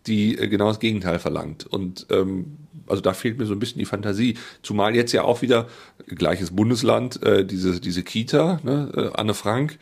die 0.08 0.38
äh, 0.38 0.48
genau 0.48 0.68
das 0.68 0.80
Gegenteil 0.80 1.20
verlangt. 1.20 1.66
Und 1.66 2.08
ähm, 2.10 2.58
also 2.88 3.02
da 3.02 3.14
fehlt 3.14 3.38
mir 3.38 3.46
so 3.46 3.54
ein 3.54 3.60
bisschen 3.60 3.80
die 3.80 3.86
Fantasie. 3.86 4.38
Zumal 4.64 4.96
jetzt 4.96 5.12
ja 5.12 5.24
auch 5.24 5.42
wieder 5.42 5.68
gleiches 6.08 6.56
Bundesland, 6.56 7.22
äh, 7.24 7.46
diese, 7.46 7.80
diese 7.80 8.04
Kita, 8.04 8.60
ne, 8.64 8.92
äh, 8.96 9.20
Anne 9.20 9.34
Frank, 9.34 9.78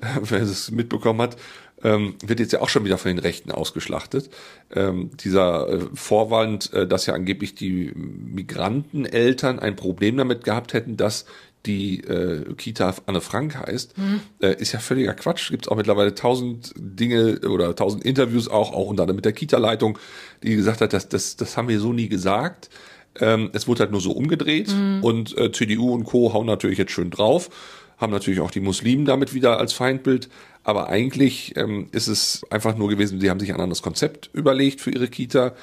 wer 0.22 0.42
es 0.42 0.70
mitbekommen 0.70 1.22
hat, 1.22 1.36
ähm, 1.82 2.14
wird 2.24 2.40
jetzt 2.40 2.52
ja 2.52 2.60
auch 2.60 2.68
schon 2.68 2.84
wieder 2.84 2.98
von 2.98 3.10
den 3.10 3.18
Rechten 3.18 3.50
ausgeschlachtet. 3.50 4.30
Ähm, 4.74 5.10
dieser 5.16 5.68
äh, 5.68 5.80
Vorwand, 5.94 6.72
äh, 6.72 6.86
dass 6.86 7.06
ja 7.06 7.14
angeblich 7.14 7.54
die 7.54 7.92
Migranteneltern 7.94 9.58
ein 9.58 9.76
Problem 9.76 10.16
damit 10.16 10.44
gehabt 10.44 10.72
hätten, 10.72 10.96
dass 10.96 11.26
die 11.66 12.00
äh, 12.04 12.54
Kita 12.54 12.94
Anne 13.06 13.20
Frank 13.20 13.56
heißt, 13.56 13.94
äh, 14.40 14.54
ist 14.60 14.72
ja 14.72 14.78
völliger 14.78 15.14
Quatsch. 15.14 15.50
Gibt 15.50 15.66
es 15.66 15.68
auch 15.70 15.76
mittlerweile 15.76 16.14
tausend 16.14 16.72
Dinge 16.76 17.40
oder 17.40 17.74
tausend 17.74 18.04
Interviews 18.04 18.48
auch, 18.48 18.72
auch 18.72 18.86
unter 18.86 19.02
anderem 19.02 19.16
mit 19.16 19.24
der 19.24 19.32
Kita-Leitung, 19.32 19.98
die 20.42 20.56
gesagt 20.56 20.80
hat, 20.80 20.92
dass 20.92 21.08
das, 21.08 21.36
das 21.36 21.56
haben 21.56 21.68
wir 21.68 21.80
so 21.80 21.92
nie 21.92 22.08
gesagt. 22.08 22.70
Ähm, 23.20 23.50
es 23.52 23.66
wurde 23.66 23.80
halt 23.80 23.90
nur 23.90 24.00
so 24.00 24.12
umgedreht 24.12 24.72
und 25.02 25.36
äh, 25.36 25.50
CDU 25.50 25.92
und 25.92 26.04
Co. 26.04 26.32
hauen 26.32 26.46
natürlich 26.46 26.78
jetzt 26.78 26.92
schön 26.92 27.10
drauf, 27.10 27.50
haben 27.98 28.12
natürlich 28.12 28.40
auch 28.40 28.50
die 28.50 28.60
Muslimen 28.60 29.04
damit 29.04 29.34
wieder 29.34 29.58
als 29.58 29.72
Feindbild. 29.72 30.28
Aber 30.64 30.88
eigentlich 30.88 31.56
ähm, 31.56 31.88
ist 31.92 32.08
es 32.08 32.42
einfach 32.50 32.76
nur 32.76 32.88
gewesen, 32.88 33.20
sie 33.20 33.30
haben 33.30 33.40
sich 33.40 33.52
ein 33.52 33.60
anderes 33.60 33.82
Konzept 33.82 34.30
überlegt 34.32 34.80
für 34.80 34.90
ihre 34.90 35.08
Kita. 35.08 35.54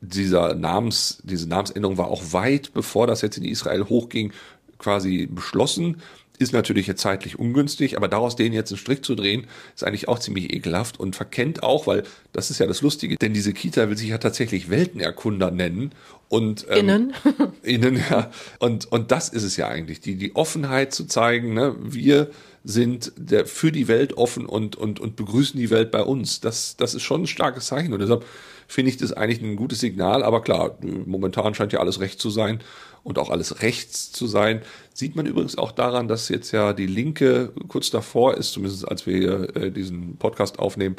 Dieser 0.00 0.54
Namens, 0.54 1.20
diese 1.24 1.48
Namensänderung 1.48 1.98
war 1.98 2.08
auch 2.08 2.32
weit 2.32 2.72
bevor 2.72 3.06
das 3.06 3.20
jetzt 3.20 3.36
in 3.36 3.44
Israel 3.44 3.84
hochging, 3.88 4.32
quasi 4.78 5.26
beschlossen. 5.26 6.02
Ist 6.38 6.52
natürlich 6.52 6.88
jetzt 6.88 7.00
zeitlich 7.00 7.38
ungünstig, 7.38 7.96
aber 7.96 8.08
daraus 8.08 8.34
denen 8.34 8.54
jetzt 8.54 8.72
einen 8.72 8.78
Strick 8.78 9.04
zu 9.04 9.14
drehen, 9.14 9.46
ist 9.74 9.84
eigentlich 9.84 10.08
auch 10.08 10.18
ziemlich 10.18 10.52
ekelhaft 10.52 10.98
und 10.98 11.14
verkennt 11.14 11.62
auch, 11.62 11.86
weil 11.86 12.02
das 12.32 12.50
ist 12.50 12.58
ja 12.58 12.66
das 12.66 12.82
Lustige, 12.82 13.16
denn 13.16 13.32
diese 13.32 13.52
Kita 13.52 13.88
will 13.88 13.96
sich 13.96 14.08
ja 14.08 14.18
tatsächlich 14.18 14.68
Weltenerkunder 14.68 15.52
nennen 15.52 15.92
und 16.28 16.66
ähm, 16.70 16.78
Innen. 16.78 17.12
innen, 17.62 18.02
ja. 18.10 18.32
Und, 18.58 18.90
und 18.90 19.12
das 19.12 19.28
ist 19.28 19.44
es 19.44 19.56
ja 19.56 19.68
eigentlich, 19.68 20.00
die, 20.00 20.16
die 20.16 20.34
Offenheit 20.34 20.92
zu 20.92 21.06
zeigen, 21.06 21.54
ne? 21.54 21.76
wir 21.80 22.30
sind 22.64 23.12
der, 23.16 23.46
für 23.46 23.70
die 23.70 23.86
Welt 23.86 24.14
offen 24.16 24.46
und, 24.46 24.74
und, 24.74 24.98
und 24.98 25.14
begrüßen 25.14 25.60
die 25.60 25.70
Welt 25.70 25.92
bei 25.92 26.02
uns. 26.02 26.40
Das, 26.40 26.76
das 26.76 26.94
ist 26.94 27.02
schon 27.02 27.22
ein 27.22 27.26
starkes 27.28 27.66
Zeichen 27.66 27.92
und 27.92 28.00
deshalb 28.00 28.24
finde 28.66 28.90
ich 28.90 28.96
das 28.96 29.12
eigentlich 29.12 29.40
ein 29.40 29.54
gutes 29.54 29.80
Signal. 29.80 30.24
Aber 30.24 30.42
klar, 30.42 30.78
momentan 31.06 31.54
scheint 31.54 31.72
ja 31.72 31.80
alles 31.80 32.00
recht 32.00 32.20
zu 32.20 32.30
sein 32.30 32.60
und 33.04 33.18
auch 33.18 33.30
alles 33.30 33.62
rechts 33.62 34.10
zu 34.10 34.26
sein. 34.26 34.62
Sieht 34.92 35.14
man 35.14 35.26
übrigens 35.26 35.56
auch 35.56 35.70
daran, 35.72 36.08
dass 36.08 36.28
jetzt 36.28 36.50
ja 36.50 36.72
die 36.72 36.86
Linke 36.86 37.52
kurz 37.68 37.90
davor 37.90 38.34
ist, 38.34 38.52
zumindest 38.52 38.88
als 38.88 39.06
wir 39.06 39.16
hier, 39.16 39.56
äh, 39.56 39.70
diesen 39.70 40.16
Podcast 40.16 40.58
aufnehmen, 40.58 40.96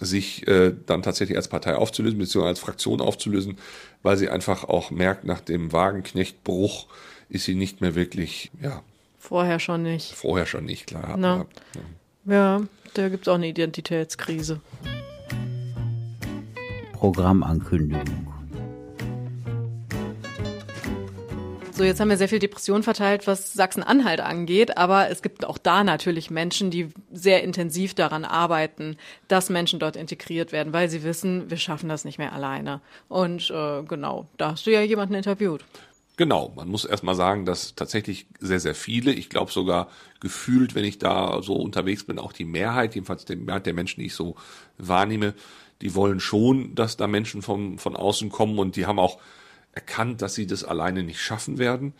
sich 0.00 0.46
äh, 0.46 0.74
dann 0.86 1.02
tatsächlich 1.02 1.36
als 1.38 1.48
Partei 1.48 1.74
aufzulösen, 1.74 2.18
beziehungsweise 2.18 2.48
als 2.50 2.60
Fraktion 2.60 3.00
aufzulösen, 3.00 3.56
weil 4.02 4.16
sie 4.18 4.28
einfach 4.28 4.64
auch 4.64 4.90
merkt, 4.90 5.24
nach 5.24 5.40
dem 5.40 5.72
Wagenknechtbruch 5.72 6.86
ist 7.30 7.46
sie 7.46 7.54
nicht 7.54 7.80
mehr 7.80 7.94
wirklich, 7.94 8.50
ja, 8.62 8.82
Vorher 9.18 9.58
schon 9.58 9.82
nicht. 9.82 10.12
vorher 10.14 10.46
schon 10.46 10.66
nicht 10.66 10.86
klar. 10.86 11.16
Na. 11.18 11.46
Ja. 11.74 11.80
Ja, 12.28 12.60
da 12.94 13.08
gibt's 13.08 13.28
auch 13.28 13.36
eine 13.36 13.46
Identitätskrise. 13.48 14.60
Programmankündigung. 16.92 18.35
So, 21.76 21.84
jetzt 21.84 22.00
haben 22.00 22.08
wir 22.08 22.16
sehr 22.16 22.30
viel 22.30 22.38
Depression 22.38 22.82
verteilt, 22.82 23.26
was 23.26 23.52
Sachsen-Anhalt 23.52 24.22
angeht, 24.22 24.78
aber 24.78 25.10
es 25.10 25.20
gibt 25.20 25.44
auch 25.44 25.58
da 25.58 25.84
natürlich 25.84 26.30
Menschen, 26.30 26.70
die 26.70 26.88
sehr 27.12 27.42
intensiv 27.44 27.92
daran 27.92 28.24
arbeiten, 28.24 28.96
dass 29.28 29.50
Menschen 29.50 29.78
dort 29.78 29.94
integriert 29.94 30.52
werden, 30.52 30.72
weil 30.72 30.88
sie 30.88 31.02
wissen, 31.02 31.50
wir 31.50 31.58
schaffen 31.58 31.90
das 31.90 32.06
nicht 32.06 32.16
mehr 32.16 32.32
alleine. 32.32 32.80
Und 33.08 33.50
äh, 33.50 33.82
genau, 33.82 34.26
da 34.38 34.52
hast 34.52 34.64
du 34.64 34.72
ja 34.72 34.80
jemanden 34.80 35.12
interviewt. 35.12 35.66
Genau, 36.16 36.50
man 36.56 36.66
muss 36.68 36.86
erstmal 36.86 37.14
sagen, 37.14 37.44
dass 37.44 37.74
tatsächlich 37.74 38.26
sehr, 38.40 38.58
sehr 38.58 38.74
viele, 38.74 39.12
ich 39.12 39.28
glaube 39.28 39.52
sogar 39.52 39.88
gefühlt, 40.18 40.74
wenn 40.74 40.86
ich 40.86 40.98
da 40.98 41.42
so 41.42 41.56
unterwegs 41.56 42.04
bin, 42.04 42.18
auch 42.18 42.32
die 42.32 42.46
Mehrheit, 42.46 42.94
jedenfalls 42.94 43.26
die 43.26 43.36
Mehrheit 43.36 43.66
der 43.66 43.74
Menschen, 43.74 44.00
die 44.00 44.06
ich 44.06 44.14
so 44.14 44.36
wahrnehme, 44.78 45.34
die 45.82 45.94
wollen 45.94 46.20
schon, 46.20 46.74
dass 46.74 46.96
da 46.96 47.06
Menschen 47.06 47.42
vom, 47.42 47.76
von 47.76 47.96
außen 47.96 48.30
kommen 48.30 48.58
und 48.58 48.76
die 48.76 48.86
haben 48.86 48.98
auch 48.98 49.18
erkannt, 49.76 50.22
dass 50.22 50.34
sie 50.34 50.46
das 50.46 50.64
alleine 50.64 51.04
nicht 51.04 51.20
schaffen 51.20 51.58
werden. 51.58 51.92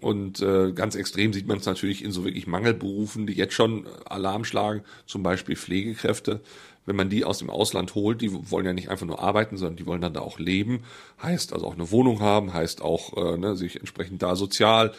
Und 0.00 0.40
äh, 0.40 0.72
ganz 0.72 0.96
extrem 0.96 1.32
sieht 1.32 1.46
man 1.46 1.58
es 1.58 1.66
natürlich 1.66 2.02
in 2.02 2.10
so 2.10 2.24
wirklich 2.24 2.48
Mangelberufen, 2.48 3.28
die 3.28 3.34
jetzt 3.34 3.54
schon 3.54 3.86
Alarm 4.04 4.44
schlagen, 4.44 4.82
zum 5.06 5.22
Beispiel 5.22 5.54
Pflegekräfte. 5.54 6.40
Wenn 6.86 6.96
man 6.96 7.08
die 7.08 7.24
aus 7.24 7.38
dem 7.38 7.50
Ausland 7.50 7.94
holt, 7.94 8.20
die 8.20 8.32
wollen 8.50 8.66
ja 8.66 8.72
nicht 8.72 8.88
einfach 8.88 9.06
nur 9.06 9.20
arbeiten, 9.20 9.56
sondern 9.56 9.76
die 9.76 9.86
wollen 9.86 10.00
dann 10.00 10.14
da 10.14 10.20
auch 10.20 10.40
leben. 10.40 10.82
Heißt 11.22 11.52
also 11.52 11.66
auch 11.66 11.74
eine 11.74 11.92
Wohnung 11.92 12.18
haben, 12.18 12.52
heißt 12.52 12.82
auch 12.82 13.16
äh, 13.16 13.38
ne, 13.38 13.54
sich 13.54 13.78
entsprechend 13.78 14.22
da 14.22 14.34
sozial 14.34 14.92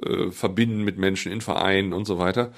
äh, 0.00 0.30
verbinden 0.30 0.84
mit 0.84 0.98
Menschen 0.98 1.32
in 1.32 1.40
Vereinen 1.40 1.92
und 1.92 2.04
so 2.04 2.18
weiter. 2.18 2.52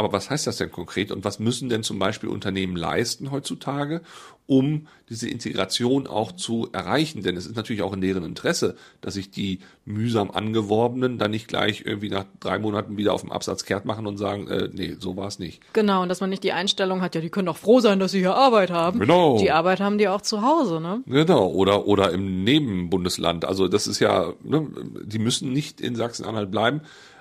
Aber 0.00 0.14
was 0.14 0.30
heißt 0.30 0.46
das 0.46 0.56
denn 0.56 0.72
konkret 0.72 1.12
und 1.12 1.26
was 1.26 1.40
müssen 1.40 1.68
denn 1.68 1.82
zum 1.82 1.98
Beispiel 1.98 2.30
Unternehmen 2.30 2.74
leisten 2.74 3.30
heutzutage, 3.30 4.00
um 4.46 4.86
diese 5.10 5.28
Integration 5.28 6.06
auch 6.06 6.32
zu 6.32 6.70
erreichen? 6.72 7.22
Denn 7.22 7.36
es 7.36 7.44
ist 7.44 7.54
natürlich 7.54 7.82
auch 7.82 7.92
in 7.92 8.00
deren 8.00 8.24
Interesse, 8.24 8.76
dass 9.02 9.12
sich 9.12 9.30
die 9.30 9.58
mühsam 9.84 10.30
Angeworbenen 10.30 11.18
dann 11.18 11.32
nicht 11.32 11.48
gleich 11.48 11.82
irgendwie 11.84 12.08
nach 12.08 12.24
drei 12.40 12.58
Monaten 12.58 12.96
wieder 12.96 13.12
auf 13.12 13.20
dem 13.20 13.30
Absatz 13.30 13.66
kehrt 13.66 13.84
machen 13.84 14.06
und 14.06 14.16
sagen, 14.16 14.48
äh, 14.48 14.70
nee, 14.72 14.96
so 14.98 15.18
war 15.18 15.26
es 15.26 15.38
nicht. 15.38 15.60
Genau, 15.74 16.00
und 16.00 16.08
dass 16.08 16.22
man 16.22 16.30
nicht 16.30 16.44
die 16.44 16.52
Einstellung 16.52 17.02
hat, 17.02 17.14
ja, 17.14 17.20
die 17.20 17.28
können 17.28 17.44
doch 17.44 17.58
froh 17.58 17.80
sein, 17.80 17.98
dass 17.98 18.12
sie 18.12 18.20
hier 18.20 18.34
Arbeit 18.34 18.70
haben. 18.70 19.00
Genau. 19.00 19.36
Die 19.38 19.50
Arbeit 19.50 19.80
haben 19.80 19.98
die 19.98 20.08
auch 20.08 20.22
zu 20.22 20.40
Hause, 20.40 20.80
ne? 20.80 21.02
Genau, 21.04 21.46
oder, 21.48 21.86
oder 21.86 22.10
im 22.10 22.42
Nebenbundesland. 22.42 23.44
Also 23.44 23.68
das 23.68 23.86
ist 23.86 24.00
ja, 24.00 24.32
ne, 24.42 24.66
die 25.04 25.18
müssen 25.18 25.52
nicht 25.52 25.78
in 25.78 25.94
Sachsen-Anhalt 25.94 26.50
bleiben. 26.50 26.80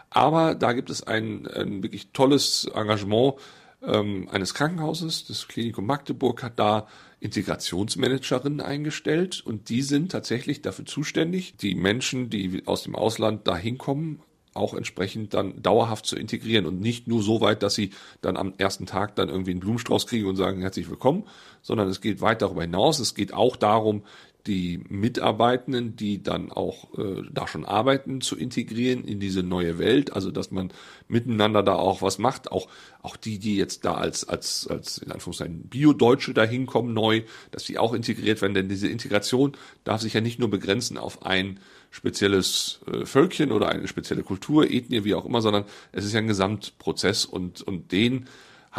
Aber 0.09 0.55
da 0.55 0.73
gibt 0.73 0.89
es 0.89 1.03
ein, 1.03 1.47
ein 1.47 1.83
wirklich 1.83 2.11
tolles 2.11 2.69
Engagement 2.73 3.35
ähm, 3.83 4.27
eines 4.31 4.53
Krankenhauses. 4.53 5.25
Das 5.25 5.47
Klinikum 5.47 5.85
Magdeburg 5.85 6.43
hat 6.43 6.59
da 6.59 6.87
Integrationsmanagerinnen 7.19 8.61
eingestellt 8.61 9.41
und 9.45 9.69
die 9.69 9.81
sind 9.81 10.11
tatsächlich 10.11 10.61
dafür 10.61 10.85
zuständig, 10.85 11.57
die 11.57 11.75
Menschen, 11.75 12.29
die 12.29 12.63
aus 12.65 12.83
dem 12.83 12.95
Ausland 12.95 13.47
da 13.47 13.57
hinkommen, 13.57 14.21
auch 14.53 14.73
entsprechend 14.73 15.33
dann 15.33 15.61
dauerhaft 15.61 16.05
zu 16.05 16.15
integrieren 16.15 16.65
und 16.65 16.79
nicht 16.79 17.07
nur 17.07 17.21
so 17.21 17.39
weit, 17.39 17.61
dass 17.61 17.75
sie 17.75 17.91
dann 18.21 18.35
am 18.35 18.53
ersten 18.57 18.85
Tag 18.85 19.15
dann 19.15 19.29
irgendwie 19.29 19.51
einen 19.51 19.59
Blumenstrauß 19.59 20.07
kriegen 20.07 20.27
und 20.27 20.37
sagen 20.37 20.61
herzlich 20.61 20.89
willkommen, 20.89 21.25
sondern 21.61 21.87
es 21.87 22.01
geht 22.01 22.21
weit 22.21 22.41
darüber 22.41 22.61
hinaus. 22.61 22.99
Es 22.99 23.15
geht 23.15 23.33
auch 23.33 23.55
darum, 23.55 24.03
die 24.47 24.81
Mitarbeitenden, 24.89 25.95
die 25.95 26.23
dann 26.23 26.51
auch 26.51 26.97
äh, 26.97 27.23
da 27.31 27.47
schon 27.47 27.65
arbeiten, 27.65 28.21
zu 28.21 28.37
integrieren 28.37 29.03
in 29.03 29.19
diese 29.19 29.43
neue 29.43 29.77
Welt, 29.77 30.13
also 30.13 30.31
dass 30.31 30.49
man 30.49 30.71
miteinander 31.07 31.61
da 31.61 31.75
auch 31.75 32.01
was 32.01 32.19
macht, 32.19 32.51
auch 32.51 32.67
auch 33.01 33.17
die, 33.17 33.37
die 33.37 33.57
jetzt 33.57 33.85
da 33.85 33.95
als 33.95 34.27
als 34.27 34.67
als 34.67 34.97
in 34.99 35.11
Anführungszeichen 35.11 35.63
Bio-Deutsche 35.63 36.33
da 36.33 36.43
hinkommen 36.43 36.93
neu, 36.93 37.23
dass 37.51 37.65
die 37.65 37.77
auch 37.77 37.93
integriert 37.93 38.41
werden, 38.41 38.53
denn 38.53 38.69
diese 38.69 38.87
Integration 38.87 39.53
darf 39.83 40.01
sich 40.01 40.13
ja 40.13 40.21
nicht 40.21 40.39
nur 40.39 40.49
begrenzen 40.49 40.97
auf 40.97 41.25
ein 41.25 41.59
spezielles 41.91 42.79
äh, 42.87 43.05
Völkchen 43.05 43.51
oder 43.51 43.69
eine 43.69 43.87
spezielle 43.87 44.23
Kultur, 44.23 44.69
Ethnie, 44.69 45.03
wie 45.03 45.15
auch 45.15 45.25
immer, 45.25 45.41
sondern 45.41 45.65
es 45.91 46.05
ist 46.05 46.13
ja 46.13 46.19
ein 46.19 46.27
Gesamtprozess. 46.27 47.25
Und 47.25 47.61
und 47.61 47.91
den 47.91 48.27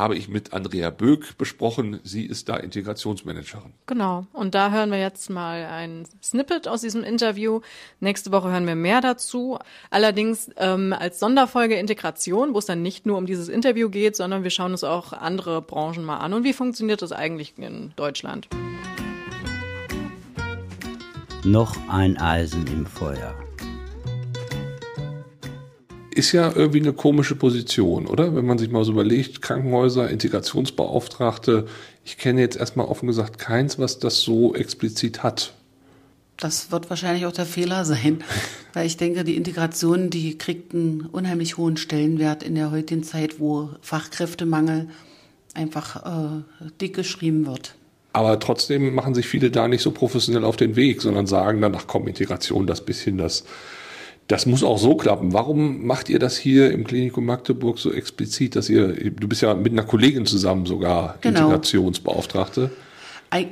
habe 0.01 0.17
ich 0.17 0.29
mit 0.29 0.53
Andrea 0.53 0.91
Böck 0.91 1.37
besprochen. 1.39 2.01
Sie 2.03 2.25
ist 2.25 2.49
da 2.49 2.57
Integrationsmanagerin. 2.57 3.73
Genau. 3.87 4.27
Und 4.33 4.55
da 4.55 4.71
hören 4.71 4.91
wir 4.91 4.99
jetzt 4.99 5.31
mal 5.31 5.65
ein 5.67 6.05
Snippet 6.23 6.67
aus 6.67 6.81
diesem 6.81 7.05
Interview. 7.05 7.61
Nächste 8.01 8.33
Woche 8.33 8.51
hören 8.51 8.67
wir 8.67 8.75
mehr 8.75 9.01
dazu. 9.01 9.59
Allerdings 9.91 10.51
ähm, 10.57 10.93
als 10.93 11.21
Sonderfolge 11.21 11.77
Integration, 11.77 12.55
wo 12.55 12.59
es 12.59 12.67
dann 12.67 12.83
nicht 12.83 13.07
nur 13.07 13.19
um 13.19 13.27
dieses 13.27 13.49
Interview 13.49 13.91
geht, 13.91 14.17
sondern 14.17 14.43
wir 14.43 14.51
schauen 14.51 14.73
uns 14.73 14.83
auch 14.83 15.13
andere 15.13 15.63
Branchen 15.63 16.05
mal 16.05 16.19
an. 16.19 16.33
Und 16.33 16.45
wie 16.45 16.55
funktioniert 16.55 17.03
das 17.03 17.13
eigentlich 17.13 17.55
in 17.59 17.93
Deutschland? 17.97 18.49
Noch 21.45 21.77
ein 21.89 22.17
Eisen 22.19 22.67
im 22.67 22.87
Feuer 22.87 23.35
ist 26.15 26.33
ja 26.33 26.53
irgendwie 26.55 26.81
eine 26.81 26.93
komische 26.93 27.37
Position, 27.37 28.07
oder? 28.07 28.35
Wenn 28.35 28.47
man 28.47 28.59
sich 28.59 28.71
mal 28.71 28.85
so 28.85 28.93
überlegt, 28.93 29.43
Krankenhäuser, 29.43 30.11
Integrationsbeauftragte, 30.11 31.67
ich 32.05 32.19
kenne 32.19 32.41
jetzt 32.41 32.57
erstmal 32.57 32.87
offen 32.87 33.07
gesagt 33.07 33.39
keins, 33.39 33.79
was 33.79 33.99
das 33.99 34.21
so 34.21 34.55
explizit 34.55 35.23
hat. 35.23 35.55
Das 36.37 36.73
wird 36.73 36.89
wahrscheinlich 36.89 37.27
auch 37.27 37.33
der 37.33 37.47
Fehler 37.47 37.85
sein, 37.85 38.25
weil 38.73 38.87
ich 38.87 38.97
denke, 38.97 39.25
die 39.25 39.37
Integration, 39.37 40.11
die 40.11 40.39
kriegt 40.39 40.75
einen 40.75 41.03
unheimlich 41.03 41.57
hohen 41.57 41.77
Stellenwert 41.77 42.43
in 42.43 42.55
der 42.55 42.71
heutigen 42.71 43.03
Zeit, 43.03 43.39
wo 43.39 43.71
Fachkräftemangel 43.83 44.89
einfach 45.55 46.05
äh, 46.05 46.71
dick 46.81 46.95
geschrieben 46.95 47.47
wird. 47.47 47.75
Aber 48.13 48.41
trotzdem 48.41 48.95
machen 48.95 49.15
sich 49.15 49.29
viele 49.29 49.51
da 49.51 49.69
nicht 49.69 49.83
so 49.83 49.93
professionell 49.93 50.45
auf 50.45 50.57
den 50.57 50.75
Weg, 50.75 51.01
sondern 51.01 51.27
sagen 51.27 51.61
dann, 51.61 51.75
ach 51.77 51.85
komm, 51.87 52.09
Integration, 52.09 52.67
das 52.67 52.85
bisschen, 52.85 53.19
das 53.19 53.45
das 54.31 54.47
muss 54.47 54.63
auch 54.63 54.79
so 54.79 54.95
klappen. 54.95 55.33
Warum 55.33 55.85
macht 55.85 56.09
ihr 56.09 56.21
das 56.21 56.37
hier 56.37 56.71
im 56.71 56.85
Klinikum 56.85 57.25
Magdeburg 57.25 57.81
so 57.81 57.93
explizit, 57.93 58.55
dass 58.55 58.69
ihr, 58.69 59.11
du 59.11 59.27
bist 59.27 59.43
ja 59.43 59.55
mit 59.55 59.73
einer 59.73 59.83
Kollegin 59.83 60.25
zusammen 60.25 60.67
sogar 60.67 61.19
genau. 61.21 61.41
Integrationsbeauftragte? 61.41 62.71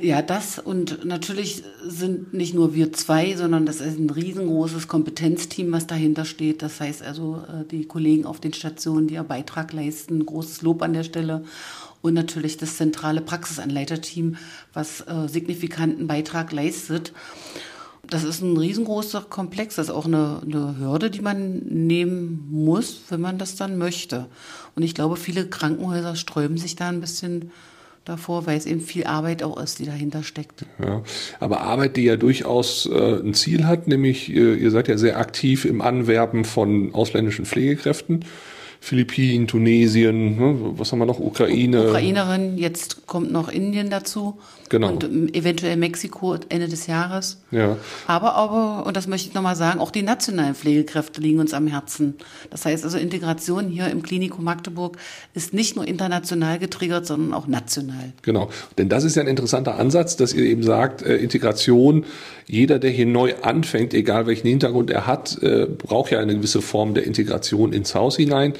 Ja, 0.01 0.21
das 0.21 0.59
und 0.59 1.05
natürlich 1.05 1.63
sind 1.85 2.33
nicht 2.33 2.53
nur 2.53 2.73
wir 2.75 2.91
zwei, 2.93 3.35
sondern 3.35 3.65
das 3.65 3.81
ist 3.81 3.97
ein 3.97 4.09
riesengroßes 4.09 4.87
Kompetenzteam, 4.87 5.71
was 5.71 5.87
dahinter 5.87 6.25
steht. 6.25 6.61
Das 6.61 6.79
heißt 6.79 7.01
also 7.01 7.43
äh, 7.47 7.65
die 7.65 7.85
Kollegen 7.85 8.25
auf 8.25 8.39
den 8.39 8.53
Stationen, 8.53 9.07
die 9.07 9.15
ihr 9.15 9.23
Beitrag 9.23 9.71
leisten, 9.73 10.25
großes 10.25 10.61
Lob 10.61 10.81
an 10.81 10.93
der 10.93 11.03
Stelle 11.03 11.43
und 12.01 12.13
natürlich 12.13 12.57
das 12.57 12.77
zentrale 12.77 13.21
Praxisanleiterteam, 13.21 14.37
was 14.73 15.01
äh, 15.01 15.27
signifikanten 15.27 16.07
Beitrag 16.07 16.51
leistet 16.51 17.13
das 18.09 18.23
ist 18.23 18.41
ein 18.41 18.57
riesengroßer 18.57 19.25
Komplex, 19.29 19.75
das 19.75 19.87
ist 19.87 19.93
auch 19.93 20.05
eine, 20.05 20.41
eine 20.43 20.77
Hürde, 20.79 21.11
die 21.11 21.21
man 21.21 21.59
nehmen 21.59 22.47
muss, 22.51 23.01
wenn 23.09 23.21
man 23.21 23.37
das 23.37 23.55
dann 23.55 23.77
möchte. 23.77 24.27
Und 24.75 24.83
ich 24.83 24.95
glaube, 24.95 25.15
viele 25.15 25.47
Krankenhäuser 25.47 26.15
sträuben 26.15 26.57
sich 26.57 26.75
da 26.75 26.89
ein 26.89 27.01
bisschen 27.01 27.51
davor, 28.05 28.47
weil 28.47 28.57
es 28.57 28.65
eben 28.65 28.81
viel 28.81 29.05
Arbeit 29.05 29.43
auch 29.43 29.61
ist, 29.61 29.79
die 29.79 29.85
dahinter 29.85 30.23
steckt. 30.23 30.65
Ja, 30.83 31.03
aber 31.39 31.61
Arbeit, 31.61 31.97
die 31.97 32.03
ja 32.03 32.15
durchaus 32.15 32.87
äh, 32.87 33.19
ein 33.19 33.33
Ziel 33.33 33.65
hat, 33.65 33.87
nämlich 33.87 34.29
äh, 34.29 34.55
ihr 34.55 34.71
seid 34.71 34.87
ja 34.87 34.97
sehr 34.97 35.17
aktiv 35.17 35.65
im 35.65 35.81
Anwerben 35.81 36.45
von 36.45 36.93
ausländischen 36.93 37.45
Pflegekräften. 37.45 38.25
Philippinen, 38.81 39.47
Tunesien, 39.47 40.37
ne, 40.37 40.55
was 40.77 40.91
haben 40.91 40.99
wir 40.99 41.05
noch, 41.05 41.19
Ukraine. 41.19 41.89
Ukrainerin, 41.89 42.57
jetzt 42.57 43.05
kommt 43.07 43.31
noch 43.31 43.49
Indien 43.49 43.89
dazu. 43.89 44.39
Genau. 44.69 44.89
Und 44.89 45.03
ähm, 45.03 45.29
eventuell 45.33 45.75
Mexiko 45.75 46.35
Ende 46.47 46.67
des 46.67 46.87
Jahres. 46.87 47.41
Ja. 47.51 47.77
Aber, 48.07 48.35
aber, 48.35 48.85
und 48.85 48.95
das 48.95 49.07
möchte 49.07 49.29
ich 49.29 49.33
nochmal 49.33 49.55
sagen, 49.55 49.79
auch 49.79 49.91
die 49.91 50.03
nationalen 50.03 50.55
Pflegekräfte 50.55 51.19
liegen 51.21 51.39
uns 51.39 51.53
am 51.53 51.67
Herzen. 51.67 52.15
Das 52.51 52.65
heißt 52.65 52.83
also, 52.83 52.97
Integration 52.97 53.67
hier 53.67 53.89
im 53.89 54.03
Klinikum 54.03 54.43
Magdeburg 54.43 54.97
ist 55.33 55.53
nicht 55.53 55.75
nur 55.75 55.87
international 55.87 56.59
getriggert, 56.59 57.05
sondern 57.05 57.33
auch 57.33 57.47
national. 57.47 58.13
Genau. 58.21 58.49
Denn 58.77 58.89
das 58.89 59.03
ist 59.03 59.15
ja 59.15 59.23
ein 59.23 59.27
interessanter 59.27 59.77
Ansatz, 59.77 60.15
dass 60.15 60.33
ihr 60.33 60.45
eben 60.45 60.63
sagt, 60.63 61.01
äh, 61.01 61.17
Integration, 61.17 62.05
jeder, 62.45 62.79
der 62.79 62.91
hier 62.91 63.05
neu 63.05 63.35
anfängt, 63.41 63.93
egal 63.93 64.27
welchen 64.27 64.47
Hintergrund 64.47 64.89
er 64.91 65.07
hat, 65.07 65.41
äh, 65.41 65.65
braucht 65.65 66.11
ja 66.11 66.19
eine 66.19 66.35
gewisse 66.35 66.61
Form 66.61 66.93
der 66.93 67.05
Integration 67.05 67.73
ins 67.73 67.95
Haus 67.95 68.17
hinein. 68.17 68.53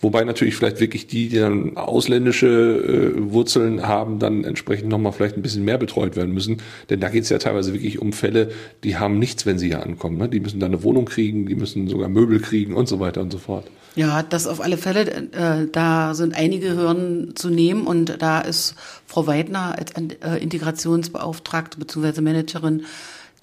Wobei 0.00 0.24
natürlich 0.24 0.56
vielleicht 0.56 0.80
wirklich 0.80 1.06
die, 1.06 1.28
die 1.28 1.38
dann 1.38 1.76
ausländische 1.76 2.46
äh, 2.46 3.32
Wurzeln 3.32 3.86
haben, 3.86 4.18
dann 4.18 4.44
entsprechend 4.44 4.88
nochmal 4.88 5.12
vielleicht 5.12 5.36
ein 5.36 5.42
bisschen 5.42 5.64
mehr 5.64 5.78
betreut 5.78 6.14
werden 6.16 6.34
müssen. 6.34 6.58
Denn 6.90 7.00
da 7.00 7.08
geht 7.08 7.24
es 7.24 7.30
ja 7.30 7.38
teilweise 7.38 7.72
wirklich 7.72 8.00
um 8.00 8.12
Fälle, 8.12 8.50
die 8.82 8.96
haben 8.96 9.18
nichts, 9.18 9.46
wenn 9.46 9.58
sie 9.58 9.68
hier 9.68 9.82
ankommen. 9.82 10.18
Ne? 10.18 10.28
Die 10.28 10.40
müssen 10.40 10.60
dann 10.60 10.72
eine 10.72 10.82
Wohnung 10.82 11.06
kriegen, 11.06 11.46
die 11.46 11.54
müssen 11.54 11.88
sogar 11.88 12.08
Möbel 12.08 12.40
kriegen 12.40 12.74
und 12.74 12.88
so 12.88 13.00
weiter 13.00 13.22
und 13.22 13.32
so 13.32 13.38
fort. 13.38 13.70
Ja, 13.96 14.22
das 14.22 14.46
auf 14.46 14.60
alle 14.60 14.76
Fälle. 14.76 15.10
Äh, 15.32 15.68
da 15.70 16.14
sind 16.14 16.36
einige 16.36 16.76
Hürden 16.76 17.36
zu 17.36 17.48
nehmen 17.48 17.86
und 17.86 18.20
da 18.20 18.40
ist 18.40 18.74
Frau 19.06 19.26
Weidner 19.26 19.78
als 19.78 19.92
äh, 19.92 20.42
Integrationsbeauftragte 20.42 21.78
bzw. 21.78 22.20
Managerin 22.20 22.82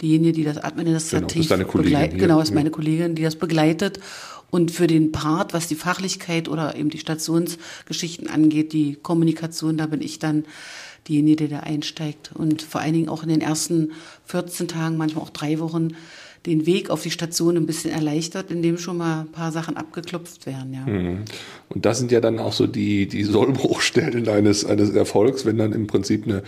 diejenige, 0.02 0.32
die 0.32 0.44
das 0.44 0.58
administrativ 0.58 1.48
genau, 1.48 1.62
das 1.62 1.72
begleitet. 1.72 2.18
Genau, 2.18 2.40
ist 2.40 2.52
meine 2.52 2.70
Kollegin, 2.70 3.14
die 3.14 3.22
das 3.22 3.36
begleitet 3.36 4.00
und 4.52 4.70
für 4.70 4.86
den 4.86 5.12
Part, 5.12 5.54
was 5.54 5.66
die 5.66 5.74
Fachlichkeit 5.74 6.46
oder 6.46 6.76
eben 6.76 6.90
die 6.90 6.98
Stationsgeschichten 6.98 8.28
angeht, 8.28 8.74
die 8.74 8.96
Kommunikation, 8.96 9.78
da 9.78 9.86
bin 9.86 10.02
ich 10.02 10.18
dann 10.18 10.44
diejenige, 11.08 11.48
der 11.48 11.60
da 11.60 11.60
einsteigt. 11.60 12.32
Und 12.34 12.60
vor 12.60 12.82
allen 12.82 12.92
Dingen 12.92 13.08
auch 13.08 13.22
in 13.22 13.30
den 13.30 13.40
ersten 13.40 13.92
14 14.26 14.68
Tagen, 14.68 14.98
manchmal 14.98 15.24
auch 15.24 15.30
drei 15.30 15.58
Wochen, 15.58 15.96
den 16.44 16.66
Weg 16.66 16.90
auf 16.90 17.02
die 17.02 17.10
Station 17.10 17.56
ein 17.56 17.64
bisschen 17.64 17.92
erleichtert, 17.92 18.50
indem 18.50 18.76
schon 18.76 18.98
mal 18.98 19.22
ein 19.22 19.32
paar 19.32 19.52
Sachen 19.52 19.78
abgeklopft 19.78 20.44
werden. 20.44 20.74
Ja. 20.74 20.84
Mhm. 20.84 21.24
Und 21.70 21.86
das 21.86 21.98
sind 21.98 22.12
ja 22.12 22.20
dann 22.20 22.38
auch 22.38 22.52
so 22.52 22.66
die, 22.66 23.06
die 23.06 23.24
Sollbruchstellen 23.24 24.28
eines, 24.28 24.66
eines 24.66 24.90
Erfolgs, 24.90 25.46
wenn 25.46 25.56
dann 25.56 25.72
im 25.72 25.86
Prinzip 25.86 26.26
eine 26.26 26.42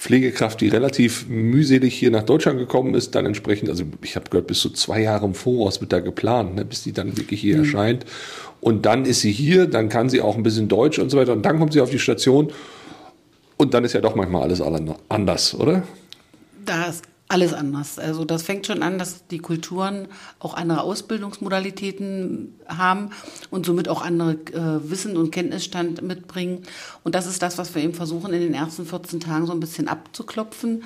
Pflegekraft, 0.00 0.62
die 0.62 0.68
relativ 0.68 1.28
mühselig 1.28 1.94
hier 1.94 2.10
nach 2.10 2.22
Deutschland 2.22 2.58
gekommen 2.58 2.94
ist, 2.94 3.14
dann 3.14 3.26
entsprechend, 3.26 3.68
also 3.68 3.84
ich 4.00 4.16
habe 4.16 4.30
gehört, 4.30 4.46
bis 4.46 4.60
zu 4.60 4.70
zwei 4.70 5.02
Jahre 5.02 5.26
im 5.26 5.34
Voraus 5.34 5.82
wird 5.82 5.92
da 5.92 6.00
geplant, 6.00 6.54
ne, 6.54 6.64
bis 6.64 6.82
die 6.82 6.92
dann 6.92 7.18
wirklich 7.18 7.42
hier 7.42 7.58
mhm. 7.58 7.64
erscheint. 7.64 8.06
Und 8.62 8.86
dann 8.86 9.04
ist 9.04 9.20
sie 9.20 9.30
hier, 9.30 9.66
dann 9.66 9.90
kann 9.90 10.08
sie 10.08 10.22
auch 10.22 10.36
ein 10.36 10.42
bisschen 10.42 10.68
Deutsch 10.68 10.98
und 10.98 11.10
so 11.10 11.18
weiter. 11.18 11.34
Und 11.34 11.42
dann 11.42 11.58
kommt 11.58 11.74
sie 11.74 11.82
auf 11.82 11.90
die 11.90 11.98
Station 11.98 12.50
und 13.58 13.74
dann 13.74 13.84
ist 13.84 13.92
ja 13.92 14.00
doch 14.00 14.14
manchmal 14.14 14.44
alles 14.44 14.62
anders, 15.10 15.54
oder? 15.54 15.82
Das 16.64 17.02
alles 17.30 17.54
anders. 17.54 17.98
Also 17.98 18.24
das 18.24 18.42
fängt 18.42 18.66
schon 18.66 18.82
an, 18.82 18.98
dass 18.98 19.26
die 19.28 19.38
Kulturen 19.38 20.08
auch 20.40 20.54
andere 20.54 20.82
Ausbildungsmodalitäten 20.82 22.58
haben 22.66 23.10
und 23.50 23.64
somit 23.64 23.88
auch 23.88 24.02
andere 24.02 24.32
äh, 24.32 24.90
Wissen 24.90 25.16
und 25.16 25.30
Kenntnisstand 25.30 26.02
mitbringen. 26.02 26.62
Und 27.04 27.14
das 27.14 27.26
ist 27.26 27.40
das, 27.40 27.56
was 27.56 27.74
wir 27.74 27.82
eben 27.82 27.94
versuchen, 27.94 28.32
in 28.32 28.40
den 28.40 28.54
ersten 28.54 28.84
14 28.84 29.20
Tagen 29.20 29.46
so 29.46 29.52
ein 29.52 29.60
bisschen 29.60 29.86
abzuklopfen 29.86 30.82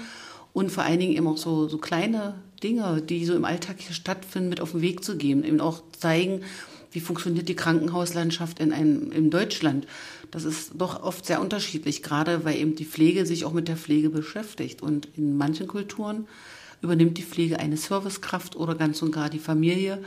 und 0.53 0.71
vor 0.71 0.85
allen 0.85 1.01
Dingen 1.01 1.17
eben 1.17 1.27
auch 1.27 1.39
so, 1.39 1.67
so 1.67 1.79
kleine 1.79 2.35
Dinge, 2.63 3.01
die 3.01 3.25
so 3.25 3.35
im 3.35 3.47
Alltag 3.47 3.77
hier 3.79 3.95
stattfinden, 3.95 4.51
mit 4.51 4.61
auf 4.61 4.73
den 4.73 4.83
Weg 4.83 5.03
zu 5.03 5.17
geben. 5.17 5.45
Eben 5.45 5.61
auch 5.61 5.83
zeigen, 5.99 6.43
wie 6.95 7.01
funktioniert 7.01 7.49
die 7.49 7.57
Krankenhauslandschaft 7.57 8.61
in, 8.61 8.73
einem, 8.73 9.11
in 9.11 9.29
Deutschland. 9.29 9.87
Das 10.31 10.45
ist 10.45 10.73
doch 10.79 11.03
oft 11.03 11.27
sehr 11.27 11.41
unterschiedlich, 11.41 12.05
gerade 12.05 12.45
weil 12.45 12.57
eben 12.57 12.77
die 12.77 12.85
Pflege 12.85 13.27
sich 13.27 13.45
auch 13.45 13.53
mit 13.53 13.67
der 13.67 13.77
Pflege 13.77 14.11
beschäftigt. 14.11 14.81
Und 14.81 15.09
in 15.17 15.37
manchen 15.37 15.67
Kulturen 15.67 16.29
übernimmt 16.83 17.19
die 17.19 17.23
Pflege 17.23 17.59
eine 17.59 17.77
Servicekraft 17.77 18.55
oder 18.55 18.77
ganz 18.77 19.03
und 19.03 19.11
gar 19.11 19.29
die 19.29 19.41
Familie. 19.41 19.99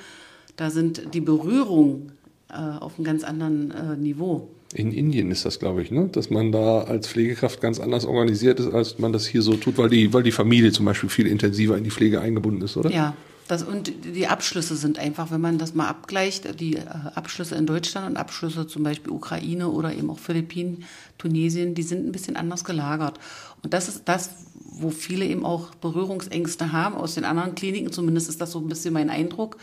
Da 0.55 0.69
sind 0.69 1.13
die 1.13 1.19
Berührungen 1.19 2.13
äh, 2.49 2.53
auf 2.53 2.95
einem 2.95 3.03
ganz 3.03 3.25
anderen 3.25 3.71
äh, 3.71 3.97
Niveau. 3.97 4.47
In 4.73 4.93
Indien 4.93 5.29
ist 5.29 5.45
das, 5.45 5.59
glaube 5.59 5.81
ich, 5.81 5.91
ne? 5.91 6.07
dass 6.09 6.29
man 6.29 6.53
da 6.53 6.83
als 6.83 7.07
Pflegekraft 7.07 7.59
ganz 7.59 7.81
anders 7.81 8.05
organisiert 8.05 8.61
ist, 8.61 8.73
als 8.73 8.97
man 8.97 9.11
das 9.11 9.27
hier 9.27 9.41
so 9.41 9.55
tut, 9.55 9.77
weil 9.77 9.89
die, 9.89 10.13
weil 10.13 10.23
die 10.23 10.31
Familie 10.31 10.71
zum 10.71 10.85
Beispiel 10.85 11.09
viel 11.09 11.27
intensiver 11.27 11.77
in 11.77 11.83
die 11.83 11.91
Pflege 11.91 12.21
eingebunden 12.21 12.61
ist, 12.61 12.77
oder? 12.77 12.91
Ja, 12.91 13.15
das, 13.47 13.63
und 13.63 13.91
die 14.03 14.27
Abschlüsse 14.27 14.75
sind 14.75 14.99
einfach, 14.99 15.31
wenn 15.31 15.41
man 15.41 15.57
das 15.57 15.73
mal 15.73 15.87
abgleicht, 15.87 16.59
die 16.59 16.75
äh, 16.75 16.85
Abschlüsse 17.15 17.55
in 17.55 17.65
Deutschland 17.65 18.07
und 18.07 18.17
Abschlüsse 18.17 18.67
zum 18.67 18.83
Beispiel 18.83 19.11
Ukraine 19.11 19.69
oder 19.69 19.93
eben 19.93 20.09
auch 20.09 20.19
Philippinen, 20.19 20.83
Tunesien, 21.17 21.73
die 21.73 21.83
sind 21.83 22.05
ein 22.05 22.11
bisschen 22.11 22.35
anders 22.35 22.63
gelagert. 22.63 23.19
Und 23.63 23.73
das 23.73 23.87
ist 23.87 24.03
das, 24.05 24.31
wo 24.55 24.89
viele 24.89 25.25
eben 25.25 25.45
auch 25.45 25.73
Berührungsängste 25.75 26.71
haben 26.71 26.95
aus 26.95 27.15
den 27.15 27.25
anderen 27.25 27.55
Kliniken, 27.55 27.91
zumindest 27.91 28.29
ist 28.29 28.41
das 28.41 28.51
so 28.51 28.59
ein 28.59 28.67
bisschen 28.67 28.93
mein 28.93 29.09
Eindruck, 29.09 29.57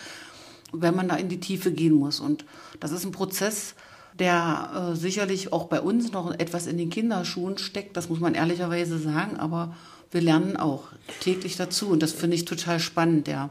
wenn 0.72 0.96
man 0.96 1.08
da 1.08 1.16
in 1.16 1.28
die 1.28 1.40
Tiefe 1.40 1.70
gehen 1.70 1.94
muss. 1.94 2.20
Und 2.20 2.44
das 2.80 2.90
ist 2.90 3.04
ein 3.04 3.12
Prozess, 3.12 3.74
der 4.18 4.92
äh, 4.92 4.96
sicherlich 4.96 5.52
auch 5.52 5.64
bei 5.64 5.80
uns 5.80 6.12
noch 6.12 6.32
etwas 6.38 6.66
in 6.66 6.78
den 6.78 6.90
Kinderschuhen 6.90 7.58
steckt, 7.58 7.96
das 7.96 8.08
muss 8.08 8.20
man 8.20 8.34
ehrlicherweise 8.34 8.98
sagen, 8.98 9.36
aber 9.36 9.74
wir 10.10 10.20
lernen 10.20 10.56
auch 10.56 10.84
täglich 11.20 11.56
dazu 11.56 11.88
und 11.88 12.02
das 12.02 12.12
finde 12.12 12.36
ich 12.36 12.44
total 12.44 12.78
spannend, 12.78 13.26
ja. 13.26 13.50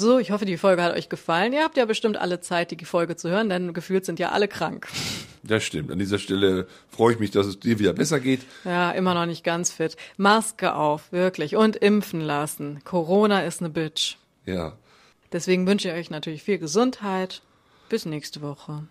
So, 0.00 0.18
ich 0.18 0.30
hoffe, 0.30 0.46
die 0.46 0.56
Folge 0.56 0.82
hat 0.82 0.96
euch 0.96 1.10
gefallen. 1.10 1.52
Ihr 1.52 1.62
habt 1.62 1.76
ja 1.76 1.84
bestimmt 1.84 2.16
alle 2.16 2.40
Zeit, 2.40 2.70
die 2.70 2.84
Folge 2.86 3.16
zu 3.16 3.28
hören, 3.28 3.50
denn 3.50 3.74
gefühlt 3.74 4.06
sind 4.06 4.18
ja 4.18 4.30
alle 4.30 4.48
krank. 4.48 4.88
Das 5.42 5.62
stimmt. 5.62 5.92
An 5.92 5.98
dieser 5.98 6.18
Stelle 6.18 6.66
freue 6.88 7.12
ich 7.12 7.18
mich, 7.18 7.32
dass 7.32 7.46
es 7.46 7.60
dir 7.60 7.78
wieder 7.78 7.92
besser 7.92 8.18
geht. 8.18 8.40
Ja, 8.64 8.92
immer 8.92 9.12
noch 9.12 9.26
nicht 9.26 9.44
ganz 9.44 9.70
fit. 9.70 9.98
Maske 10.16 10.74
auf, 10.74 11.12
wirklich. 11.12 11.54
Und 11.54 11.76
impfen 11.76 12.22
lassen. 12.22 12.80
Corona 12.82 13.42
ist 13.42 13.60
eine 13.60 13.68
Bitch. 13.68 14.16
Ja. 14.46 14.72
Deswegen 15.34 15.66
wünsche 15.66 15.88
ich 15.88 15.94
euch 15.94 16.08
natürlich 16.08 16.44
viel 16.44 16.56
Gesundheit. 16.56 17.42
Bis 17.90 18.06
nächste 18.06 18.40
Woche. 18.40 18.84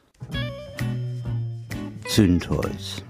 Zündholz. 2.07 3.01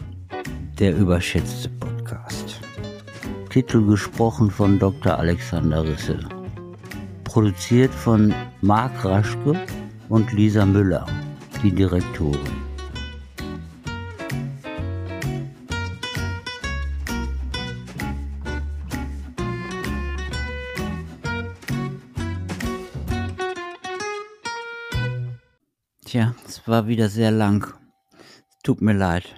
Der 0.79 0.95
überschätzte 0.95 1.67
Podcast. 1.67 2.61
Titel 3.49 3.85
gesprochen 3.85 4.49
von 4.49 4.79
Dr. 4.79 5.17
Alexander 5.17 5.83
Risse. 5.83 6.38
Produziert 7.29 7.93
von 7.93 8.33
Marc 8.61 9.05
Raschke 9.05 9.53
und 10.09 10.33
Lisa 10.33 10.65
Müller, 10.65 11.05
die 11.61 11.71
Direktorin. 11.71 12.39
Tja, 26.03 26.33
es 26.47 26.67
war 26.67 26.87
wieder 26.87 27.09
sehr 27.09 27.29
lang. 27.29 27.75
Tut 28.63 28.81
mir 28.81 28.93
leid. 28.93 29.35